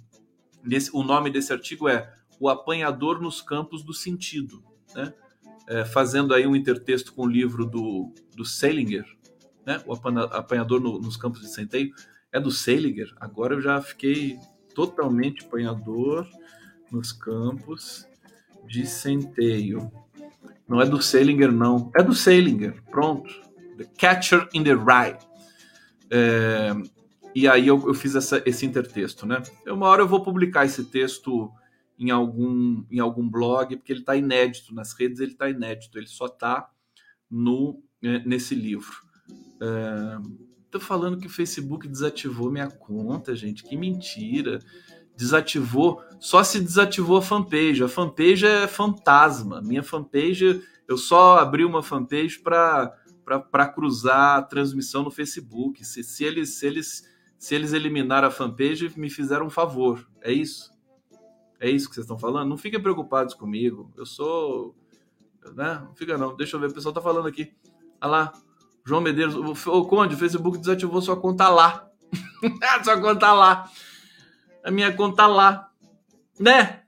nesse, 0.64 0.90
o 0.92 1.04
nome 1.04 1.30
desse 1.30 1.52
artigo 1.52 1.88
é 1.88 2.12
O 2.40 2.48
Apanhador 2.48 3.22
nos 3.22 3.40
Campos 3.40 3.84
do 3.84 3.94
Sentido, 3.94 4.64
né? 4.94 5.14
É, 5.68 5.84
fazendo 5.84 6.32
aí 6.32 6.46
um 6.46 6.54
intertexto 6.54 7.12
com 7.12 7.22
o 7.22 7.28
livro 7.28 7.66
do, 7.66 8.12
do 8.36 8.44
Selinger, 8.44 9.04
né? 9.64 9.80
O 9.86 9.92
Apanhador 9.92 10.80
no, 10.80 11.00
nos 11.00 11.16
Campos 11.16 11.40
de 11.40 11.52
Centeio. 11.52 11.92
É 12.32 12.40
do 12.40 12.50
Selinger, 12.50 13.14
agora 13.18 13.54
eu 13.54 13.60
já 13.60 13.80
fiquei 13.80 14.38
totalmente 14.74 15.44
apanhador 15.44 16.28
nos 16.92 17.12
campos 17.12 18.06
de 18.66 18.86
centeio. 18.86 19.90
Não 20.68 20.80
é 20.80 20.86
do 20.86 21.00
Salinger, 21.00 21.52
não. 21.52 21.90
É 21.96 22.02
do 22.02 22.14
Salinger. 22.14 22.82
Pronto. 22.90 23.32
The 23.78 23.84
Catcher 23.98 24.48
in 24.52 24.64
the 24.64 24.74
Rye. 24.74 25.16
É, 26.10 26.72
e 27.34 27.46
aí 27.48 27.66
eu, 27.66 27.86
eu 27.86 27.94
fiz 27.94 28.14
essa, 28.14 28.42
esse 28.44 28.66
intertexto, 28.66 29.26
né? 29.26 29.42
Uma 29.66 29.86
hora 29.86 30.02
eu 30.02 30.08
vou 30.08 30.22
publicar 30.22 30.64
esse 30.64 30.84
texto 30.84 31.50
em 31.98 32.10
algum, 32.10 32.84
em 32.90 32.98
algum 32.98 33.28
blog, 33.28 33.76
porque 33.76 33.92
ele 33.92 34.00
está 34.00 34.16
inédito. 34.16 34.74
Nas 34.74 34.92
redes 34.92 35.20
ele 35.20 35.32
está 35.32 35.48
inédito. 35.48 35.98
Ele 35.98 36.06
só 36.06 36.26
está 36.26 36.68
no, 37.30 37.82
é, 38.02 38.18
nesse 38.20 38.54
livro. 38.54 38.94
É, 39.62 40.18
Tô 40.76 40.80
falando 40.80 41.16
que 41.16 41.26
o 41.26 41.30
Facebook 41.30 41.88
desativou 41.88 42.52
minha 42.52 42.68
conta, 42.68 43.34
gente. 43.34 43.64
Que 43.64 43.74
mentira. 43.74 44.58
Desativou. 45.16 46.02
Só 46.20 46.44
se 46.44 46.60
desativou 46.60 47.16
a 47.16 47.22
fanpage. 47.22 47.82
A 47.82 47.88
fanpage 47.88 48.44
é 48.44 48.68
fantasma. 48.68 49.62
Minha 49.62 49.82
fanpage, 49.82 50.62
eu 50.86 50.98
só 50.98 51.38
abri 51.38 51.64
uma 51.64 51.82
fanpage 51.82 52.38
para 52.40 52.94
para 53.50 53.66
cruzar 53.66 54.38
a 54.38 54.42
transmissão 54.42 55.02
no 55.02 55.10
Facebook. 55.10 55.82
Se, 55.84 56.04
se, 56.04 56.22
eles, 56.22 56.58
se, 56.58 56.66
eles, 56.66 57.08
se 57.36 57.54
eles 57.54 57.72
eliminaram 57.72 58.28
a 58.28 58.30
fanpage, 58.30 58.92
me 58.96 59.10
fizeram 59.10 59.46
um 59.46 59.50
favor. 59.50 60.06
É 60.20 60.30
isso? 60.30 60.70
É 61.58 61.68
isso 61.70 61.88
que 61.88 61.94
vocês 61.94 62.04
estão 62.04 62.18
falando? 62.18 62.50
Não 62.50 62.58
fiquem 62.58 62.80
preocupados 62.80 63.32
comigo. 63.32 63.90
Eu 63.96 64.04
sou. 64.04 64.76
Né? 65.54 65.80
Não 65.86 65.94
fica 65.96 66.18
não. 66.18 66.36
Deixa 66.36 66.54
eu 66.54 66.60
ver. 66.60 66.68
O 66.68 66.74
pessoal 66.74 66.92
tá 66.92 67.00
falando 67.00 67.26
aqui. 67.26 67.50
Olha 67.98 68.10
lá. 68.10 68.32
João 68.86 69.00
Medeiros. 69.00 69.34
O 69.66 69.84
Conde, 69.84 70.14
o 70.14 70.18
Facebook 70.18 70.58
desativou 70.58 71.02
sua 71.02 71.20
conta 71.20 71.48
lá. 71.48 71.90
sua 72.84 73.00
conta 73.00 73.32
lá. 73.32 73.68
A 74.62 74.70
minha 74.70 74.92
conta 74.92 75.26
lá. 75.26 75.72
Né? 76.38 76.84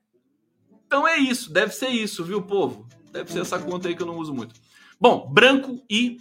Então 0.87 1.07
é 1.07 1.19
isso. 1.19 1.53
Deve 1.53 1.75
ser 1.75 1.89
isso, 1.89 2.25
viu, 2.25 2.41
povo? 2.41 2.89
Deve 3.13 3.33
ser 3.33 3.41
essa 3.41 3.59
conta 3.59 3.89
aí 3.89 3.97
que 3.97 4.03
eu 4.03 4.07
não 4.07 4.17
uso 4.17 4.33
muito. 4.33 4.55
Bom, 5.01 5.29
branco 5.29 5.83
e 5.91 6.21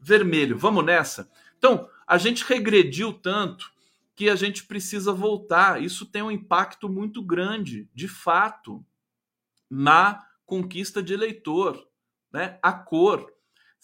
vermelho. 0.00 0.58
Vamos 0.58 0.84
nessa? 0.84 1.30
Então, 1.56 1.88
a 2.04 2.18
gente 2.18 2.44
regrediu 2.44 3.12
tanto 3.12 3.70
que 4.16 4.28
a 4.28 4.34
gente 4.34 4.64
precisa 4.64 5.12
voltar. 5.12 5.80
Isso 5.80 6.04
tem 6.04 6.22
um 6.22 6.30
impacto 6.32 6.88
muito 6.88 7.22
grande, 7.22 7.88
de 7.94 8.08
fato, 8.08 8.84
na 9.70 10.26
conquista 10.44 11.00
de 11.00 11.14
eleitor, 11.14 11.86
né? 12.32 12.58
A 12.60 12.72
cor. 12.72 13.35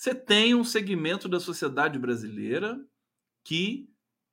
Você 0.02 0.16
tem 0.16 0.52
um 0.52 0.64
segmento 0.64 1.28
da 1.28 1.38
sociedade 1.38 1.96
brasileira 1.96 2.84
que 3.44 3.88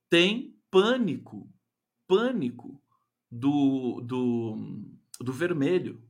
tem 0.10 0.58
pânico, 0.72 1.48
pânico 2.08 2.82
do, 3.30 4.02
do, 4.02 4.58
do 5.20 5.32
vermelho. 5.32 6.04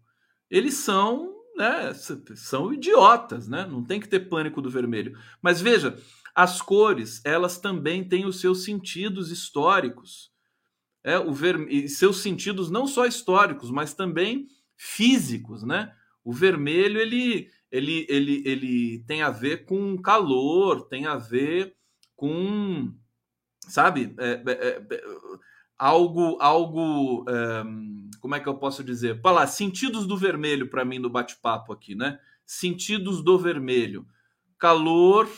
Eles 0.49 0.76
são 0.76 1.36
né, 1.57 1.93
são 2.38 2.74
idiotas, 2.74 3.49
né? 3.49 3.68
Não 3.68 3.84
tem 3.84 3.99
que 3.99 4.07
ter 4.07 4.30
pânico 4.30 4.62
do 4.62 4.70
vermelho. 4.70 5.20
Mas 5.41 5.60
veja, 5.60 6.01
as 6.34 6.62
cores, 6.62 7.22
elas 7.26 7.60
também 7.60 8.07
têm 8.07 8.26
os 8.26 8.39
seus 8.39 8.64
sentidos 8.64 9.30
históricos. 9.30 10.32
É, 11.03 11.20
o 11.20 11.34
ver... 11.34 11.70
E 11.70 11.89
seus 11.89 12.22
sentidos 12.22 12.72
não 12.72 12.88
só 12.88 13.05
históricos, 13.05 13.70
mas 13.72 13.93
também 13.93 14.47
físicos, 14.78 15.64
né? 15.64 15.93
O 16.24 16.32
vermelho, 16.32 16.97
ele, 16.97 17.51
ele, 17.72 18.05
ele, 18.09 18.43
ele 18.45 18.99
tem 19.05 19.22
a 19.22 19.30
ver 19.30 19.65
com 19.65 19.97
calor, 20.01 20.88
tem 20.88 21.05
a 21.05 21.15
ver 21.15 21.76
com, 22.15 22.93
sabe, 23.67 24.15
é, 24.17 24.43
é, 24.45 24.95
é 24.95 25.03
algo, 25.78 26.38
algo, 26.41 27.26
um, 27.30 28.09
como 28.20 28.36
é 28.36 28.39
que 28.39 28.49
eu 28.49 28.55
posso 28.55 28.84
dizer? 28.84 29.22
Para 29.22 29.32
lá, 29.32 29.47
sentidos 29.47 30.05
do 30.05 30.17
vermelho 30.17 30.70
para 30.70 30.84
mim 30.84 30.99
no 30.99 31.09
bate-papo 31.09 31.72
aqui, 31.72 31.95
né? 31.95 32.20
Sentidos 32.45 33.24
do 33.24 33.38
vermelho, 33.39 34.05
calor, 34.57 35.30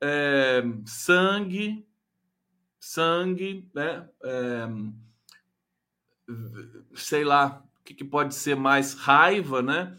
é, 0.00 0.62
sangue, 0.84 1.86
sangue, 2.78 3.70
né? 3.72 4.08
É, 4.22 4.68
sei 6.94 7.24
lá, 7.24 7.64
o 7.80 7.84
que, 7.84 7.94
que, 7.94 8.04
pode 8.04 8.34
ser 8.34 8.56
mais 8.56 8.94
raiva, 8.94 9.62
né? 9.62 9.96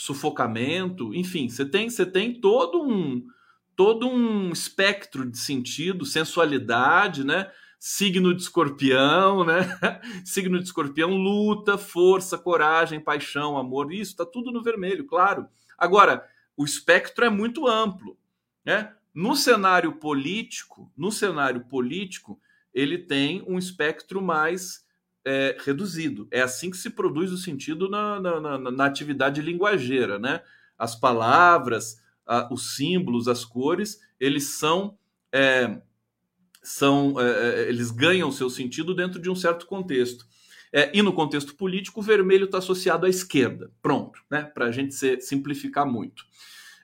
Sufocamento, 0.00 1.12
enfim, 1.12 1.48
você 1.48 1.64
tem, 1.64 1.90
você 1.90 2.06
tem 2.06 2.32
todo 2.40 2.80
um 2.80 3.26
todo 3.74 4.08
um 4.08 4.52
espectro 4.52 5.28
de 5.28 5.38
sentido, 5.38 6.04
sensualidade, 6.04 7.24
né? 7.24 7.50
signo 7.80 8.32
de 8.32 8.42
escorpião, 8.42 9.44
né? 9.44 9.58
signo 10.24 10.58
de 10.58 10.64
escorpião, 10.64 11.16
luta, 11.16 11.76
força, 11.76 12.38
coragem, 12.38 13.00
paixão, 13.00 13.56
amor, 13.56 13.92
isso 13.92 14.16
tá 14.16 14.24
tudo 14.26 14.52
no 14.52 14.62
vermelho, 14.62 15.04
claro. 15.04 15.48
Agora, 15.76 16.24
o 16.56 16.64
espectro 16.64 17.24
é 17.24 17.30
muito 17.30 17.66
amplo, 17.66 18.16
né? 18.64 18.94
No 19.12 19.34
cenário 19.34 19.92
político, 19.92 20.92
no 20.96 21.10
cenário 21.10 21.64
político, 21.64 22.40
ele 22.72 22.98
tem 22.98 23.44
um 23.48 23.58
espectro 23.58 24.22
mais 24.22 24.86
é, 25.28 25.54
reduzido. 25.60 26.26
É 26.30 26.40
assim 26.40 26.70
que 26.70 26.76
se 26.78 26.88
produz 26.88 27.30
o 27.30 27.36
sentido 27.36 27.86
na, 27.86 28.18
na, 28.18 28.40
na, 28.40 28.58
na 28.58 28.84
atividade 28.86 29.42
linguageira, 29.42 30.18
né? 30.18 30.40
As 30.78 30.98
palavras, 30.98 32.02
a, 32.26 32.48
os 32.50 32.74
símbolos, 32.76 33.28
as 33.28 33.44
cores, 33.44 34.00
eles 34.18 34.44
são 34.44 34.96
é, 35.30 35.82
são 36.62 37.20
é, 37.20 37.24
é, 37.24 37.68
eles 37.68 37.90
ganham 37.90 38.32
seu 38.32 38.48
sentido 38.48 38.94
dentro 38.94 39.20
de 39.20 39.28
um 39.28 39.36
certo 39.36 39.66
contexto. 39.66 40.26
É, 40.72 40.90
e 40.96 41.02
no 41.02 41.12
contexto 41.12 41.54
político, 41.54 42.00
o 42.00 42.02
vermelho 42.02 42.46
está 42.46 42.56
associado 42.56 43.04
à 43.04 43.08
esquerda. 43.10 43.70
Pronto, 43.82 44.22
né? 44.30 44.44
Para 44.44 44.66
a 44.66 44.72
gente 44.72 44.94
ser, 44.94 45.20
simplificar 45.20 45.86
muito. 45.86 46.24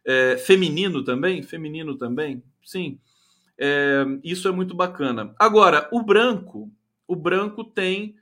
É, 0.05 0.36
feminino 0.36 1.03
também? 1.03 1.42
Feminino 1.42 1.97
também? 1.97 2.42
Sim. 2.62 2.99
É, 3.57 4.05
isso 4.22 4.47
é 4.49 4.53
muito 4.53 4.74
bacana. 4.74 5.34
Agora, 5.38 5.88
o 5.90 6.03
branco, 6.03 6.70
o 7.09 7.16
branco 7.16 7.64
tem 7.64 8.16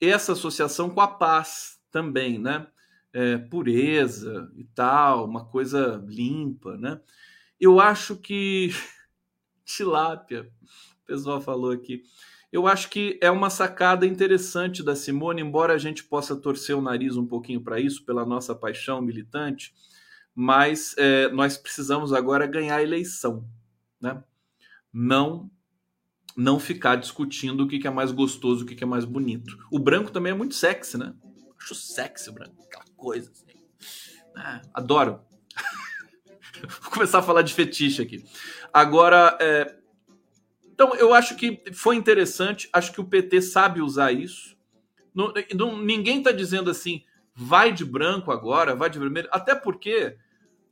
essa 0.00 0.32
associação 0.32 0.90
com 0.90 1.00
a 1.00 1.08
paz 1.08 1.78
também, 1.90 2.38
né? 2.38 2.66
É, 3.12 3.38
pureza 3.38 4.50
e 4.56 4.64
tal, 4.64 5.24
uma 5.26 5.44
coisa 5.44 6.02
limpa, 6.06 6.76
né? 6.76 7.00
Eu 7.58 7.80
acho 7.80 8.16
que 8.16 8.70
tilápia 9.64 10.50
pessoal 11.10 11.40
falou 11.40 11.72
aqui. 11.72 12.04
Eu 12.52 12.66
acho 12.66 12.88
que 12.88 13.18
é 13.20 13.30
uma 13.30 13.50
sacada 13.50 14.06
interessante 14.06 14.82
da 14.82 14.94
Simone, 14.94 15.42
embora 15.42 15.74
a 15.74 15.78
gente 15.78 16.04
possa 16.04 16.36
torcer 16.36 16.76
o 16.76 16.80
nariz 16.80 17.16
um 17.16 17.26
pouquinho 17.26 17.60
para 17.62 17.80
isso, 17.80 18.04
pela 18.04 18.24
nossa 18.24 18.54
paixão 18.54 19.02
militante, 19.02 19.74
mas 20.34 20.94
é, 20.96 21.28
nós 21.30 21.56
precisamos 21.56 22.12
agora 22.12 22.46
ganhar 22.46 22.76
a 22.76 22.82
eleição, 22.82 23.44
né? 24.00 24.22
Não 24.92 25.50
não 26.36 26.58
ficar 26.58 26.96
discutindo 26.96 27.64
o 27.64 27.68
que, 27.68 27.86
é 27.86 27.90
mais 27.90 28.12
gostoso, 28.12 28.64
o 28.64 28.66
que, 28.66 28.82
é 28.82 28.86
mais 28.86 29.04
bonito. 29.04 29.58
O 29.70 29.78
branco 29.78 30.10
também 30.10 30.32
é 30.32 30.36
muito 30.36 30.54
sexy, 30.54 30.96
né? 30.96 31.14
Acho 31.60 31.74
sexy 31.74 32.30
o 32.30 32.32
branco, 32.32 32.62
aquela 32.64 32.84
coisa 32.96 33.30
assim. 33.30 33.44
É, 34.36 34.60
adoro. 34.72 35.20
Vou 36.82 36.90
começar 36.90 37.18
a 37.18 37.22
falar 37.22 37.42
de 37.42 37.54
fetiche 37.54 38.02
aqui. 38.02 38.24
Agora, 38.72 39.36
é, 39.40 39.76
então, 40.80 40.94
eu 40.94 41.12
acho 41.12 41.36
que 41.36 41.62
foi 41.74 41.96
interessante, 41.96 42.66
acho 42.72 42.90
que 42.90 43.02
o 43.02 43.04
PT 43.04 43.42
sabe 43.42 43.82
usar 43.82 44.12
isso. 44.12 44.56
Não, 45.14 45.30
não, 45.54 45.76
ninguém 45.76 46.18
está 46.18 46.32
dizendo 46.32 46.70
assim, 46.70 47.02
vai 47.34 47.70
de 47.70 47.84
branco 47.84 48.32
agora, 48.32 48.74
vai 48.74 48.88
de 48.88 48.98
vermelho, 48.98 49.28
até 49.30 49.54
porque 49.54 50.16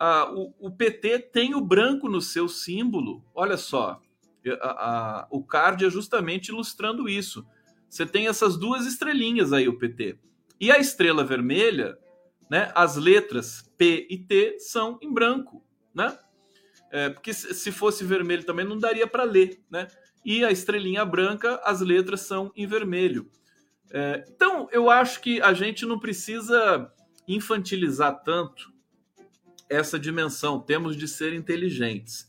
uh, 0.01 0.33
o, 0.35 0.69
o, 0.69 0.71
PT 0.71 1.19
tem 1.19 1.55
o 1.55 1.61
branco 1.61 2.09
no 2.09 2.23
seu 2.23 2.49
símbolo. 2.49 3.23
Olha 3.35 3.59
só, 3.59 4.01
a, 4.61 4.71
a, 4.71 5.29
o 5.31 5.43
card 5.43 5.85
é 5.85 5.91
justamente 5.91 6.49
ilustrando 6.49 7.09
isso. 7.09 7.47
Você 7.89 8.05
tem 8.05 8.29
essas 8.29 8.57
duas 8.57 8.87
estrelinhas 8.87 9.53
aí, 9.53 9.69
o 9.69 9.79
PT. 9.79 10.19
E 10.61 10.71
a 10.71 10.79
estrela 10.79 11.25
vermelha, 11.25 11.97
né, 12.51 12.71
as 12.75 12.97
letras 12.97 13.63
P 13.77 14.07
e 14.11 14.19
T 14.19 14.59
são 14.59 14.99
em 15.01 15.13
branco, 15.13 15.65
né? 15.95 16.19
É, 16.91 17.11
porque 17.11 17.35
se 17.35 17.71
fosse 17.71 18.03
vermelho 18.03 18.45
também 18.45 18.65
não 18.65 18.79
daria 18.79 19.07
para 19.07 19.23
ler, 19.23 19.63
né? 19.71 19.89
E 20.25 20.45
a 20.45 20.51
estrelinha 20.51 21.05
branca, 21.05 21.61
as 21.65 21.81
letras 21.81 22.23
são 22.23 22.51
em 22.57 22.67
vermelho. 22.67 23.31
É, 23.91 24.25
então, 24.29 24.69
eu 24.73 24.91
acho 24.91 25.21
que 25.21 25.41
a 25.41 25.53
gente 25.53 25.87
não 25.87 25.99
precisa 25.99 26.91
infantilizar 27.27 28.23
tanto 28.23 28.73
essa 29.69 29.99
dimensão. 29.99 30.61
Temos 30.61 30.97
de 30.97 31.07
ser 31.07 31.33
inteligentes. 31.35 32.28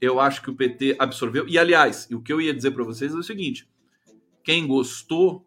Eu 0.00 0.20
acho 0.20 0.42
que 0.42 0.50
o 0.50 0.54
PT 0.54 0.96
absorveu. 0.98 1.48
E, 1.48 1.58
aliás, 1.58 2.08
o 2.10 2.20
que 2.20 2.32
eu 2.32 2.40
ia 2.40 2.54
dizer 2.54 2.70
para 2.70 2.84
vocês 2.84 3.12
é 3.14 3.16
o 3.16 3.22
seguinte: 3.22 3.68
quem 4.42 4.66
gostou 4.66 5.46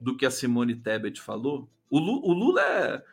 do 0.00 0.16
que 0.16 0.26
a 0.26 0.30
Simone 0.30 0.76
Tebet 0.76 1.20
falou, 1.20 1.70
o 1.88 1.98
Lula, 1.98 2.26
o 2.26 2.32
Lula 2.32 2.62
é. 2.62 3.04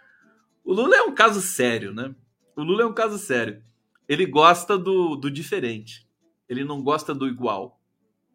O 0.64 0.74
Lula 0.74 0.96
é 0.96 1.02
um 1.02 1.14
caso 1.14 1.42
sério, 1.42 1.94
né? 1.94 2.14
O 2.56 2.64
Lula 2.64 2.84
é 2.84 2.86
um 2.86 2.94
caso 2.94 3.18
sério 3.18 3.62
ele 4.08 4.26
gosta 4.26 4.78
do, 4.78 5.16
do 5.16 5.32
diferente. 5.32 6.08
Ele 6.48 6.64
não 6.64 6.82
gosta 6.82 7.14
do 7.14 7.28
igual. 7.28 7.80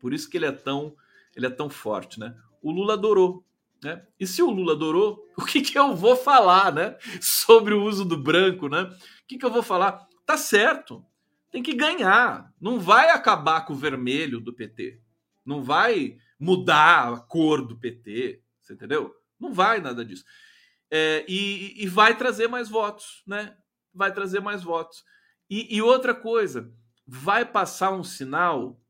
Por 0.01 0.13
isso 0.13 0.29
que 0.29 0.37
ele 0.37 0.47
é 0.47 0.53
tão, 0.53 0.95
ele 1.37 1.47
é 1.47 1.51
tão 1.51 1.69
forte, 1.69 2.19
né? 2.19 2.35
O 2.63 2.71
Lula 2.71 2.95
adorou, 2.95 3.45
né? 3.83 4.05
E 4.19 4.27
se 4.27 4.43
o 4.43 4.51
Lula 4.51 4.73
adorou, 4.73 5.25
o 5.37 5.45
que, 5.45 5.61
que 5.61 5.79
eu 5.79 5.95
vou 5.95 6.17
falar, 6.17 6.73
né? 6.73 6.97
Sobre 7.21 7.75
o 7.75 7.85
uso 7.85 8.05
do 8.05 8.17
branco, 8.17 8.69
né? 8.69 8.83
O 8.83 9.27
que, 9.27 9.39
que 9.39 9.45
eu 9.45 9.53
vou 9.53 9.63
falar? 9.63 10.07
Tá 10.25 10.37
certo. 10.37 11.05
Tem 11.51 11.63
que 11.63 11.75
ganhar. 11.75 12.53
Não 12.61 12.79
vai 12.79 13.11
acabar 13.11 13.65
com 13.65 13.73
o 13.73 13.77
vermelho 13.77 14.41
do 14.41 14.53
PT. 14.53 15.01
Não 15.45 15.63
vai 15.63 16.19
mudar 16.39 17.13
a 17.13 17.17
cor 17.19 17.63
do 17.63 17.77
PT. 17.77 18.43
Você 18.61 18.75
entendeu? 18.75 19.15
Não 19.41 19.53
vai 19.53 19.81
nada 19.81 20.05
disso. 20.05 20.25
É, 20.91 21.25
e, 21.29 21.83
e 21.83 21.87
vai 21.87 22.17
trazer 22.17 22.49
mais 22.49 22.69
votos, 22.69 23.23
né? 23.27 23.57
Vai 23.95 24.13
trazer 24.13 24.41
mais 24.41 24.63
votos. 24.63 25.05
E, 25.49 25.77
e 25.77 25.83
outra 25.83 26.15
coisa, 26.15 26.73
vai 27.07 27.45
passar 27.45 27.93
um 27.93 28.05
sinal 28.05 28.81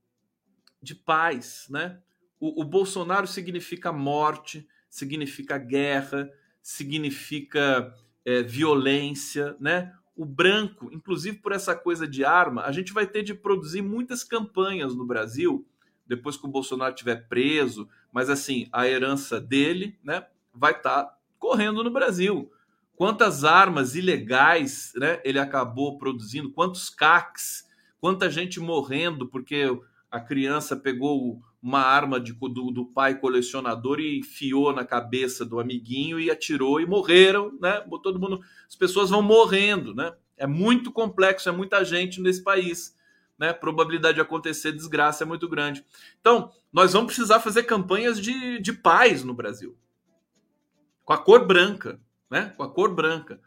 de 0.82 0.94
paz, 0.94 1.66
né? 1.70 2.00
O, 2.40 2.62
o 2.62 2.64
Bolsonaro 2.64 3.26
significa 3.26 3.92
morte, 3.92 4.68
significa 4.88 5.58
guerra, 5.58 6.30
significa 6.62 7.94
é, 8.24 8.42
violência, 8.42 9.56
né? 9.60 9.92
O 10.18 10.24
branco, 10.24 10.90
inclusive 10.92 11.38
por 11.38 11.52
essa 11.52 11.76
coisa 11.76 12.04
de 12.04 12.24
arma, 12.24 12.62
a 12.62 12.72
gente 12.72 12.92
vai 12.92 13.06
ter 13.06 13.22
de 13.22 13.32
produzir 13.32 13.82
muitas 13.82 14.24
campanhas 14.24 14.92
no 14.92 15.06
Brasil 15.06 15.64
depois 16.08 16.36
que 16.36 16.44
o 16.44 16.50
Bolsonaro 16.50 16.92
estiver 16.92 17.28
preso, 17.28 17.88
mas 18.12 18.28
assim, 18.28 18.66
a 18.72 18.88
herança 18.88 19.40
dele, 19.40 19.96
né, 20.02 20.26
vai 20.52 20.72
estar 20.72 21.04
tá 21.04 21.18
correndo 21.38 21.84
no 21.84 21.90
Brasil. 21.90 22.50
Quantas 22.96 23.44
armas 23.44 23.94
ilegais, 23.94 24.92
né, 24.96 25.20
ele 25.22 25.38
acabou 25.38 25.98
produzindo, 25.98 26.50
quantos 26.50 26.90
CACs, 26.90 27.68
quanta 28.00 28.28
gente 28.28 28.58
morrendo 28.58 29.28
porque 29.28 29.66
a 30.10 30.18
criança 30.18 30.74
pegou 30.74 31.40
uma 31.62 31.80
arma 31.80 32.20
de, 32.20 32.32
do, 32.32 32.70
do, 32.70 32.84
pai 32.86 33.18
colecionador 33.18 33.98
e 33.98 34.18
enfiou 34.18 34.72
na 34.72 34.84
cabeça 34.84 35.44
do 35.44 35.58
amiguinho 35.58 36.20
e 36.20 36.30
atirou 36.30 36.80
e 36.80 36.86
morreram, 36.86 37.56
né? 37.60 37.84
Todo 38.02 38.20
mundo, 38.20 38.40
as 38.66 38.76
pessoas 38.76 39.10
vão 39.10 39.22
morrendo, 39.22 39.94
né? 39.94 40.14
É 40.36 40.46
muito 40.46 40.92
complexo, 40.92 41.48
é 41.48 41.52
muita 41.52 41.84
gente 41.84 42.20
nesse 42.20 42.42
país, 42.44 42.96
né? 43.36 43.52
Probabilidade 43.52 44.14
de 44.14 44.20
acontecer 44.20 44.70
desgraça 44.70 45.24
é 45.24 45.26
muito 45.26 45.48
grande. 45.48 45.84
Então, 46.20 46.52
nós 46.72 46.92
vamos 46.92 47.08
precisar 47.08 47.40
fazer 47.40 47.64
campanhas 47.64 48.20
de, 48.20 48.60
de 48.60 48.72
paz 48.72 49.24
no 49.24 49.34
Brasil, 49.34 49.76
com 51.04 51.12
a 51.12 51.18
cor 51.18 51.44
branca, 51.44 52.00
né? 52.30 52.52
Com 52.56 52.62
a 52.62 52.70
cor 52.70 52.94
branca, 52.94 53.40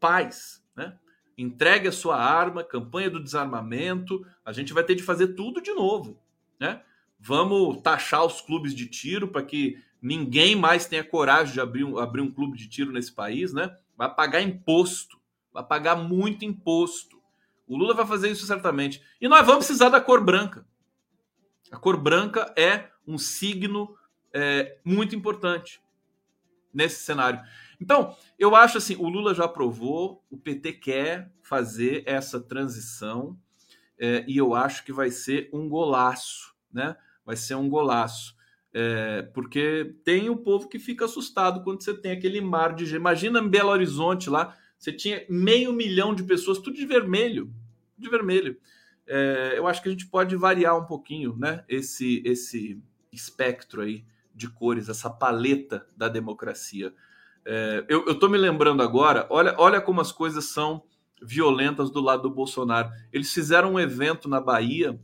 paz, 0.00 0.64
né? 0.74 0.98
Entregue 1.36 1.86
a 1.86 1.92
sua 1.92 2.16
arma, 2.16 2.64
campanha 2.64 3.10
do 3.10 3.22
desarmamento. 3.22 4.26
A 4.44 4.52
gente 4.52 4.72
vai 4.72 4.82
ter 4.82 4.94
de 4.94 5.02
fazer 5.02 5.28
tudo 5.28 5.60
de 5.60 5.72
novo, 5.72 6.18
né? 6.58 6.82
Vamos 7.18 7.80
taxar 7.82 8.24
os 8.24 8.40
clubes 8.40 8.74
de 8.74 8.86
tiro 8.86 9.28
para 9.28 9.42
que 9.42 9.82
ninguém 10.00 10.54
mais 10.54 10.86
tenha 10.86 11.02
coragem 11.02 11.54
de 11.54 11.60
abrir 11.60 11.84
um, 11.84 11.98
abrir 11.98 12.20
um 12.20 12.30
clube 12.30 12.56
de 12.56 12.68
tiro 12.68 12.92
nesse 12.92 13.12
país, 13.12 13.52
né? 13.52 13.76
Vai 13.96 14.14
pagar 14.14 14.40
imposto, 14.40 15.18
vai 15.52 15.64
pagar 15.64 15.96
muito 15.96 16.44
imposto. 16.44 17.20
O 17.66 17.76
Lula 17.76 17.94
vai 17.94 18.06
fazer 18.06 18.30
isso 18.30 18.46
certamente. 18.46 19.02
E 19.20 19.28
nós 19.28 19.44
vamos 19.44 19.66
precisar 19.66 19.88
da 19.88 20.00
cor 20.00 20.24
branca. 20.24 20.66
A 21.70 21.76
cor 21.76 21.96
branca 21.96 22.52
é 22.56 22.90
um 23.06 23.18
signo 23.18 23.94
é, 24.32 24.78
muito 24.84 25.14
importante 25.14 25.82
nesse 26.72 27.02
cenário. 27.02 27.42
Então, 27.80 28.16
eu 28.38 28.54
acho 28.54 28.78
assim, 28.78 28.96
o 28.96 29.08
Lula 29.08 29.34
já 29.34 29.44
aprovou, 29.44 30.24
o 30.30 30.36
PT 30.36 30.74
quer 30.74 31.32
fazer 31.42 32.02
essa 32.06 32.40
transição 32.40 33.38
é, 33.98 34.24
e 34.28 34.36
eu 34.36 34.54
acho 34.54 34.84
que 34.84 34.92
vai 34.92 35.10
ser 35.10 35.48
um 35.52 35.68
golaço, 35.68 36.54
né? 36.72 36.96
Vai 37.28 37.36
ser 37.36 37.56
um 37.56 37.68
golaço. 37.68 38.34
É, 38.72 39.20
porque 39.34 39.94
tem 40.02 40.30
o 40.30 40.36
povo 40.38 40.66
que 40.66 40.78
fica 40.78 41.04
assustado 41.04 41.62
quando 41.62 41.82
você 41.82 41.92
tem 41.92 42.12
aquele 42.12 42.40
mar 42.40 42.74
de. 42.74 42.96
Imagina 42.96 43.42
Belo 43.42 43.68
Horizonte 43.68 44.30
lá, 44.30 44.56
você 44.78 44.90
tinha 44.90 45.26
meio 45.28 45.70
milhão 45.74 46.14
de 46.14 46.22
pessoas, 46.22 46.56
tudo 46.56 46.76
de 46.76 46.86
vermelho. 46.86 47.52
De 47.98 48.08
vermelho. 48.08 48.56
É, 49.06 49.54
eu 49.58 49.66
acho 49.66 49.82
que 49.82 49.88
a 49.88 49.92
gente 49.92 50.06
pode 50.06 50.34
variar 50.36 50.78
um 50.78 50.86
pouquinho, 50.86 51.36
né? 51.36 51.64
Esse, 51.68 52.22
esse 52.24 52.82
espectro 53.12 53.82
aí 53.82 54.06
de 54.34 54.48
cores, 54.48 54.88
essa 54.88 55.10
paleta 55.10 55.86
da 55.94 56.08
democracia. 56.08 56.94
É, 57.44 57.84
eu, 57.90 58.18
tô 58.18 58.26
me 58.28 58.38
lembrando 58.38 58.82
agora, 58.82 59.26
olha, 59.28 59.54
olha 59.58 59.82
como 59.82 60.00
as 60.00 60.12
coisas 60.12 60.46
são 60.46 60.82
violentas 61.22 61.90
do 61.90 62.00
lado 62.00 62.22
do 62.22 62.30
Bolsonaro. 62.30 62.90
Eles 63.12 63.34
fizeram 63.34 63.74
um 63.74 63.80
evento 63.80 64.30
na 64.30 64.40
Bahia, 64.40 64.98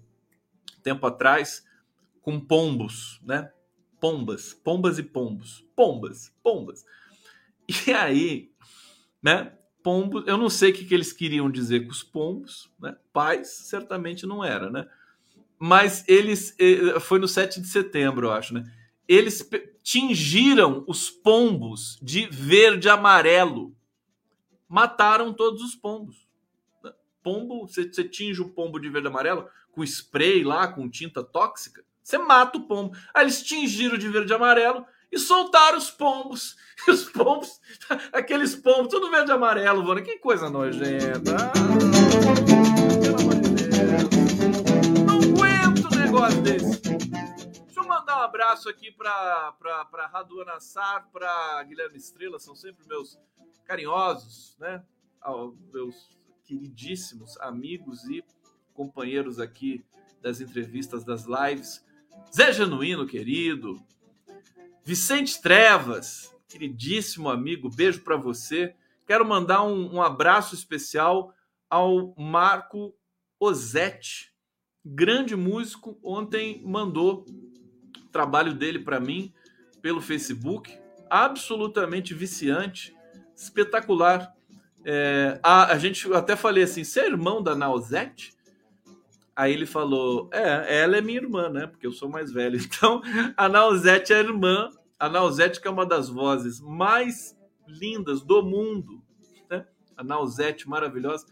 tempo 0.83 1.07
atrás, 1.07 1.65
com 2.25 2.41
pombos, 2.41 3.21
né? 3.23 3.53
Pombas, 4.01 4.55
pombas 4.55 4.99
e 4.99 5.03
pombos, 5.03 5.65
pombas, 5.77 6.33
pombas. 6.43 6.85
E 7.87 7.93
aí, 7.93 8.51
né? 9.23 9.53
Pombos, 9.83 10.25
eu 10.27 10.37
não 10.37 10.51
sei 10.51 10.71
o 10.71 10.75
que, 10.75 10.85
que 10.85 10.95
eles 10.95 11.13
queriam 11.13 11.51
dizer 11.51 11.85
com 11.85 11.93
os 11.93 12.03
pombos, 12.03 12.71
né? 12.81 12.97
Pais, 13.13 13.49
certamente 13.49 14.27
não 14.27 14.43
era, 14.43 14.71
né? 14.71 14.87
Mas 15.59 16.05
eles, 16.09 16.55
eh, 16.59 16.99
foi 17.01 17.19
no 17.19 17.29
7 17.29 17.61
de 17.61 17.69
setembro, 17.69 18.27
eu 18.27 18.33
acho, 18.33 18.53
né? 18.53 18.65
Eles 19.07 19.49
tingiram 19.83 20.85
os 20.87 21.11
pombos 21.11 21.99
de 22.03 22.27
verde 22.27 22.89
amarelo. 22.89 23.75
Mataram 24.69 25.33
todos 25.33 25.63
os 25.63 25.75
pombos. 25.75 26.27
Pombo, 27.23 27.67
você, 27.67 27.85
você 27.85 28.05
tinge 28.05 28.43
o 28.43 28.51
pombo 28.51 28.79
de 28.79 28.89
verde 28.91 29.09
amarelo 29.09 29.49
com 29.73 29.83
spray 29.83 30.43
lá, 30.43 30.69
com 30.69 30.89
tinta 30.89 31.23
tóxica, 31.23 31.85
você 32.05 32.19
mata 32.19 32.59
o 32.59 32.67
pombo. 32.67 32.95
Aí 33.15 33.25
eles 33.25 33.43
tingiram 33.43 33.97
de 33.97 34.09
verde 34.11 34.31
e 34.31 34.35
amarelo 34.35 34.87
e 35.11 35.19
soltaram 35.19 35.79
os 35.79 35.91
pombos. 35.91 36.55
E 36.87 36.91
os 36.93 37.05
pombos, 37.05 37.61
aqueles 38.13 38.55
pombos, 38.55 38.89
tudo 38.89 39.11
verde 39.11 39.31
e 39.31 39.35
amarelo, 39.35 39.83
mano. 39.83 40.03
Que 40.03 40.19
coisa 40.19 40.51
nojenta. 40.51 41.35
Ah, 41.35 41.53
pelo 43.01 43.21
amor 43.21 43.35
de 43.41 43.51
Deus. 43.55 43.75
Não 45.07 45.17
aguento 45.17 45.87
um 45.91 45.97
negócio 45.97 46.43
desse. 46.43 46.81
Deixa 46.81 47.81
eu 47.81 47.87
mandar 47.87 48.19
um 48.19 48.23
abraço 48.23 48.69
aqui 48.69 48.93
para 48.93 49.53
pra 49.53 50.07
Radu 50.07 50.45
Nassar, 50.45 51.09
para 51.11 51.63
Guilherme 51.63 51.97
Estrela, 51.97 52.39
são 52.39 52.55
sempre 52.55 52.87
meus 52.87 53.19
carinhosos, 53.65 54.57
né? 54.59 54.85
Meus 55.73 56.15
queridíssimos 56.45 57.39
amigos 57.39 58.05
e 58.11 58.23
companheiros 58.75 59.41
aqui 59.41 59.83
das 60.21 60.41
entrevistas, 60.41 61.03
das 61.05 61.25
lives. 61.25 61.85
Zé 62.35 62.53
Genuíno, 62.53 63.07
querido. 63.07 63.81
Vicente 64.85 65.41
Trevas, 65.41 66.35
queridíssimo 66.49 67.31
amigo, 67.31 67.71
beijo 67.71 68.03
para 68.03 68.17
você. 68.17 68.75
Quero 69.07 69.25
mandar 69.25 69.63
um, 69.63 69.95
um, 69.95 70.03
abraço 70.03 70.55
especial 70.55 71.33
ao 71.71 72.15
Marco 72.19 72.95
Ozetti, 73.41 74.33
grande 74.85 75.35
músico. 75.35 75.99
Ontem 76.03 76.63
mandou 76.67 77.25
o 77.99 78.09
trabalho 78.09 78.53
dele 78.53 78.79
para 78.79 79.01
mim 79.01 79.33
pelo 79.81 80.01
Facebook, 80.01 80.79
absolutamente 81.09 82.13
viciante, 82.13 82.95
espetacular. 83.35 84.35
É, 84.85 85.41
a, 85.43 85.73
a 85.73 85.79
gente 85.79 86.13
até 86.13 86.37
falei 86.37 86.65
assim: 86.65 86.85
você 86.85 87.01
é 87.01 87.07
irmão 87.07 87.43
da 87.43 87.55
Nausete? 87.55 88.34
Aí 89.37 89.53
ele 89.53 89.67
falou: 89.67 90.29
É, 90.33 90.83
ela 90.83 90.97
é 90.97 91.01
minha 91.01 91.19
irmã, 91.19 91.49
né? 91.49 91.67
Porque 91.67 91.87
eu 91.87 91.93
sou 91.93 92.09
mais 92.09 92.33
velho. 92.33 92.59
Então, 92.65 93.03
a 93.37 93.49
Nausete 93.49 94.13
é 94.13 94.17
a 94.17 94.21
irmã. 94.21 94.71
A 94.99 95.09
Nausete, 95.09 95.61
que 95.61 95.69
é 95.69 95.71
uma 95.71 95.85
das 95.85 96.09
vozes 96.09 96.61
mais 96.61 97.37
lindas 97.67 98.23
do 98.23 98.43
mundo. 98.43 99.03
Né? 99.51 99.67
A 99.97 100.05
Nausete, 100.05 100.69
maravilhosa. 100.69 101.27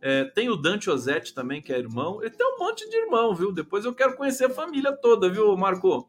É, 0.00 0.24
tem 0.24 0.48
o 0.48 0.56
Dante 0.56 0.90
Ozete 0.90 1.34
também, 1.34 1.62
que 1.62 1.72
é 1.72 1.78
irmão. 1.78 2.20
Ele 2.22 2.30
tem 2.30 2.46
um 2.46 2.58
monte 2.58 2.88
de 2.88 2.96
irmão, 2.96 3.34
viu? 3.34 3.52
Depois 3.52 3.84
eu 3.84 3.94
quero 3.94 4.16
conhecer 4.16 4.46
a 4.46 4.50
família 4.50 4.92
toda, 4.92 5.30
viu, 5.30 5.56
Marco? 5.56 6.08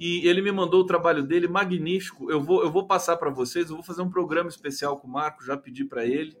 E 0.00 0.26
ele 0.26 0.40
me 0.40 0.52
mandou 0.52 0.80
o 0.80 0.86
trabalho 0.86 1.22
dele, 1.24 1.48
magnífico. 1.48 2.30
Eu 2.30 2.40
vou, 2.40 2.62
eu 2.62 2.70
vou 2.70 2.86
passar 2.86 3.16
para 3.16 3.30
vocês. 3.30 3.68
Eu 3.68 3.76
vou 3.76 3.84
fazer 3.84 4.00
um 4.00 4.08
programa 4.08 4.48
especial 4.48 4.98
com 4.98 5.08
o 5.08 5.10
Marco, 5.10 5.44
já 5.44 5.56
pedi 5.56 5.84
para 5.84 6.06
ele 6.06 6.36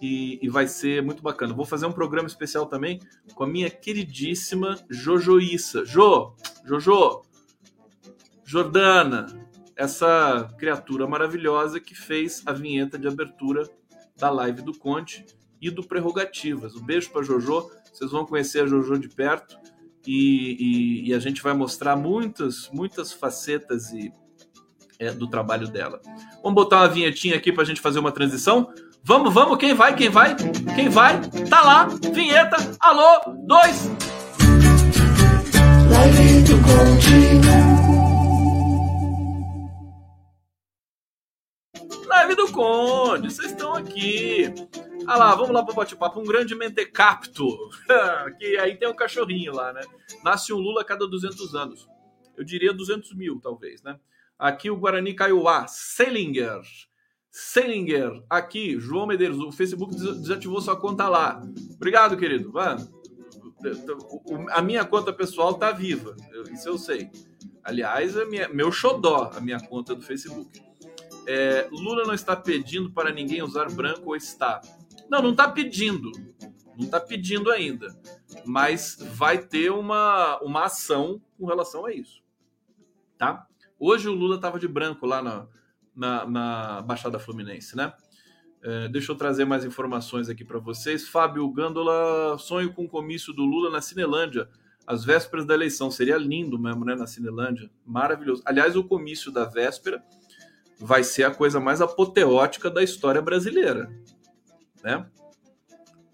e, 0.00 0.38
e, 0.42 0.48
vai 0.48 0.66
ser 0.66 1.02
muito 1.02 1.22
bacana. 1.22 1.54
Vou 1.54 1.64
fazer 1.64 1.86
um 1.86 1.92
programa 1.92 2.26
especial 2.26 2.66
também 2.66 3.00
com 3.34 3.44
a 3.44 3.46
minha 3.46 3.70
queridíssima 3.70 4.78
Jojoíssa. 4.88 5.84
Jo, 5.84 6.34
Jojo, 6.64 7.22
Jordana, 8.44 9.26
essa 9.76 10.52
criatura 10.58 11.06
maravilhosa 11.06 11.80
que 11.80 11.94
fez 11.94 12.42
a 12.46 12.52
vinheta 12.52 12.98
de 12.98 13.08
abertura 13.08 13.68
da 14.16 14.30
live 14.30 14.62
do 14.62 14.76
Conte 14.76 15.24
e 15.60 15.70
do 15.70 15.82
Prerrogativas. 15.82 16.74
Um 16.74 16.84
beijo 16.84 17.10
para 17.10 17.22
Jojo, 17.22 17.70
vocês 17.92 18.10
vão 18.10 18.26
conhecer 18.26 18.64
a 18.64 18.66
Jojo 18.66 18.98
de 18.98 19.08
perto 19.08 19.58
e, 20.06 20.56
e, 20.58 21.08
e 21.08 21.14
a 21.14 21.18
gente 21.18 21.42
vai 21.42 21.54
mostrar 21.54 21.96
muitas, 21.96 22.68
muitas 22.72 23.12
facetas 23.12 23.92
e, 23.92 24.12
é, 24.98 25.10
do 25.12 25.28
trabalho 25.28 25.68
dela. 25.68 26.00
Vamos 26.42 26.54
botar 26.54 26.78
uma 26.78 26.88
vinhetinha 26.88 27.36
aqui 27.36 27.52
para 27.52 27.62
a 27.62 27.66
gente 27.66 27.80
fazer 27.80 27.98
uma 27.98 28.12
transição. 28.12 28.72
Vamos, 29.04 29.34
vamos, 29.34 29.58
quem 29.58 29.74
vai, 29.74 29.96
quem 29.96 30.08
vai? 30.08 30.36
Quem 30.76 30.88
vai? 30.88 31.20
Tá 31.50 31.60
lá, 31.60 31.86
vinheta, 31.86 32.56
alô, 32.78 33.34
dois. 33.44 33.90
Live 42.06 42.34
do 42.36 42.52
Conde. 42.52 43.28
Vocês 43.28 43.50
estão 43.50 43.74
aqui. 43.74 44.54
Ah 45.08 45.16
lá, 45.16 45.34
vamos 45.34 45.50
lá 45.50 45.64
para 45.64 45.72
o 45.72 45.76
bate-papo. 45.76 46.20
Um 46.20 46.24
grande 46.24 46.54
mentecapto. 46.54 47.44
que 48.38 48.56
aí 48.58 48.76
tem 48.76 48.88
um 48.88 48.94
cachorrinho 48.94 49.52
lá, 49.52 49.72
né? 49.72 49.80
Nasce 50.22 50.52
um 50.52 50.58
Lula 50.58 50.82
a 50.82 50.84
cada 50.84 51.08
200 51.08 51.56
anos. 51.56 51.88
Eu 52.36 52.44
diria 52.44 52.72
200 52.72 53.16
mil, 53.16 53.40
talvez, 53.40 53.82
né? 53.82 53.98
Aqui 54.38 54.70
o 54.70 54.76
Guarani 54.76 55.12
Kaiowá, 55.12 55.66
Selinger. 55.66 56.60
Selinger, 57.32 58.22
aqui, 58.28 58.78
João 58.78 59.06
Medeiros, 59.06 59.38
o 59.38 59.50
Facebook 59.50 59.96
desativou 59.96 60.60
sua 60.60 60.78
conta 60.78 61.08
lá. 61.08 61.42
Obrigado, 61.74 62.14
querido. 62.14 62.52
a 64.50 64.60
minha 64.60 64.84
conta 64.84 65.14
pessoal 65.14 65.54
tá 65.54 65.72
viva, 65.72 66.14
isso 66.52 66.68
eu 66.68 66.76
sei. 66.76 67.10
Aliás, 67.64 68.14
minha, 68.28 68.50
meu 68.50 68.70
xodó, 68.70 69.30
a 69.34 69.40
minha 69.40 69.58
conta 69.58 69.94
do 69.94 70.02
Facebook. 70.02 70.60
É, 71.26 71.68
Lula 71.72 72.04
não 72.04 72.12
está 72.12 72.36
pedindo 72.36 72.92
para 72.92 73.10
ninguém 73.10 73.42
usar 73.42 73.70
branco 73.70 74.10
ou 74.10 74.16
está? 74.16 74.60
Não, 75.08 75.22
não 75.22 75.30
está 75.30 75.48
pedindo. 75.48 76.12
Não 76.76 76.84
está 76.84 77.00
pedindo 77.00 77.50
ainda. 77.50 77.88
Mas 78.44 78.98
vai 79.14 79.38
ter 79.38 79.70
uma, 79.70 80.38
uma 80.42 80.64
ação 80.64 81.18
com 81.38 81.46
relação 81.46 81.86
a 81.86 81.94
isso. 81.94 82.22
Tá? 83.16 83.46
Hoje 83.78 84.06
o 84.06 84.12
Lula 84.12 84.36
estava 84.36 84.58
de 84.58 84.68
branco 84.68 85.06
lá 85.06 85.22
na, 85.22 85.46
na, 85.94 86.26
na 86.26 86.82
Baixada 86.82 87.18
Fluminense, 87.18 87.76
né? 87.76 87.92
É, 88.62 88.88
deixa 88.88 89.10
eu 89.10 89.16
trazer 89.16 89.44
mais 89.44 89.64
informações 89.64 90.28
aqui 90.28 90.44
para 90.44 90.58
vocês. 90.58 91.08
Fábio 91.08 91.48
Gândola, 91.50 92.38
sonho 92.38 92.72
com 92.72 92.84
o 92.84 92.88
comício 92.88 93.32
do 93.32 93.42
Lula 93.42 93.70
na 93.70 93.80
Cinelândia, 93.80 94.48
às 94.86 95.04
vésperas 95.04 95.44
da 95.44 95.54
eleição. 95.54 95.90
Seria 95.90 96.16
lindo 96.16 96.58
mesmo, 96.58 96.84
né? 96.84 96.94
Na 96.94 97.06
Cinelândia. 97.06 97.68
Maravilhoso. 97.84 98.42
Aliás, 98.44 98.76
o 98.76 98.84
comício 98.84 99.32
da 99.32 99.44
véspera 99.44 100.02
vai 100.78 101.02
ser 101.02 101.24
a 101.24 101.34
coisa 101.34 101.58
mais 101.60 101.80
apoteótica 101.80 102.70
da 102.70 102.82
história 102.82 103.20
brasileira, 103.20 103.90
né? 104.82 105.06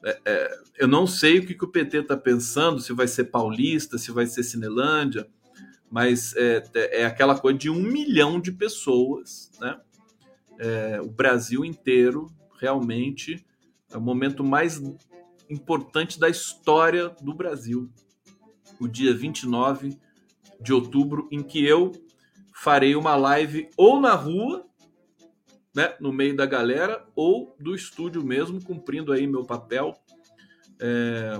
É, 0.04 0.20
é, 0.24 0.58
eu 0.78 0.86
não 0.86 1.06
sei 1.06 1.38
o 1.38 1.46
que, 1.46 1.54
que 1.54 1.64
o 1.64 1.68
PT 1.68 1.98
está 1.98 2.16
pensando, 2.16 2.80
se 2.80 2.92
vai 2.92 3.08
ser 3.08 3.24
paulista, 3.24 3.98
se 3.98 4.12
vai 4.12 4.26
ser 4.26 4.42
Cinelândia, 4.42 5.28
mas 5.90 6.34
é, 6.36 6.62
é 7.00 7.06
aquela 7.06 7.38
coisa 7.38 7.58
de 7.58 7.70
um 7.70 7.80
milhão 7.80 8.40
de 8.40 8.52
pessoas, 8.52 9.50
né? 9.60 9.80
É, 10.58 11.00
o 11.00 11.08
Brasil 11.08 11.64
inteiro 11.64 12.26
realmente 12.60 13.46
é 13.92 13.96
o 13.96 14.00
momento 14.00 14.42
mais 14.42 14.82
importante 15.48 16.18
da 16.18 16.28
história 16.28 17.08
do 17.22 17.32
Brasil. 17.32 17.88
O 18.80 18.86
dia 18.86 19.14
29 19.14 19.96
de 20.60 20.72
outubro, 20.72 21.28
em 21.30 21.42
que 21.42 21.64
eu 21.64 21.92
farei 22.52 22.96
uma 22.96 23.14
live 23.14 23.70
ou 23.76 24.00
na 24.00 24.14
rua, 24.14 24.66
né, 25.74 25.94
no 26.00 26.12
meio 26.12 26.36
da 26.36 26.44
galera, 26.44 27.06
ou 27.14 27.54
do 27.58 27.74
estúdio 27.74 28.24
mesmo, 28.24 28.62
cumprindo 28.62 29.12
aí 29.12 29.26
meu 29.26 29.44
papel, 29.44 29.96
é, 30.80 31.32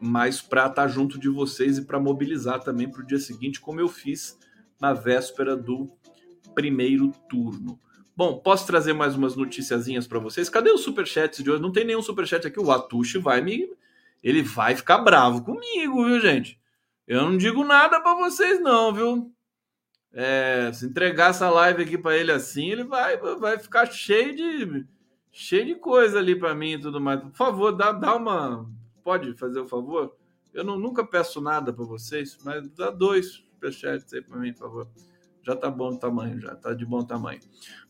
mas 0.00 0.40
para 0.40 0.66
estar 0.66 0.82
tá 0.82 0.88
junto 0.88 1.18
de 1.18 1.28
vocês 1.28 1.78
e 1.78 1.84
para 1.84 1.98
mobilizar 1.98 2.60
também 2.60 2.88
para 2.88 3.02
o 3.02 3.06
dia 3.06 3.18
seguinte, 3.18 3.60
como 3.60 3.80
eu 3.80 3.88
fiz 3.88 4.38
na 4.80 4.92
véspera 4.92 5.56
do 5.56 5.90
primeiro 6.54 7.10
turno. 7.28 7.78
Bom, 8.16 8.38
posso 8.38 8.66
trazer 8.66 8.92
mais 8.92 9.16
umas 9.16 9.34
noticiazinhas 9.34 10.06
para 10.06 10.20
vocês? 10.20 10.48
Cadê 10.48 10.70
os 10.70 10.82
superchats 10.82 11.42
de 11.42 11.50
hoje? 11.50 11.62
Não 11.62 11.72
tem 11.72 11.84
nenhum 11.84 12.02
superchat 12.02 12.46
aqui. 12.46 12.60
O 12.60 12.70
Atushi 12.70 13.18
vai 13.18 13.40
me. 13.40 13.68
Ele 14.22 14.40
vai 14.40 14.76
ficar 14.76 14.98
bravo 14.98 15.42
comigo, 15.42 16.04
viu, 16.04 16.20
gente? 16.20 16.60
Eu 17.06 17.22
não 17.22 17.36
digo 17.36 17.64
nada 17.64 18.00
para 18.00 18.14
vocês, 18.14 18.60
não, 18.60 18.92
viu? 18.92 19.32
É, 20.12 20.70
se 20.72 20.86
entregar 20.86 21.30
essa 21.30 21.50
live 21.50 21.82
aqui 21.82 21.98
para 21.98 22.16
ele 22.16 22.30
assim, 22.30 22.70
ele 22.70 22.84
vai, 22.84 23.16
vai 23.16 23.58
ficar 23.58 23.84
cheio 23.86 24.34
de 24.34 24.86
cheio 25.32 25.66
de 25.66 25.74
coisa 25.74 26.20
ali 26.20 26.36
para 26.36 26.54
mim 26.54 26.74
e 26.74 26.80
tudo 26.80 27.00
mais. 27.00 27.20
Por 27.20 27.32
favor, 27.32 27.72
dá, 27.72 27.90
dá 27.90 28.14
uma. 28.14 28.70
Pode 29.04 29.34
fazer 29.34 29.60
o 29.60 29.68
favor? 29.68 30.16
Eu 30.52 30.64
não, 30.64 30.76
nunca 30.78 31.06
peço 31.06 31.40
nada 31.40 31.72
para 31.72 31.84
vocês, 31.84 32.36
mas 32.42 32.68
dá 32.70 32.90
dois 32.90 33.32
superchats 33.32 34.12
aí 34.12 34.22
para 34.22 34.38
mim, 34.38 34.52
por 34.52 34.70
favor 34.70 34.88
já 35.44 35.54
tá 35.54 35.70
bom 35.70 35.92
de 35.92 36.00
tamanho, 36.00 36.40
já 36.40 36.54
tá 36.56 36.72
de 36.72 36.86
bom 36.86 37.04
tamanho. 37.04 37.40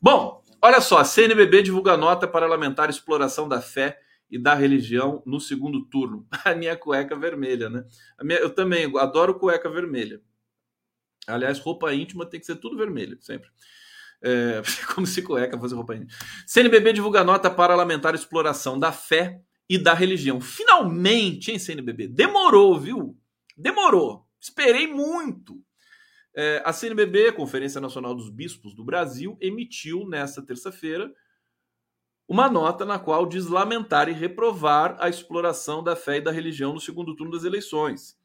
Bom, 0.02 0.42
olha 0.60 0.80
só, 0.80 1.02
CNBB 1.04 1.62
divulga 1.62 1.96
nota 1.96 2.26
para 2.26 2.46
lamentar 2.46 2.90
exploração 2.90 3.48
da 3.48 3.60
fé 3.60 3.98
e 4.28 4.38
da 4.38 4.54
religião 4.54 5.22
no 5.24 5.40
segundo 5.40 5.84
turno. 5.84 6.26
A 6.44 6.54
minha 6.54 6.76
cueca 6.76 7.16
vermelha, 7.16 7.70
né? 7.70 7.84
Minha, 8.20 8.40
eu 8.40 8.50
também 8.50 8.92
adoro 8.98 9.38
cueca 9.38 9.70
vermelha. 9.70 10.20
Aliás, 11.26 11.58
roupa 11.58 11.94
íntima 11.94 12.26
tem 12.26 12.40
que 12.40 12.46
ser 12.46 12.56
tudo 12.56 12.76
vermelho, 12.76 13.16
sempre. 13.20 13.48
É, 14.20 14.62
como 14.94 15.06
se 15.06 15.22
cueca 15.22 15.58
fosse 15.58 15.74
roupa 15.74 15.94
íntima. 15.94 16.10
CNBB 16.46 16.92
divulga 16.92 17.22
nota 17.22 17.48
para 17.48 17.76
lamentar 17.76 18.14
exploração 18.14 18.78
da 18.78 18.90
fé 18.90 19.40
e 19.68 19.78
da 19.78 19.94
religião. 19.94 20.40
Finalmente, 20.40 21.50
hein, 21.50 21.58
CNBB? 21.58 22.08
Demorou, 22.08 22.78
viu? 22.78 23.16
Demorou. 23.56 24.26
Esperei 24.40 24.86
muito. 24.86 25.62
É, 26.36 26.62
a 26.64 26.72
CNBB, 26.72 27.32
Conferência 27.32 27.80
Nacional 27.80 28.14
dos 28.14 28.28
Bispos 28.28 28.74
do 28.74 28.84
Brasil, 28.84 29.38
emitiu 29.40 30.06
nesta 30.08 30.42
terça-feira 30.42 31.12
uma 32.26 32.50
nota 32.50 32.84
na 32.84 32.98
qual 32.98 33.26
diz 33.26 33.46
lamentar 33.46 34.08
e 34.08 34.12
reprovar 34.12 34.96
a 34.98 35.08
exploração 35.08 35.82
da 35.82 35.94
fé 35.94 36.16
e 36.16 36.20
da 36.20 36.32
religião 36.32 36.72
no 36.72 36.80
segundo 36.80 37.14
turno 37.14 37.32
das 37.32 37.44
eleições. 37.44 38.18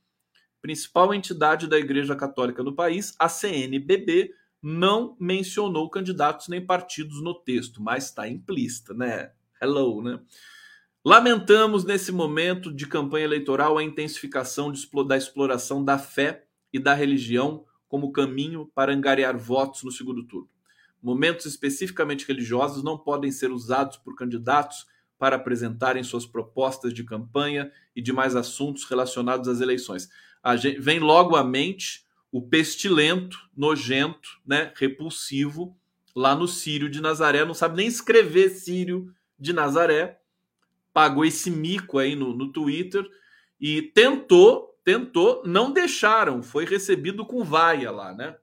Principal 0.61 1.13
entidade 1.13 1.67
da 1.67 1.77
Igreja 1.77 2.15
Católica 2.15 2.63
no 2.63 2.75
país, 2.75 3.13
a 3.19 3.29
CNBB, 3.29 4.33
não 4.61 5.15
mencionou 5.19 5.89
candidatos 5.89 6.47
nem 6.47 6.65
partidos 6.65 7.21
no 7.21 7.33
texto, 7.33 7.81
mas 7.81 8.05
está 8.05 8.27
implícita, 8.27 8.93
né? 8.93 9.31
Hello, 9.61 10.01
né? 10.01 10.19
Lamentamos 11.09 11.83
nesse 11.83 12.11
momento 12.11 12.71
de 12.71 12.85
campanha 12.85 13.25
eleitoral 13.25 13.79
a 13.79 13.83
intensificação 13.83 14.71
da 15.07 15.17
exploração 15.17 15.83
da 15.83 15.97
fé 15.97 16.45
e 16.71 16.77
da 16.77 16.93
religião 16.93 17.65
como 17.87 18.11
caminho 18.11 18.69
para 18.75 18.93
angariar 18.93 19.35
votos 19.35 19.81
no 19.81 19.91
segundo 19.91 20.23
turno. 20.27 20.47
Momentos 21.01 21.47
especificamente 21.47 22.27
religiosos 22.27 22.83
não 22.83 22.95
podem 22.95 23.31
ser 23.31 23.49
usados 23.49 23.97
por 23.97 24.15
candidatos 24.15 24.85
para 25.17 25.37
apresentarem 25.37 26.03
suas 26.03 26.27
propostas 26.27 26.93
de 26.93 27.03
campanha 27.03 27.71
e 27.95 28.03
demais 28.03 28.35
assuntos 28.35 28.83
relacionados 28.83 29.47
às 29.47 29.61
eleições. 29.61 30.11
Gente, 30.59 30.79
vem 30.79 30.99
logo 30.99 31.35
à 31.35 31.43
mente 31.43 32.05
o 32.31 32.39
pestilento, 32.39 33.49
nojento, 33.57 34.39
né, 34.45 34.71
repulsivo 34.75 35.75
lá 36.15 36.35
no 36.35 36.47
Sírio 36.47 36.87
de 36.87 37.01
Nazaré, 37.01 37.43
não 37.45 37.55
sabe 37.55 37.77
nem 37.77 37.87
escrever 37.87 38.49
Sírio 38.49 39.11
de 39.39 39.53
Nazaré, 39.53 40.18
pagou 40.93 41.25
esse 41.25 41.49
mico 41.51 41.97
aí 41.97 42.15
no, 42.15 42.35
no 42.35 42.51
Twitter 42.51 43.05
e 43.59 43.81
tentou 43.81 44.69
tentou, 44.89 45.43
não 45.45 45.71
deixaram, 45.71 46.41
foi 46.41 46.65
recebido 46.65 47.23
com 47.23 47.43
vaia 47.43 47.91
lá, 47.91 48.11
né? 48.11 48.35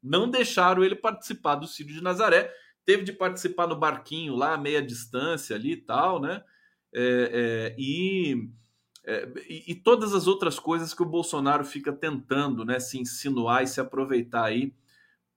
Não 0.00 0.30
deixaram 0.30 0.84
ele 0.84 0.94
participar 0.94 1.56
do 1.56 1.66
Círio 1.66 1.92
de 1.92 2.00
Nazaré, 2.00 2.52
teve 2.84 3.02
de 3.02 3.12
participar 3.12 3.66
no 3.66 3.74
barquinho 3.74 4.36
lá, 4.36 4.56
meia 4.56 4.80
distância 4.80 5.56
ali 5.56 5.72
e 5.72 5.76
tal, 5.76 6.20
né? 6.20 6.44
É, 6.94 7.74
é, 7.74 7.74
e, 7.76 8.48
é, 9.04 9.28
e, 9.48 9.74
todas 9.74 10.14
as 10.14 10.28
outras 10.28 10.60
coisas 10.60 10.94
que 10.94 11.02
o 11.02 11.08
Bolsonaro 11.08 11.64
fica 11.64 11.92
tentando, 11.92 12.64
né, 12.64 12.80
se 12.80 12.98
insinuar 12.98 13.62
e 13.62 13.66
se 13.66 13.80
aproveitar 13.80 14.44
aí 14.44 14.72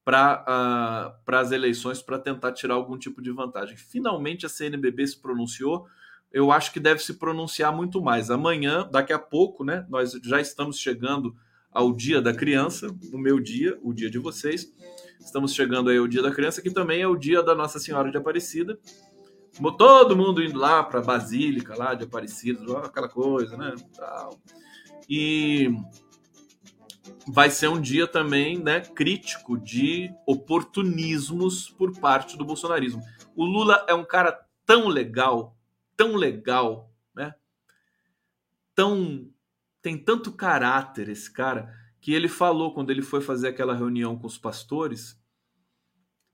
para 0.06 1.18
uh, 1.28 1.36
as 1.36 1.52
eleições 1.52 2.02
para 2.02 2.18
tentar 2.18 2.54
tirar 2.54 2.76
algum 2.76 2.98
tipo 2.98 3.22
de 3.22 3.32
vantagem. 3.32 3.76
Finalmente 3.76 4.46
a 4.46 4.50
CNBB 4.50 5.08
se 5.08 5.22
pronunciou 5.22 5.88
eu 6.32 6.52
acho 6.52 6.72
que 6.72 6.80
deve 6.80 7.02
se 7.02 7.16
pronunciar 7.16 7.76
muito 7.76 8.02
mais. 8.02 8.32
Amanhã, 8.32 8.88
daqui 8.92 9.12
a 9.12 9.20
pouco, 9.20 9.64
né? 9.64 9.86
Nós 9.90 10.14
já 10.24 10.40
estamos 10.40 10.80
chegando 10.80 11.36
ao 11.72 11.94
Dia 11.94 12.22
da 12.22 12.34
Criança, 12.34 12.88
o 13.14 13.18
meu 13.18 13.40
dia, 13.40 13.78
o 13.82 13.94
dia 13.94 14.10
de 14.10 14.20
vocês. 14.20 14.74
Estamos 15.20 15.54
chegando 15.54 15.90
aí 15.90 15.98
ao 15.98 16.08
Dia 16.08 16.22
da 16.22 16.32
Criança, 16.32 16.62
que 16.62 16.72
também 16.72 17.02
é 17.02 17.08
o 17.08 17.16
dia 17.16 17.44
da 17.44 17.56
Nossa 17.56 17.80
Senhora 17.80 18.12
de 18.12 18.18
Aparecida. 18.18 18.78
Todo 19.78 20.16
mundo 20.16 20.44
indo 20.44 20.58
lá 20.58 20.84
para 20.84 21.00
a 21.00 21.04
Basílica 21.04 21.78
lá 21.78 21.94
de 21.94 22.06
Aparecida, 22.06 22.80
aquela 22.80 23.10
coisa, 23.10 23.58
né? 23.58 23.74
E 25.10 25.76
vai 27.28 27.50
ser 27.50 27.68
um 27.68 27.80
dia 27.80 28.08
também, 28.08 28.58
né, 28.58 28.80
crítico 28.80 29.58
de 29.58 30.10
oportunismos 30.26 31.70
por 31.70 31.92
parte 32.00 32.38
do 32.38 32.46
bolsonarismo. 32.46 33.02
O 33.36 33.46
Lula 33.46 33.86
é 33.88 33.94
um 33.94 34.06
cara 34.06 34.40
tão 34.66 34.88
legal, 34.88 35.56
tão 36.02 36.16
legal, 36.16 36.92
né? 37.16 37.36
Tão 38.74 39.30
tem 39.84 39.96
tanto 39.96 40.32
caráter 40.32 41.10
esse 41.10 41.32
cara 41.32 41.72
que 42.00 42.12
ele 42.12 42.28
falou 42.28 42.74
quando 42.74 42.90
ele 42.90 43.04
foi 43.04 43.22
fazer 43.22 43.50
aquela 43.50 43.76
reunião 43.76 44.18
com 44.18 44.26
os 44.26 44.38
pastores, 44.38 45.20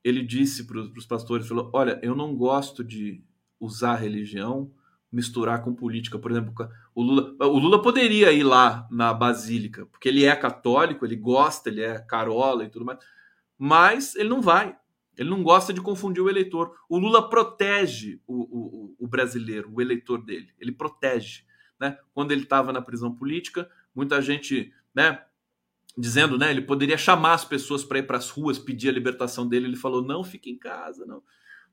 ele 0.02 0.22
disse 0.22 0.66
para 0.66 0.80
os 0.80 1.04
pastores, 1.04 1.46
falou: 1.46 1.70
"Olha, 1.74 2.00
eu 2.02 2.14
não 2.14 2.34
gosto 2.34 2.82
de 2.82 3.22
usar 3.60 3.96
religião 3.96 4.72
misturar 5.12 5.62
com 5.62 5.74
política, 5.74 6.18
por 6.18 6.30
exemplo, 6.30 6.54
o 6.94 7.02
Lula, 7.02 7.36
o 7.40 7.58
Lula 7.58 7.82
poderia 7.82 8.32
ir 8.32 8.44
lá 8.44 8.86
na 8.90 9.12
Basílica, 9.12 9.84
porque 9.86 10.08
ele 10.08 10.24
é 10.24 10.36
católico, 10.36 11.04
ele 11.04 11.16
gosta, 11.16 11.68
ele 11.68 11.82
é 11.82 11.98
carola 11.98 12.64
e 12.64 12.70
tudo 12.70 12.84
mais, 12.86 12.98
mas 13.58 14.14
ele 14.16 14.28
não 14.30 14.40
vai. 14.40 14.76
Ele 15.18 15.28
não 15.28 15.42
gosta 15.42 15.72
de 15.72 15.80
confundir 15.80 16.22
o 16.22 16.30
eleitor. 16.30 16.72
O 16.88 16.96
Lula 16.96 17.28
protege 17.28 18.20
o, 18.24 18.34
o, 18.34 18.96
o 19.00 19.08
brasileiro, 19.08 19.68
o 19.74 19.82
eleitor 19.82 20.24
dele. 20.24 20.54
Ele 20.60 20.70
protege. 20.70 21.42
Né? 21.78 21.98
Quando 22.14 22.30
ele 22.30 22.44
estava 22.44 22.72
na 22.72 22.80
prisão 22.80 23.12
política, 23.12 23.68
muita 23.92 24.22
gente, 24.22 24.72
né, 24.94 25.20
dizendo, 25.96 26.38
né, 26.38 26.52
ele 26.52 26.62
poderia 26.62 26.96
chamar 26.96 27.34
as 27.34 27.44
pessoas 27.44 27.82
para 27.82 27.98
ir 27.98 28.04
para 28.04 28.16
as 28.16 28.30
ruas 28.30 28.60
pedir 28.60 28.90
a 28.90 28.92
libertação 28.92 29.46
dele. 29.48 29.66
Ele 29.66 29.76
falou: 29.76 30.02
não, 30.02 30.22
fique 30.22 30.50
em 30.50 30.56
casa, 30.56 31.04
não, 31.04 31.20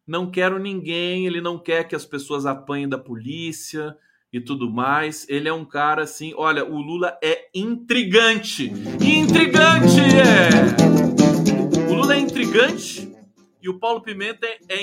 não 0.08 0.32
quero 0.32 0.58
ninguém. 0.58 1.28
Ele 1.28 1.40
não 1.40 1.60
quer 1.60 1.88
que 1.88 1.96
as 1.96 2.06
pessoas 2.06 2.48
apanhem 2.48 2.90
da 2.90 2.98
polícia 2.98 3.96
e 4.34 4.42
tudo 4.42 4.72
mais. 4.72 5.28
Ele 5.30 5.48
é 5.48 5.54
um 5.54 5.66
cara 5.66 6.02
assim, 6.02 6.34
olha, 6.36 6.66
o 6.66 6.82
Lula 6.82 7.16
é 7.24 7.48
intrigante. 7.54 8.72
Intrigante 9.00 10.02
é. 10.02 11.92
O 11.92 11.94
Lula 11.94 12.16
é 12.16 12.20
intrigante 12.20 13.15
e 13.66 13.70
o 13.70 13.80
Paulo 13.80 14.00
Pimenta 14.00 14.46
é, 14.46 14.60
é, 14.70 14.76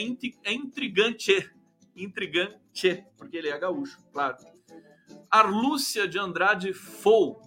é 0.42 0.52
intrigante. 0.52 1.48
Intrigante, 1.94 3.06
porque 3.16 3.36
ele 3.36 3.48
é 3.48 3.56
gaúcho, 3.56 3.96
claro. 4.12 4.36
Arlúcia 5.30 6.08
de 6.08 6.18
Andrade 6.18 6.72
Fou. 6.72 7.40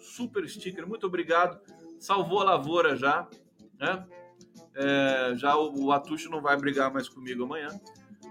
Super 0.00 0.48
sticker, 0.48 0.88
muito 0.88 1.06
obrigado. 1.06 1.60
Salvou 2.00 2.40
a 2.40 2.44
lavoura 2.44 2.96
já, 2.96 3.28
né? 3.78 4.04
É, 4.74 5.34
já 5.36 5.56
o, 5.56 5.84
o 5.84 5.92
Atucho 5.92 6.28
não 6.28 6.42
vai 6.42 6.56
brigar 6.56 6.92
mais 6.92 7.08
comigo 7.08 7.44
amanhã. 7.44 7.68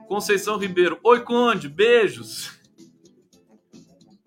Conceição 0.06 0.58
Ribeiro. 0.58 1.00
Oi, 1.02 1.24
Conde, 1.24 1.70
beijos. 1.70 2.60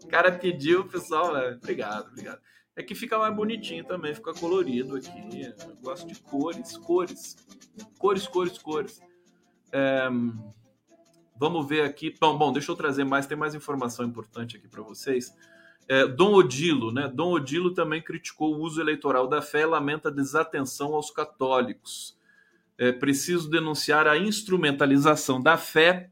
O 0.03 0.09
cara 0.09 0.33
pediu, 0.33 0.89
pessoal. 0.89 1.35
Né? 1.35 1.59
Obrigado, 1.63 2.09
obrigado. 2.09 2.41
É 2.75 2.83
que 2.83 2.95
fica 2.95 3.19
mais 3.19 3.35
bonitinho 3.35 3.85
também, 3.85 4.15
fica 4.15 4.33
colorido 4.33 4.97
aqui. 4.97 5.43
Eu 5.67 5.77
gosto 5.83 6.07
de 6.07 6.19
cores, 6.21 6.77
cores. 6.79 7.37
Cores, 7.99 8.27
cores, 8.27 8.59
cores. 8.59 9.01
É, 9.71 10.09
vamos 11.39 11.69
ver 11.69 11.83
aqui. 11.83 12.15
Bom, 12.19 12.37
bom, 12.37 12.53
deixa 12.53 12.73
eu 12.73 12.77
trazer 12.77 13.05
mais, 13.05 13.27
tem 13.27 13.37
mais 13.37 13.55
informação 13.55 14.07
importante 14.07 14.57
aqui 14.57 14.69
para 14.69 14.83
vocês. 14.83 15.35
É, 15.89 16.07
Dom 16.07 16.33
Odilo, 16.35 16.93
né? 16.93 17.11
Dom 17.13 17.33
Odilo 17.33 17.75
também 17.75 18.01
criticou 18.01 18.55
o 18.55 18.61
uso 18.61 18.81
eleitoral 18.81 19.27
da 19.27 19.43
fé 19.43 19.63
e 19.63 19.67
lamenta 19.67 20.09
a 20.09 20.13
desatenção 20.13 20.95
aos 20.95 21.11
católicos. 21.11 22.17
É 22.79 22.91
preciso 22.91 23.51
denunciar 23.51 24.07
a 24.07 24.17
instrumentalização 24.17 25.41
da 25.41 25.59
fé 25.59 26.11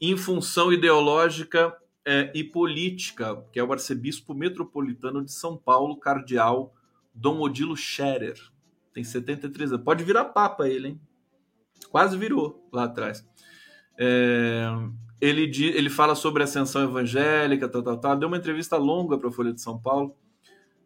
em 0.00 0.16
função 0.16 0.72
ideológica 0.72 1.76
é, 2.04 2.30
e 2.34 2.42
política, 2.42 3.44
que 3.52 3.58
é 3.58 3.64
o 3.64 3.72
arcebispo 3.72 4.34
metropolitano 4.34 5.24
de 5.24 5.32
São 5.32 5.56
Paulo, 5.56 5.96
cardeal 5.96 6.74
Dom 7.14 7.40
Odilo 7.40 7.76
Scherer. 7.76 8.38
Tem 8.92 9.04
73 9.04 9.72
anos. 9.72 9.84
Pode 9.84 10.04
virar 10.04 10.26
papa 10.26 10.68
ele, 10.68 10.88
hein? 10.88 11.00
Quase 11.90 12.16
virou 12.16 12.68
lá 12.72 12.84
atrás. 12.84 13.26
É, 13.98 14.66
ele, 15.20 15.50
ele 15.68 15.90
fala 15.90 16.14
sobre 16.14 16.42
ascensão 16.42 16.82
evangélica, 16.84 17.68
tal, 17.68 17.82
tal, 17.82 17.98
tal. 17.98 18.16
Deu 18.16 18.28
uma 18.28 18.36
entrevista 18.36 18.76
longa 18.76 19.16
para 19.18 19.28
a 19.28 19.32
Folha 19.32 19.52
de 19.52 19.60
São 19.60 19.78
Paulo. 19.78 20.16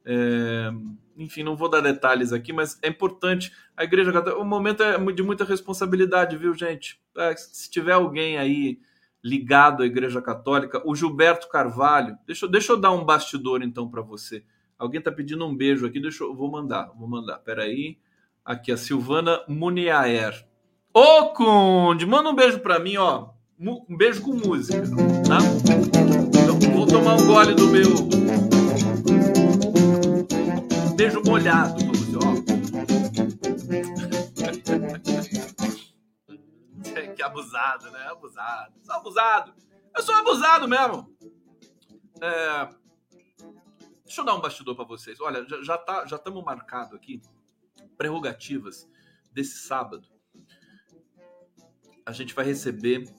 É, 0.05 0.71
enfim, 1.17 1.43
não 1.43 1.57
vou 1.57 1.69
dar 1.69 1.81
detalhes 1.81 2.33
aqui, 2.33 2.53
mas 2.53 2.79
é 2.83 2.89
importante. 2.89 3.53
A 3.77 3.85
Igreja 3.85 4.13
Católica, 4.13 4.41
o 4.41 4.45
momento 4.45 4.83
é 4.83 4.99
de 5.13 5.23
muita 5.23 5.45
responsabilidade, 5.45 6.37
viu, 6.37 6.55
gente? 6.55 7.01
É, 7.17 7.35
se 7.37 7.71
tiver 7.71 7.93
alguém 7.93 8.37
aí 8.37 8.79
ligado 9.27 9.83
à 9.83 9.87
Igreja 9.87 10.23
Católica, 10.23 10.81
o 10.85 10.95
Gilberto 10.95 11.49
Carvalho, 11.49 12.17
deixa, 12.25 12.47
deixa 12.47 12.73
eu 12.73 12.77
dar 12.77 12.93
um 12.93 13.05
bastidor 13.05 13.61
então 13.61 13.89
para 13.89 14.01
você. 14.01 14.45
Alguém 14.79 15.01
está 15.01 15.11
pedindo 15.11 15.45
um 15.45 15.55
beijo 15.55 15.85
aqui, 15.85 15.99
deixa 15.99 16.23
eu 16.23 16.33
vou 16.33 16.49
mandar, 16.49 16.93
vou 16.97 17.09
mandar. 17.09 17.39
Peraí. 17.39 17.99
Aqui, 18.45 18.71
a 18.71 18.77
Silvana 18.77 19.41
Muniaer. 19.49 20.47
Ô, 20.95 21.31
Conde, 21.31 22.07
manda 22.07 22.31
um 22.31 22.35
beijo 22.35 22.61
para 22.61 22.79
mim, 22.79 22.97
ó. 22.97 23.31
Um 23.59 23.97
beijo 23.97 24.23
com 24.23 24.35
música, 24.35 24.83
tá? 25.27 25.39
Então, 26.29 26.61
vou 26.73 26.87
tomar 26.87 27.17
um 27.17 27.27
gole 27.27 27.55
do 27.55 27.67
meu 27.67 28.07
beijo 30.95 31.21
molhado 31.25 31.96
que 37.03 37.23
abusado, 37.23 37.91
né? 37.91 38.07
Abusado. 38.09 38.75
Sou 38.83 38.95
abusado. 38.95 39.55
Eu 39.95 40.03
sou 40.03 40.15
abusado 40.15 40.69
mesmo. 40.69 41.17
É... 42.21 42.69
Deixa 44.05 44.21
eu 44.21 44.25
dar 44.25 44.35
um 44.35 44.41
bastidor 44.41 44.77
para 44.77 44.85
vocês. 44.85 45.21
Olha, 45.21 45.45
já, 45.49 45.63
já 45.63 45.79
tá, 45.79 46.07
já 46.07 46.17
estamos 46.17 46.45
marcado 46.45 46.95
aqui 46.95 47.21
prerrogativas 47.97 48.89
desse 49.33 49.59
sábado. 49.59 50.09
A 52.05 52.13
gente 52.13 52.35
vai 52.35 52.45
receber 52.45 53.13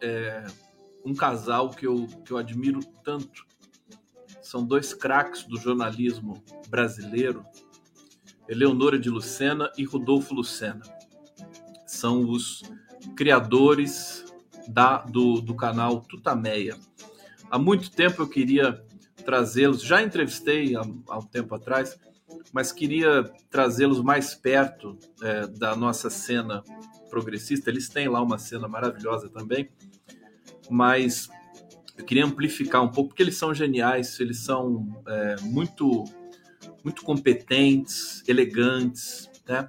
é, 0.00 0.44
um 1.04 1.14
casal 1.14 1.70
que 1.70 1.86
eu, 1.86 2.06
que 2.24 2.32
eu 2.32 2.38
admiro 2.38 2.80
tanto. 3.04 3.46
São 4.42 4.64
dois 4.64 4.92
craques 4.92 5.44
do 5.44 5.56
jornalismo 5.56 6.42
brasileiro, 6.68 7.44
Eleonora 8.48 8.98
de 8.98 9.08
Lucena 9.08 9.70
e 9.78 9.84
Rodolfo 9.84 10.34
Lucena. 10.34 10.82
São 11.90 12.28
os 12.28 12.62
criadores 13.16 14.24
da, 14.68 14.98
do, 14.98 15.40
do 15.40 15.54
canal 15.54 16.00
Tutameia. 16.00 16.76
Há 17.50 17.58
muito 17.58 17.90
tempo 17.90 18.22
eu 18.22 18.28
queria 18.28 18.84
trazê-los, 19.24 19.82
já 19.82 20.02
entrevistei 20.02 20.76
há, 20.76 20.82
há, 21.08 21.18
um 21.18 21.26
tempo 21.26 21.54
atrás, 21.54 21.98
mas 22.52 22.72
queria 22.72 23.24
trazê-los 23.50 24.02
mais 24.02 24.34
perto 24.34 24.98
é, 25.22 25.46
da 25.46 25.74
nossa 25.74 26.08
cena 26.08 26.62
progressista. 27.08 27.70
Eles 27.70 27.88
têm 27.88 28.08
lá 28.08 28.22
uma 28.22 28.38
cena 28.38 28.68
maravilhosa 28.68 29.28
também 29.28 29.68
mas 30.70 31.28
eu 31.98 32.04
queria 32.04 32.24
amplificar 32.24 32.82
um 32.82 32.88
pouco, 32.88 33.08
porque 33.08 33.22
eles 33.22 33.36
são 33.36 33.52
geniais, 33.52 34.18
eles 34.20 34.38
são 34.38 35.02
é, 35.06 35.36
muito, 35.42 36.04
muito 36.84 37.02
competentes, 37.02 38.22
elegantes, 38.28 39.28
né? 39.46 39.68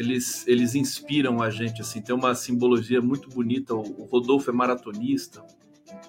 Eles, 0.00 0.48
eles 0.48 0.74
inspiram 0.74 1.42
a 1.42 1.50
gente, 1.50 1.82
assim, 1.82 2.00
tem 2.00 2.14
uma 2.14 2.34
simbologia 2.34 3.02
muito 3.02 3.28
bonita. 3.28 3.74
O, 3.74 4.04
Rodolfo 4.10 4.48
é 4.48 4.52
maratonista, 4.52 5.44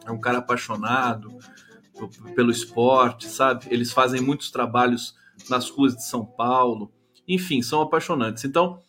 é 0.06 0.10
um 0.10 0.18
cara 0.18 0.38
apaixonado 0.38 1.38
pelo 2.34 2.52
esporte, 2.52 3.28
sabe? 3.28 3.66
Eles 3.70 3.92
fazem 3.92 4.22
muitos 4.22 4.50
trabalhos 4.50 5.14
nas 5.50 5.70
ruas 5.70 5.94
de 5.94 6.06
São 6.06 6.26
Paulo, 6.26 6.89
enfim, 7.28 7.62
são 7.62 7.82
apaixonantes. 7.82 8.46
Então, 8.46 8.80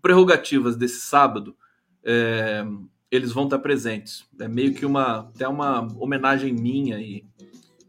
prerrogativas 0.00 0.76
desse 0.76 1.00
sábado 1.00 1.56
é, 2.04 2.64
eles 3.10 3.32
vão 3.32 3.46
estar 3.46 3.58
presentes. 3.58 4.24
É 4.38 4.46
meio 4.46 4.74
que 4.74 4.86
uma 4.86 5.22
até 5.22 5.48
uma 5.48 5.88
homenagem 6.00 6.52
minha 6.52 7.00
e, 7.00 7.26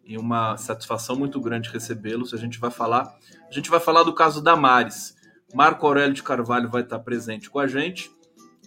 e 0.03 0.17
uma 0.17 0.57
satisfação 0.57 1.15
muito 1.15 1.39
grande 1.39 1.69
recebê-los. 1.69 2.34
A 2.34 2.38
gente 2.38 2.59
vai 2.59 2.71
falar, 2.71 3.15
a 3.47 3.53
gente 3.53 3.69
vai 3.69 3.80
falar 3.80 4.01
do 4.01 4.13
caso 4.15 4.41
da 4.41 4.55
Mares. 4.55 5.21
Marco 5.54 5.86
Aurélio 5.86 6.14
de 6.14 6.24
Carvalho 6.24 6.70
vai 6.70 6.82
estar 6.82 6.99
presente 6.99 7.49
com 7.49 7.60
a 7.60 7.68
gente 7.68 8.12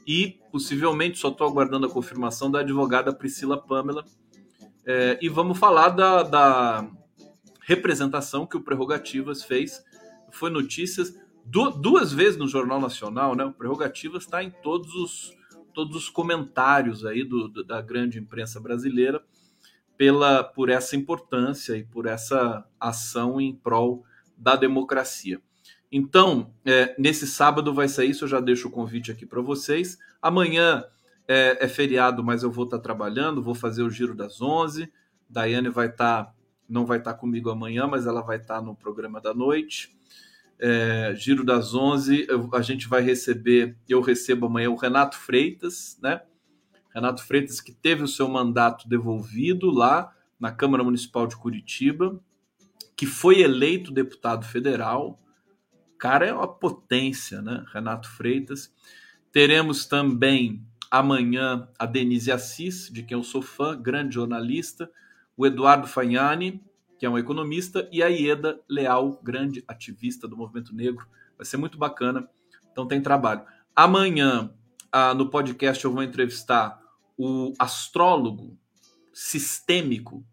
e 0.06 0.38
possivelmente 0.52 1.18
só 1.18 1.28
estou 1.28 1.46
aguardando 1.46 1.86
a 1.86 1.90
confirmação 1.90 2.50
da 2.50 2.60
advogada 2.60 3.12
Priscila 3.12 3.60
Pamela. 3.60 4.04
É, 4.86 5.18
e 5.20 5.28
vamos 5.28 5.58
falar 5.58 5.88
da, 5.88 6.22
da, 6.22 6.88
representação 7.66 8.46
que 8.46 8.56
o 8.56 8.62
Prerrogativas 8.62 9.42
fez. 9.42 9.84
Foi 10.30 10.48
notícias 10.48 11.12
duas 11.44 12.12
vezes 12.12 12.38
no 12.38 12.46
Jornal 12.46 12.80
Nacional, 12.80 13.34
né? 13.34 13.44
O 13.44 13.52
Prerrogativas 13.52 14.22
está 14.22 14.42
em 14.42 14.50
todos 14.50 14.94
os 14.94 15.36
todos 15.74 15.94
os 15.94 16.08
comentários 16.08 17.04
aí 17.04 17.22
do, 17.22 17.48
do, 17.48 17.62
da 17.62 17.82
grande 17.82 18.18
imprensa 18.18 18.58
brasileira 18.58 19.22
pela 19.94 20.42
por 20.42 20.70
essa 20.70 20.96
importância 20.96 21.76
e 21.76 21.84
por 21.84 22.06
essa 22.06 22.66
ação 22.80 23.38
em 23.38 23.54
prol 23.54 24.02
da 24.38 24.56
democracia. 24.56 25.38
Então, 25.90 26.52
é, 26.64 26.94
nesse 26.98 27.26
sábado 27.26 27.72
vai 27.72 27.88
sair 27.88 28.10
isso, 28.10 28.24
eu 28.24 28.28
já 28.28 28.40
deixo 28.40 28.68
o 28.68 28.70
convite 28.70 29.10
aqui 29.10 29.24
para 29.24 29.40
vocês. 29.40 29.98
Amanhã 30.20 30.84
é, 31.28 31.64
é, 31.64 31.68
feriado, 31.68 32.22
mas 32.24 32.42
eu 32.42 32.50
vou 32.50 32.64
estar 32.64 32.78
tá 32.78 32.82
trabalhando, 32.82 33.42
vou 33.42 33.54
fazer 33.54 33.82
o 33.82 33.90
giro 33.90 34.14
das 34.14 34.40
11. 34.40 34.92
Daiane 35.28 35.68
vai 35.68 35.86
estar, 35.86 36.24
tá, 36.24 36.34
não 36.68 36.84
vai 36.84 36.98
estar 36.98 37.14
tá 37.14 37.18
comigo 37.18 37.50
amanhã, 37.50 37.86
mas 37.86 38.06
ela 38.06 38.22
vai 38.22 38.36
estar 38.36 38.56
tá 38.56 38.62
no 38.62 38.74
programa 38.74 39.20
da 39.20 39.32
noite 39.32 39.96
é, 40.58 41.14
Giro 41.16 41.44
das 41.44 41.74
11, 41.74 42.26
eu, 42.28 42.48
a 42.54 42.62
gente 42.62 42.88
vai 42.88 43.02
receber, 43.02 43.76
eu 43.88 44.00
recebo 44.00 44.46
amanhã 44.46 44.70
o 44.70 44.76
Renato 44.76 45.16
Freitas, 45.16 45.98
né? 46.02 46.22
Renato 46.94 47.22
Freitas 47.24 47.60
que 47.60 47.72
teve 47.72 48.02
o 48.02 48.08
seu 48.08 48.28
mandato 48.28 48.88
devolvido 48.88 49.70
lá 49.70 50.12
na 50.40 50.50
Câmara 50.50 50.82
Municipal 50.82 51.26
de 51.26 51.36
Curitiba, 51.36 52.18
que 52.96 53.04
foi 53.04 53.40
eleito 53.42 53.92
deputado 53.92 54.46
federal. 54.46 55.18
Cara 55.98 56.26
é 56.26 56.32
uma 56.32 56.48
potência, 56.48 57.40
né? 57.40 57.64
Renato 57.72 58.08
Freitas. 58.08 58.72
Teremos 59.32 59.86
também 59.86 60.64
amanhã 60.90 61.68
a 61.78 61.86
Denise 61.86 62.30
Assis, 62.30 62.88
de 62.90 63.02
quem 63.02 63.16
eu 63.16 63.24
sou 63.24 63.42
fã, 63.42 63.76
grande 63.80 64.14
jornalista, 64.14 64.90
o 65.36 65.46
Eduardo 65.46 65.86
Fagnani, 65.86 66.62
que 66.98 67.04
é 67.04 67.10
um 67.10 67.18
economista, 67.18 67.88
e 67.92 68.02
a 68.02 68.06
Ieda 68.06 68.60
Leal, 68.68 69.20
grande 69.22 69.62
ativista 69.68 70.26
do 70.26 70.36
movimento 70.36 70.74
negro. 70.74 71.06
Vai 71.36 71.44
ser 71.44 71.58
muito 71.58 71.76
bacana. 71.76 72.28
Então 72.72 72.86
tem 72.86 73.02
trabalho. 73.02 73.44
Amanhã, 73.74 74.50
no 75.16 75.28
podcast, 75.28 75.84
eu 75.84 75.92
vou 75.92 76.02
entrevistar 76.02 76.80
o 77.18 77.52
astrólogo 77.58 78.58
sistêmico 79.12 80.26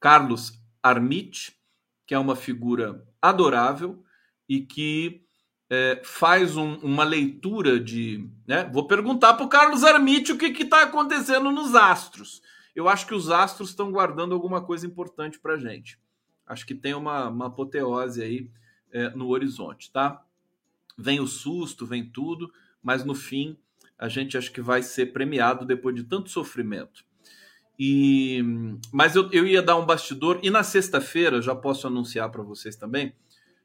Carlos 0.00 0.58
Armit, 0.82 1.58
que 2.06 2.14
é 2.14 2.18
uma 2.18 2.36
figura 2.36 3.06
adorável 3.20 4.02
e 4.48 4.60
que 4.60 5.22
é, 5.70 6.02
faz 6.04 6.56
um, 6.56 6.74
uma 6.76 7.04
leitura 7.04 7.80
de. 7.80 8.28
Né? 8.46 8.68
Vou 8.72 8.86
perguntar 8.86 9.34
para 9.34 9.46
o 9.46 9.48
Carlos 9.48 9.84
Armite 9.84 10.32
o 10.32 10.38
que 10.38 10.46
está 10.46 10.82
acontecendo 10.82 11.50
nos 11.50 11.74
astros. 11.74 12.42
Eu 12.74 12.88
acho 12.88 13.06
que 13.06 13.14
os 13.14 13.30
astros 13.30 13.70
estão 13.70 13.90
guardando 13.90 14.34
alguma 14.34 14.62
coisa 14.62 14.86
importante 14.86 15.38
para 15.38 15.58
gente. 15.58 15.98
Acho 16.46 16.66
que 16.66 16.74
tem 16.74 16.94
uma, 16.94 17.28
uma 17.28 17.46
apoteose 17.46 18.22
aí 18.22 18.50
é, 18.92 19.10
no 19.10 19.28
horizonte, 19.28 19.90
tá? 19.90 20.22
Vem 20.98 21.20
o 21.20 21.26
susto, 21.26 21.86
vem 21.86 22.04
tudo, 22.04 22.52
mas 22.82 23.04
no 23.04 23.14
fim 23.14 23.56
a 23.98 24.08
gente 24.08 24.36
acho 24.36 24.52
que 24.52 24.60
vai 24.60 24.82
ser 24.82 25.12
premiado 25.12 25.64
depois 25.64 25.94
de 25.94 26.02
tanto 26.02 26.28
sofrimento. 26.28 27.04
E, 27.78 28.42
mas 28.92 29.16
eu, 29.16 29.30
eu 29.32 29.46
ia 29.46 29.62
dar 29.62 29.76
um 29.76 29.86
bastidor, 29.86 30.40
e 30.42 30.50
na 30.50 30.62
sexta-feira, 30.62 31.40
já 31.40 31.54
posso 31.54 31.86
anunciar 31.86 32.30
para 32.30 32.42
vocês 32.42 32.76
também, 32.76 33.14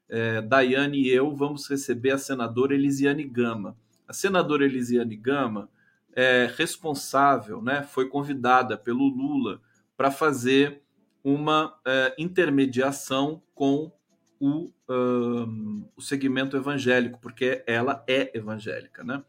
é, 0.09 0.41
Daiane 0.41 1.01
e 1.01 1.09
eu 1.09 1.35
vamos 1.35 1.67
receber 1.69 2.11
a 2.11 2.17
senadora 2.17 2.73
Elisiane 2.73 3.23
Gama. 3.23 3.77
A 4.07 4.13
senadora 4.13 4.65
Elisiane 4.65 5.15
Gama 5.15 5.69
é 6.15 6.51
responsável, 6.57 7.61
né, 7.61 7.83
foi 7.83 8.09
convidada 8.09 8.77
pelo 8.77 9.07
Lula 9.07 9.61
para 9.95 10.09
fazer 10.09 10.81
uma 11.23 11.77
é, 11.85 12.15
intermediação 12.17 13.41
com 13.53 13.91
o, 14.39 14.71
um, 14.89 15.83
o 15.95 16.01
segmento 16.01 16.55
evangélico, 16.55 17.19
porque 17.19 17.63
ela 17.67 18.03
é 18.07 18.35
evangélica, 18.37 19.03
né? 19.03 19.23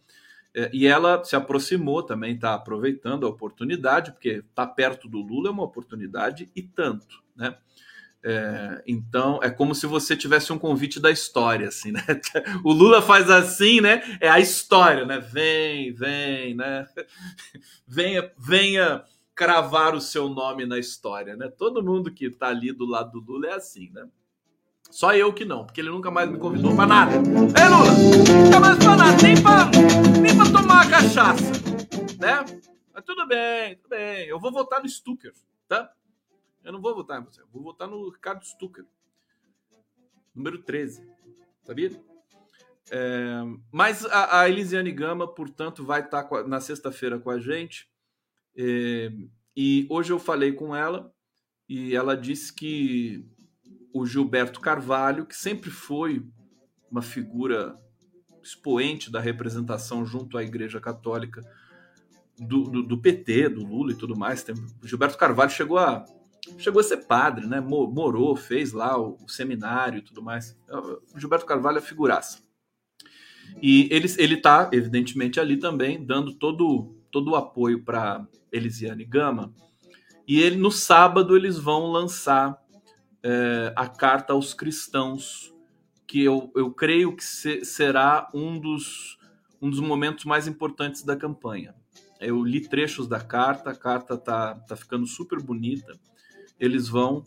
É, 0.54 0.70
e 0.72 0.86
ela 0.86 1.22
se 1.24 1.36
aproximou 1.36 2.02
também, 2.02 2.34
está 2.34 2.54
aproveitando 2.54 3.26
a 3.26 3.28
oportunidade, 3.28 4.12
porque 4.12 4.28
estar 4.28 4.66
tá 4.66 4.66
perto 4.66 5.08
do 5.08 5.20
Lula 5.20 5.48
é 5.48 5.52
uma 5.52 5.62
oportunidade 5.64 6.50
e 6.54 6.62
tanto, 6.62 7.22
né? 7.36 7.56
É, 8.22 8.82
então 8.86 9.38
é 9.42 9.48
como 9.48 9.74
se 9.74 9.86
você 9.86 10.16
tivesse 10.16 10.52
um 10.52 10.58
convite 10.58 10.98
da 10.98 11.10
história, 11.10 11.68
assim, 11.68 11.92
né? 11.92 12.04
O 12.64 12.72
Lula 12.72 13.00
faz 13.00 13.30
assim, 13.30 13.80
né? 13.80 14.02
É 14.20 14.28
a 14.28 14.40
história, 14.40 15.04
né? 15.04 15.20
Vem, 15.20 15.92
vem, 15.92 16.54
né? 16.54 16.86
Venha, 17.86 18.30
venha 18.36 19.04
cravar 19.34 19.94
o 19.94 20.00
seu 20.00 20.28
nome 20.28 20.66
na 20.66 20.78
história, 20.78 21.36
né? 21.36 21.48
Todo 21.48 21.82
mundo 21.82 22.12
que 22.12 22.26
está 22.26 22.48
ali 22.48 22.72
do 22.72 22.84
lado 22.84 23.20
do 23.20 23.32
Lula 23.32 23.48
é 23.48 23.54
assim, 23.54 23.88
né? 23.94 24.06
Só 24.90 25.14
eu 25.14 25.32
que 25.32 25.44
não, 25.44 25.64
porque 25.64 25.80
ele 25.80 25.90
nunca 25.90 26.10
mais 26.10 26.30
me 26.30 26.38
convidou 26.38 26.74
para 26.74 26.86
nada. 26.86 27.12
Ei, 27.12 27.68
Lula, 27.68 27.92
nunca 28.44 28.60
mais 28.60 28.78
para 28.78 28.96
nada, 28.96 29.22
nem 29.22 29.42
para 29.42 29.70
nem 30.20 30.36
pra 30.36 30.44
tomar 30.46 30.74
uma 30.74 30.90
cachaça, 30.90 31.52
né? 32.18 32.44
Mas 32.92 33.04
tudo 33.04 33.26
bem, 33.26 33.76
tudo 33.76 33.90
bem. 33.90 34.26
Eu 34.26 34.40
vou 34.40 34.50
votar 34.50 34.82
no 34.82 34.88
Stucker, 34.88 35.32
tá? 35.68 35.88
Eu 36.68 36.72
não 36.74 36.82
vou 36.82 36.94
votar 36.94 37.18
em 37.18 37.24
você, 37.24 37.40
vou 37.50 37.62
votar 37.62 37.88
no 37.88 38.10
Ricardo 38.10 38.44
Stucker, 38.44 38.84
número 40.34 40.62
13, 40.62 41.02
sabia? 41.64 41.90
É, 42.90 43.40
mas 43.72 44.04
a, 44.04 44.40
a, 44.40 44.50
Elisiane 44.50 44.92
Gama, 44.92 45.26
portanto, 45.26 45.82
vai 45.82 46.00
estar 46.00 46.24
tá 46.24 46.46
na 46.46 46.60
sexta-feira 46.60 47.18
com 47.18 47.30
a 47.30 47.40
gente. 47.40 47.88
É, 48.54 49.10
e 49.56 49.86
hoje 49.88 50.12
eu 50.12 50.18
falei 50.18 50.52
com 50.52 50.76
ela 50.76 51.10
e 51.66 51.96
ela 51.96 52.14
disse 52.14 52.52
que 52.52 53.26
o 53.90 54.04
Gilberto 54.04 54.60
Carvalho, 54.60 55.24
que 55.24 55.36
sempre 55.36 55.70
foi 55.70 56.22
uma 56.90 57.00
figura 57.00 57.80
expoente 58.42 59.10
da 59.10 59.20
representação 59.20 60.04
junto 60.04 60.36
à 60.36 60.42
Igreja 60.42 60.78
Católica 60.78 61.40
do, 62.38 62.64
do, 62.64 62.82
do 62.82 63.00
PT, 63.00 63.48
do 63.48 63.64
Lula 63.64 63.92
e 63.92 63.96
tudo 63.96 64.14
mais. 64.14 64.42
Tem, 64.42 64.54
Gilberto 64.82 65.16
Carvalho 65.16 65.50
chegou 65.50 65.78
a, 65.78 66.04
chegou 66.57 66.80
a 66.80 66.84
ser 66.84 66.99
padre, 66.99 67.46
né? 67.46 67.61
Morou, 67.61 68.34
fez 68.36 68.72
lá 68.72 68.99
o, 68.99 69.18
o 69.24 69.28
seminário 69.28 69.99
e 69.99 70.03
tudo 70.03 70.22
mais. 70.22 70.57
O 71.14 71.18
Gilberto 71.18 71.46
Carvalho 71.46 71.78
é 71.78 71.82
figuraça. 71.82 72.38
E 73.62 73.88
ele 73.90 74.34
está, 74.34 74.70
evidentemente, 74.72 75.40
ali 75.40 75.57
também, 75.57 76.05
dando 76.05 76.32
todo, 76.34 76.94
todo 77.11 77.32
o 77.32 77.36
apoio 77.36 77.82
para 77.82 78.26
Elisiane 78.53 79.05
Gama. 79.05 79.53
E 80.26 80.40
ele, 80.40 80.57
no 80.57 80.70
sábado 80.70 81.36
eles 81.36 81.59
vão 81.59 81.90
lançar 81.90 82.59
é, 83.22 83.72
a 83.74 83.86
carta 83.86 84.32
aos 84.32 84.55
cristãos, 84.55 85.55
que 86.07 86.22
eu, 86.22 86.53
eu 86.55 86.70
creio 86.70 87.14
que 87.14 87.24
se, 87.24 87.64
será 87.64 88.28
um 88.32 88.59
dos, 88.59 89.18
um 89.61 89.68
dos 89.68 89.80
momentos 89.80 90.24
mais 90.24 90.46
importantes 90.46 91.03
da 91.03 91.16
campanha. 91.16 91.74
Eu 92.20 92.42
li 92.42 92.61
trechos 92.61 93.07
da 93.07 93.20
carta, 93.20 93.70
a 93.70 93.74
carta 93.74 94.16
tá, 94.16 94.55
tá 94.55 94.76
ficando 94.76 95.07
super 95.07 95.40
bonita. 95.40 95.99
Eles 96.59 96.88
vão 96.88 97.22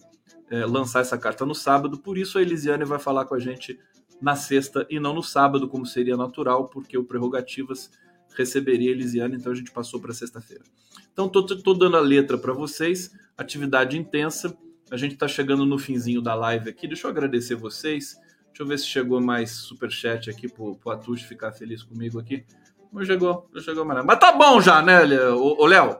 é, 0.49 0.65
lançar 0.65 1.01
essa 1.01 1.17
carta 1.17 1.45
no 1.45 1.55
sábado, 1.55 1.97
por 1.97 2.17
isso 2.17 2.37
a 2.37 2.41
Elisiane 2.41 2.83
vai 2.83 2.99
falar 2.99 3.25
com 3.25 3.35
a 3.35 3.39
gente 3.39 3.79
na 4.21 4.35
sexta 4.35 4.85
e 4.89 4.99
não 4.99 5.13
no 5.13 5.23
sábado, 5.23 5.67
como 5.67 5.85
seria 5.85 6.15
natural, 6.15 6.67
porque 6.67 6.97
o 6.97 7.03
Prerrogativas 7.03 7.89
receberia 8.35 8.89
a 8.89 8.93
Elisiane, 8.93 9.35
então 9.35 9.51
a 9.51 9.55
gente 9.55 9.71
passou 9.71 9.99
para 9.99 10.13
sexta-feira. 10.13 10.63
Então, 11.11 11.29
estou 11.33 11.73
dando 11.73 11.97
a 11.97 11.99
letra 11.99 12.37
para 12.37 12.53
vocês, 12.53 13.11
atividade 13.37 13.97
intensa. 13.97 14.57
A 14.89 14.97
gente 14.97 15.13
está 15.13 15.27
chegando 15.27 15.65
no 15.65 15.77
finzinho 15.77 16.21
da 16.21 16.33
live 16.33 16.69
aqui. 16.69 16.87
Deixa 16.87 17.07
eu 17.07 17.11
agradecer 17.11 17.55
vocês. 17.55 18.15
Deixa 18.47 18.63
eu 18.63 18.67
ver 18.67 18.77
se 18.79 18.87
chegou 18.87 19.21
mais 19.21 19.51
super 19.51 19.89
chat 19.89 20.29
aqui 20.29 20.47
para 20.47 20.63
o 20.63 20.91
Atush 20.91 21.23
ficar 21.23 21.51
feliz 21.51 21.83
comigo 21.83 22.19
aqui. 22.19 22.45
Não 22.91 23.03
chegou, 23.03 23.49
não 23.53 23.61
chegou 23.61 23.85
mais. 23.85 24.05
Mas 24.05 24.19
tá 24.19 24.31
bom 24.33 24.59
já, 24.59 24.81
né, 24.81 25.01
Léo? 25.03 25.97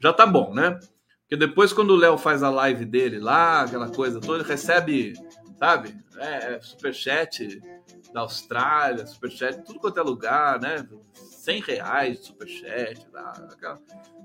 Já 0.00 0.12
tá 0.12 0.26
bom, 0.26 0.54
né? 0.54 0.78
Porque 1.32 1.46
depois, 1.46 1.72
quando 1.72 1.92
o 1.92 1.96
Léo 1.96 2.18
faz 2.18 2.42
a 2.42 2.50
live 2.50 2.84
dele 2.84 3.18
lá, 3.18 3.62
aquela 3.62 3.88
coisa 3.88 4.20
toda, 4.20 4.40
ele 4.40 4.46
recebe, 4.46 5.14
sabe? 5.58 5.96
É, 6.18 6.56
é 6.56 6.60
superchat 6.60 7.58
da 8.12 8.20
Austrália, 8.20 9.06
superchat, 9.06 9.64
tudo 9.64 9.80
quanto 9.80 9.98
é 9.98 10.02
lugar, 10.02 10.60
né? 10.60 10.86
100 11.14 11.62
reais 11.62 12.18
de 12.18 12.26
superchat, 12.26 13.06
aquela, 13.50 13.80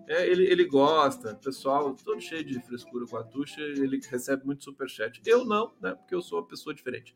é, 0.05 0.27
ele, 0.27 0.51
ele 0.51 0.65
gosta, 0.65 1.33
pessoal, 1.35 1.95
todo 1.95 2.19
cheio 2.19 2.43
de 2.43 2.59
frescura 2.59 3.05
com 3.05 3.15
a 3.15 3.23
Tuxa, 3.23 3.61
ele 3.61 4.01
recebe 4.11 4.45
muito 4.45 4.65
superchat. 4.65 5.21
Eu 5.25 5.45
não, 5.45 5.71
né? 5.79 5.95
Porque 5.95 6.13
eu 6.13 6.21
sou 6.21 6.39
uma 6.39 6.45
pessoa 6.45 6.75
diferente. 6.75 7.15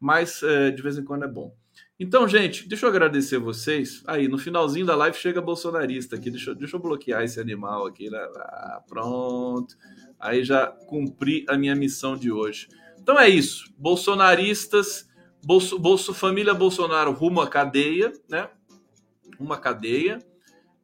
Mas 0.00 0.42
é, 0.42 0.70
de 0.70 0.82
vez 0.82 0.96
em 0.96 1.04
quando 1.04 1.24
é 1.24 1.28
bom. 1.28 1.54
Então, 1.98 2.26
gente, 2.26 2.66
deixa 2.66 2.86
eu 2.86 2.90
agradecer 2.90 3.38
vocês. 3.38 4.02
Aí, 4.06 4.26
no 4.26 4.38
finalzinho 4.38 4.86
da 4.86 4.96
live 4.96 5.16
chega 5.18 5.42
bolsonarista 5.42 6.16
aqui. 6.16 6.30
Deixa, 6.30 6.54
deixa 6.54 6.76
eu 6.76 6.80
bloquear 6.80 7.22
esse 7.22 7.38
animal 7.38 7.86
aqui, 7.86 8.08
né? 8.08 8.18
Ah, 8.36 8.82
pronto. 8.88 9.76
Aí 10.18 10.42
já 10.42 10.66
cumpri 10.66 11.44
a 11.46 11.58
minha 11.58 11.74
missão 11.76 12.16
de 12.16 12.32
hoje. 12.32 12.68
Então 12.98 13.20
é 13.20 13.28
isso. 13.28 13.70
Bolsonaristas, 13.76 15.06
Bolso, 15.44 15.78
Bolso 15.78 16.14
família 16.14 16.54
Bolsonaro 16.54 17.12
rumo 17.12 17.42
à 17.42 17.48
cadeia, 17.48 18.12
né? 18.28 18.48
Uma 19.38 19.58
cadeia. 19.58 20.18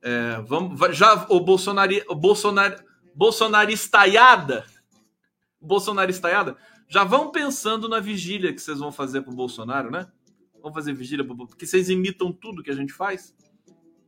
É, 0.02 0.40
vamos, 0.46 0.78
já 0.96 1.26
o 1.30 1.40
Bolsonaro, 1.40 1.94
o 2.08 2.14
Bolsonaro, 2.14 2.76
bolsonaristaiada, 3.14 4.64
bolsonaristaiada, 5.60 6.56
já 6.88 7.04
vão 7.04 7.30
pensando 7.30 7.88
na 7.88 8.00
vigília 8.00 8.52
que 8.52 8.60
vocês 8.60 8.78
vão 8.78 8.92
fazer 8.92 9.22
pro 9.22 9.34
Bolsonaro, 9.34 9.90
né? 9.90 10.06
Vão 10.62 10.72
fazer 10.72 10.92
vigília 10.92 11.24
porque 11.24 11.66
vocês 11.66 11.88
imitam 11.88 12.32
tudo 12.32 12.62
que 12.62 12.70
a 12.70 12.74
gente 12.74 12.92
faz, 12.92 13.34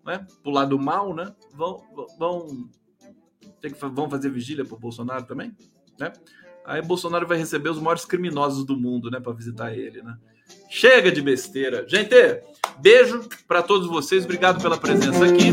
né? 0.05 0.27
Pro 0.43 0.53
lado 0.53 0.79
mal, 0.79 1.15
né? 1.15 1.35
Vão, 1.55 1.83
vão, 2.19 2.69
ter 3.61 3.73
que, 3.73 3.87
vão 3.87 4.09
fazer 4.09 4.31
vigília 4.31 4.65
pro 4.65 4.79
Bolsonaro 4.79 5.25
também, 5.25 5.57
né? 5.99 6.13
Aí 6.65 6.83
Bolsonaro 6.83 7.27
vai 7.27 7.39
receber 7.39 7.71
os 7.71 7.81
maiores 7.81 8.05
criminosos 8.05 8.65
do 8.65 8.77
mundo, 8.77 9.11
né, 9.11 9.19
para 9.19 9.33
visitar 9.33 9.75
ele, 9.75 10.03
né? 10.03 10.19
Chega 10.69 11.11
de 11.11 11.23
besteira. 11.23 11.87
Gente, 11.89 12.15
beijo 12.79 13.27
para 13.47 13.63
todos 13.63 13.89
vocês. 13.89 14.25
Obrigado 14.25 14.61
pela 14.61 14.77
presença 14.77 15.25
aqui. 15.25 15.51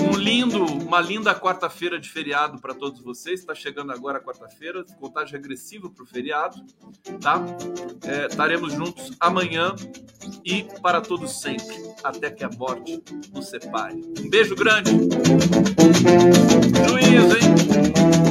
Um 0.00 0.16
lindo, 0.16 0.64
uma 0.86 1.00
linda 1.00 1.34
quarta-feira 1.34 1.98
de 1.98 2.08
feriado 2.08 2.60
para 2.60 2.72
todos 2.72 3.00
vocês. 3.00 3.40
Está 3.40 3.54
chegando 3.54 3.92
agora 3.92 4.18
a 4.18 4.20
quarta-feira, 4.20 4.84
contagem 5.00 5.34
regressiva 5.34 5.90
para 5.90 6.04
o 6.04 6.06
feriado, 6.06 6.64
tá? 7.20 7.44
É, 8.04 8.26
estaremos 8.26 8.72
juntos 8.72 9.10
amanhã 9.18 9.74
e 10.44 10.62
para 10.80 11.00
todos 11.00 11.40
sempre, 11.40 11.76
até 12.04 12.30
que 12.30 12.44
a 12.44 12.50
morte 12.50 13.02
nos 13.34 13.48
separe. 13.48 14.00
Um 14.20 14.30
beijo 14.30 14.54
grande. 14.54 14.92
Juízo, 16.88 17.36
hein? 17.36 18.25